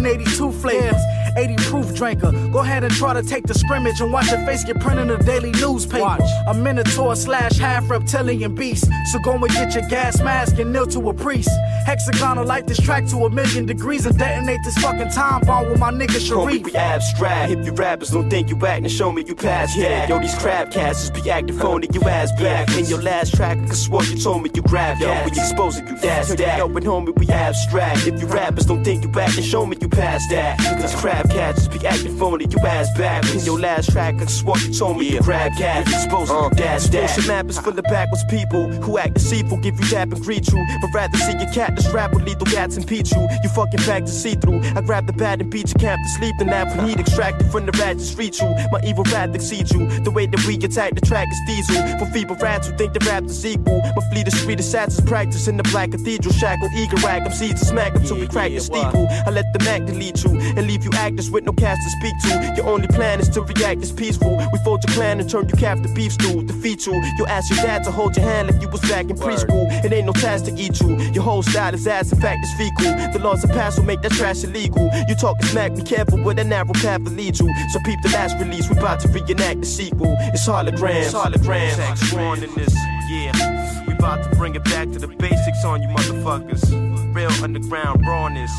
182 0.09 0.51
flavors. 0.53 1.01
80 1.37 1.55
proof 1.57 1.93
drinker. 1.93 2.31
Go 2.51 2.59
ahead 2.59 2.83
and 2.83 2.93
try 2.93 3.13
to 3.13 3.23
take 3.23 3.45
the 3.45 3.53
scrimmage 3.53 4.01
and 4.01 4.11
watch 4.11 4.29
your 4.31 4.43
face 4.45 4.63
get 4.63 4.79
printed 4.79 5.09
in 5.09 5.19
the 5.19 5.23
daily 5.23 5.51
newspaper. 5.51 6.17
A 6.47 6.53
minotaur 6.53 7.15
slash 7.15 7.57
half 7.57 7.89
reptilian 7.89 8.55
beast. 8.55 8.89
So 9.11 9.19
go 9.19 9.33
and 9.33 9.47
get 9.49 9.73
your 9.73 9.87
gas 9.89 10.21
mask 10.21 10.57
and 10.59 10.73
kneel 10.73 10.87
to 10.87 11.09
a 11.09 11.13
priest. 11.13 11.49
Hexagonal 11.85 12.45
light 12.45 12.67
this 12.67 12.79
track 12.79 13.05
to 13.07 13.17
a 13.25 13.29
million 13.29 13.65
degrees 13.65 14.05
and 14.05 14.17
detonate 14.17 14.59
this 14.63 14.77
fucking 14.77 15.09
time 15.11 15.41
bomb 15.41 15.69
with 15.69 15.79
my 15.79 15.91
nigga 15.91 16.19
Sharif. 16.19 16.63
we 16.63 16.75
abstract. 16.75 17.51
If 17.51 17.65
you 17.65 17.71
rappers 17.73 18.09
don't 18.09 18.29
think 18.29 18.49
you 18.49 18.57
acting, 18.65 18.89
show 18.89 19.11
me 19.11 19.23
you 19.25 19.35
pass 19.35 19.75
yeah. 19.75 20.07
Yo, 20.07 20.19
these 20.19 20.35
crab 20.35 20.71
cats 20.71 21.09
just 21.09 21.13
be 21.13 21.29
acting 21.29 21.57
phony, 21.57 21.87
you 21.93 22.01
ass 22.01 22.31
back. 22.33 22.69
In 22.77 22.85
your 22.85 23.01
last 23.01 23.35
track, 23.35 23.57
I 23.57 23.73
swore 23.73 24.03
you 24.03 24.17
told 24.17 24.43
me 24.43 24.49
you 24.53 24.61
grab 24.61 24.99
Yo, 24.99 25.07
we 25.23 25.31
exposing 25.31 25.87
you, 25.87 25.97
that's 25.99 26.33
that. 26.35 26.57
Yo, 26.57 26.65
and 26.65 26.85
homie, 26.85 27.17
we 27.17 27.27
abstract. 27.29 28.07
If 28.07 28.21
you 28.21 28.27
rappers 28.27 28.65
don't 28.65 28.83
think 28.83 29.03
you 29.03 29.19
acting, 29.19 29.43
show 29.43 29.65
me 29.65 29.77
you 29.79 29.89
pass 29.99 30.27
that. 30.29 30.57
Cause 30.79 30.95
crab 30.95 31.29
cats 31.29 31.67
just 31.67 31.71
be 31.71 31.85
acting 31.85 32.17
phony, 32.17 32.45
you 32.49 32.59
ass 32.59 32.87
back. 32.97 33.23
In 33.35 33.39
your 33.41 33.59
last 33.59 33.91
track, 33.91 34.15
I 34.21 34.25
swore 34.25 34.57
you 34.57 34.73
told 34.73 34.97
me 34.97 35.13
you 35.13 35.21
grab 35.21 35.51
cat. 35.57 35.87
Exposing 35.87 36.35
you, 36.35 36.49
that's 36.55 36.87
uh. 36.87 36.91
that. 36.91 37.01
Bullshit 37.01 37.27
map 37.27 37.49
is 37.49 37.59
full 37.59 37.77
of 37.77 37.83
backwards 37.83 38.23
people 38.29 38.69
who 38.83 38.97
act 38.97 39.15
deceitful, 39.15 39.57
give 39.57 39.79
you 39.79 39.87
dap 39.89 40.11
and 40.11 40.21
greet 40.23 40.47
you. 40.47 40.65
But 40.81 40.91
rather 40.93 41.17
see 41.17 41.33
your 41.33 41.51
cat 41.51 41.75
just 41.75 41.93
rap 41.93 42.13
with 42.13 42.23
lethal 42.23 42.45
cats 42.45 42.77
and 42.77 42.85
beat 42.87 43.11
you. 43.11 43.27
You 43.43 43.49
fucking 43.49 43.83
back 43.85 44.05
to 44.05 44.11
see 44.11 44.35
through. 44.35 44.61
I 44.75 44.81
grab 44.81 45.05
the 45.05 45.13
bat 45.13 45.41
and 45.41 45.49
beat 45.51 45.67
your 45.67 45.79
camp 45.79 45.99
to 46.01 46.09
sleep. 46.17 46.35
Then 46.39 46.47
laugh 46.47 46.75
when 46.75 46.87
heat 46.87 46.99
extracted 46.99 47.51
from 47.51 47.65
the 47.65 47.73
rat 47.73 47.97
just 47.97 48.17
reach 48.17 48.41
you. 48.41 48.49
My 48.71 48.79
evil 48.83 49.03
wrath 49.11 49.35
exceeds 49.35 49.71
you. 49.71 49.87
The 50.01 50.11
way 50.11 50.27
that 50.27 50.45
we 50.45 50.55
attack 50.55 50.95
the 50.95 51.01
track 51.01 51.27
is 51.29 51.39
diesel. 51.45 51.75
For 51.99 52.05
feeble 52.13 52.35
rats 52.35 52.67
who 52.67 52.77
think 52.77 52.93
the 52.93 53.03
rap 53.05 53.23
is 53.25 53.45
equal. 53.45 53.81
My 53.81 54.03
fleet 54.11 54.27
of 54.27 54.33
street 54.33 54.59
assassins 54.59 55.07
practice 55.07 55.47
in 55.47 55.57
the 55.57 55.63
black 55.63 55.91
cathedral. 55.91 56.33
Shackle 56.33 56.69
eager 56.75 56.97
rag 56.97 57.23
them 57.23 57.33
seeds 57.33 57.59
to 57.61 57.65
smack 57.65 57.93
them 57.93 58.03
till 58.03 58.17
we 58.17 58.27
crack 58.27 58.51
the 58.51 58.61
steeple. 58.61 59.07
I 59.27 59.31
let 59.31 59.45
the 59.51 59.59
Mac 59.65 59.88
delete 59.91 60.23
you 60.23 60.31
and 60.31 60.67
leave 60.67 60.83
you 60.83 60.91
actors 60.93 61.29
with 61.29 61.43
no 61.45 61.53
cast 61.53 61.81
to 61.83 61.89
speak 61.97 62.15
to. 62.23 62.53
Your 62.55 62.67
only 62.67 62.87
plan 62.87 63.19
is 63.19 63.29
to 63.29 63.41
react 63.41 63.81
as 63.81 63.91
peaceful. 63.91 64.37
We 64.51 64.59
fold 64.59 64.83
your 64.85 64.95
clan 64.95 65.19
and 65.19 65.29
turn 65.29 65.47
you 65.49 65.55
calf 65.55 65.81
to 65.81 65.89
beef 65.93 66.13
stew. 66.13 66.43
Defeat 66.43 66.85
you. 66.85 66.93
You'll 67.17 67.27
ask 67.27 67.49
your 67.49 67.63
dad 67.65 67.83
to 67.85 67.91
hold 67.91 68.15
your 68.15 68.25
hand 68.25 68.49
like 68.49 68.61
you 68.61 68.69
was 68.69 68.81
back 68.81 69.09
in 69.09 69.15
preschool. 69.15 69.65
It 69.83 69.91
ain't 69.91 70.05
no 70.05 70.13
task 70.13 70.45
to 70.45 70.53
eat 70.55 70.79
you. 70.81 70.97
Your 71.13 71.23
whole 71.23 71.43
style 71.43 71.73
is 71.73 71.87
ass, 71.87 72.11
in 72.11 72.19
fact, 72.19 72.39
it's 72.43 72.53
fecal. 72.53 72.91
The 73.13 73.19
laws 73.19 73.43
of 73.43 73.49
past 73.51 73.77
will 73.77 73.85
make 73.85 74.01
that 74.01 74.11
trash 74.11 74.43
illegal. 74.43 74.89
You 75.07 75.15
talking 75.15 75.47
smack, 75.47 75.75
be 75.75 75.81
careful 75.81 76.19
where 76.21 76.35
that 76.35 76.45
narrow 76.45 76.73
path 76.73 77.01
will 77.01 77.11
lead 77.11 77.39
you. 77.39 77.49
So 77.71 77.79
peep 77.85 77.99
the 78.03 78.09
last 78.09 78.37
release, 78.37 78.69
we 78.69 78.77
about 78.77 78.99
to 79.01 79.07
reenact 79.09 79.61
the 79.61 79.65
sequel. 79.65 80.15
It's 80.33 80.47
holograms. 80.47 81.05
It's 81.05 81.13
holograms. 81.13 82.43
In 82.43 82.53
this, 82.55 82.75
yeah. 83.09 83.85
We 83.87 83.93
about 83.93 84.23
to 84.23 84.35
bring 84.37 84.55
it 84.55 84.63
back 84.65 84.91
to 84.91 84.99
the 84.99 85.07
basics 85.07 85.65
on 85.65 85.81
you 85.81 85.89
motherfuckers. 85.89 86.89
Real 87.13 87.31
underground 87.43 88.05
rawness. 88.05 88.51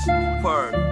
Word. 0.43 0.90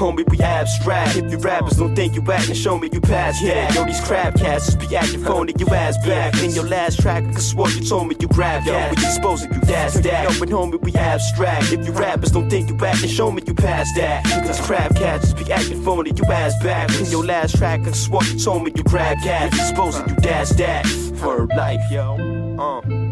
Homie, 0.00 0.26
we 0.30 0.40
abstract. 0.40 1.16
If 1.16 1.30
you 1.30 1.36
rappers 1.36 1.76
don't 1.76 1.94
think 1.94 2.14
you 2.14 2.22
acting, 2.32 2.54
show 2.54 2.78
me 2.78 2.88
you 2.90 3.02
pass. 3.02 3.42
Yeah, 3.42 3.70
yo, 3.74 3.84
these 3.84 4.00
crab 4.00 4.34
cats 4.34 4.64
just 4.64 4.80
be 4.80 4.96
acting 4.96 5.22
phony, 5.22 5.52
you 5.58 5.66
ass 5.68 5.94
back. 6.06 6.42
In 6.42 6.52
your 6.52 6.66
last 6.66 7.00
track, 7.00 7.22
I 7.22 7.38
swore 7.38 7.68
you 7.68 7.82
told 7.82 8.08
me 8.08 8.16
you 8.18 8.26
grab. 8.28 8.64
Yo, 8.64 8.72
we 8.72 8.92
exposing 8.92 9.52
you, 9.52 9.60
that's 9.60 10.00
that. 10.00 10.22
Yo, 10.24 10.42
and 10.42 10.50
homie, 10.50 10.80
we 10.80 10.94
abstract. 10.94 11.70
If 11.70 11.84
you 11.84 11.92
rappers 11.92 12.30
don't 12.30 12.48
think 12.48 12.70
you 12.70 12.78
acting, 12.82 13.10
show 13.10 13.30
me 13.30 13.42
you 13.46 13.52
pass 13.52 13.92
that. 13.96 14.24
These 14.46 14.60
crab 14.62 14.96
cats 14.96 15.34
just 15.34 15.44
be 15.44 15.52
acting 15.52 15.84
phony, 15.84 16.12
you 16.16 16.24
ass 16.32 16.54
back. 16.62 16.88
In 16.98 17.04
your 17.10 17.22
last 17.22 17.58
track, 17.58 17.86
I 17.86 17.90
swore 17.92 18.24
you 18.24 18.38
told 18.38 18.64
me 18.64 18.72
you 18.74 18.82
grab 18.84 19.18
cat. 19.18 19.52
We 19.52 19.60
exposing 19.60 20.08
you, 20.08 20.14
that's 20.16 20.54
that. 20.54 20.86
For 21.18 21.46
life, 21.48 21.82
yo. 21.90 22.56
Uh. 22.58 23.09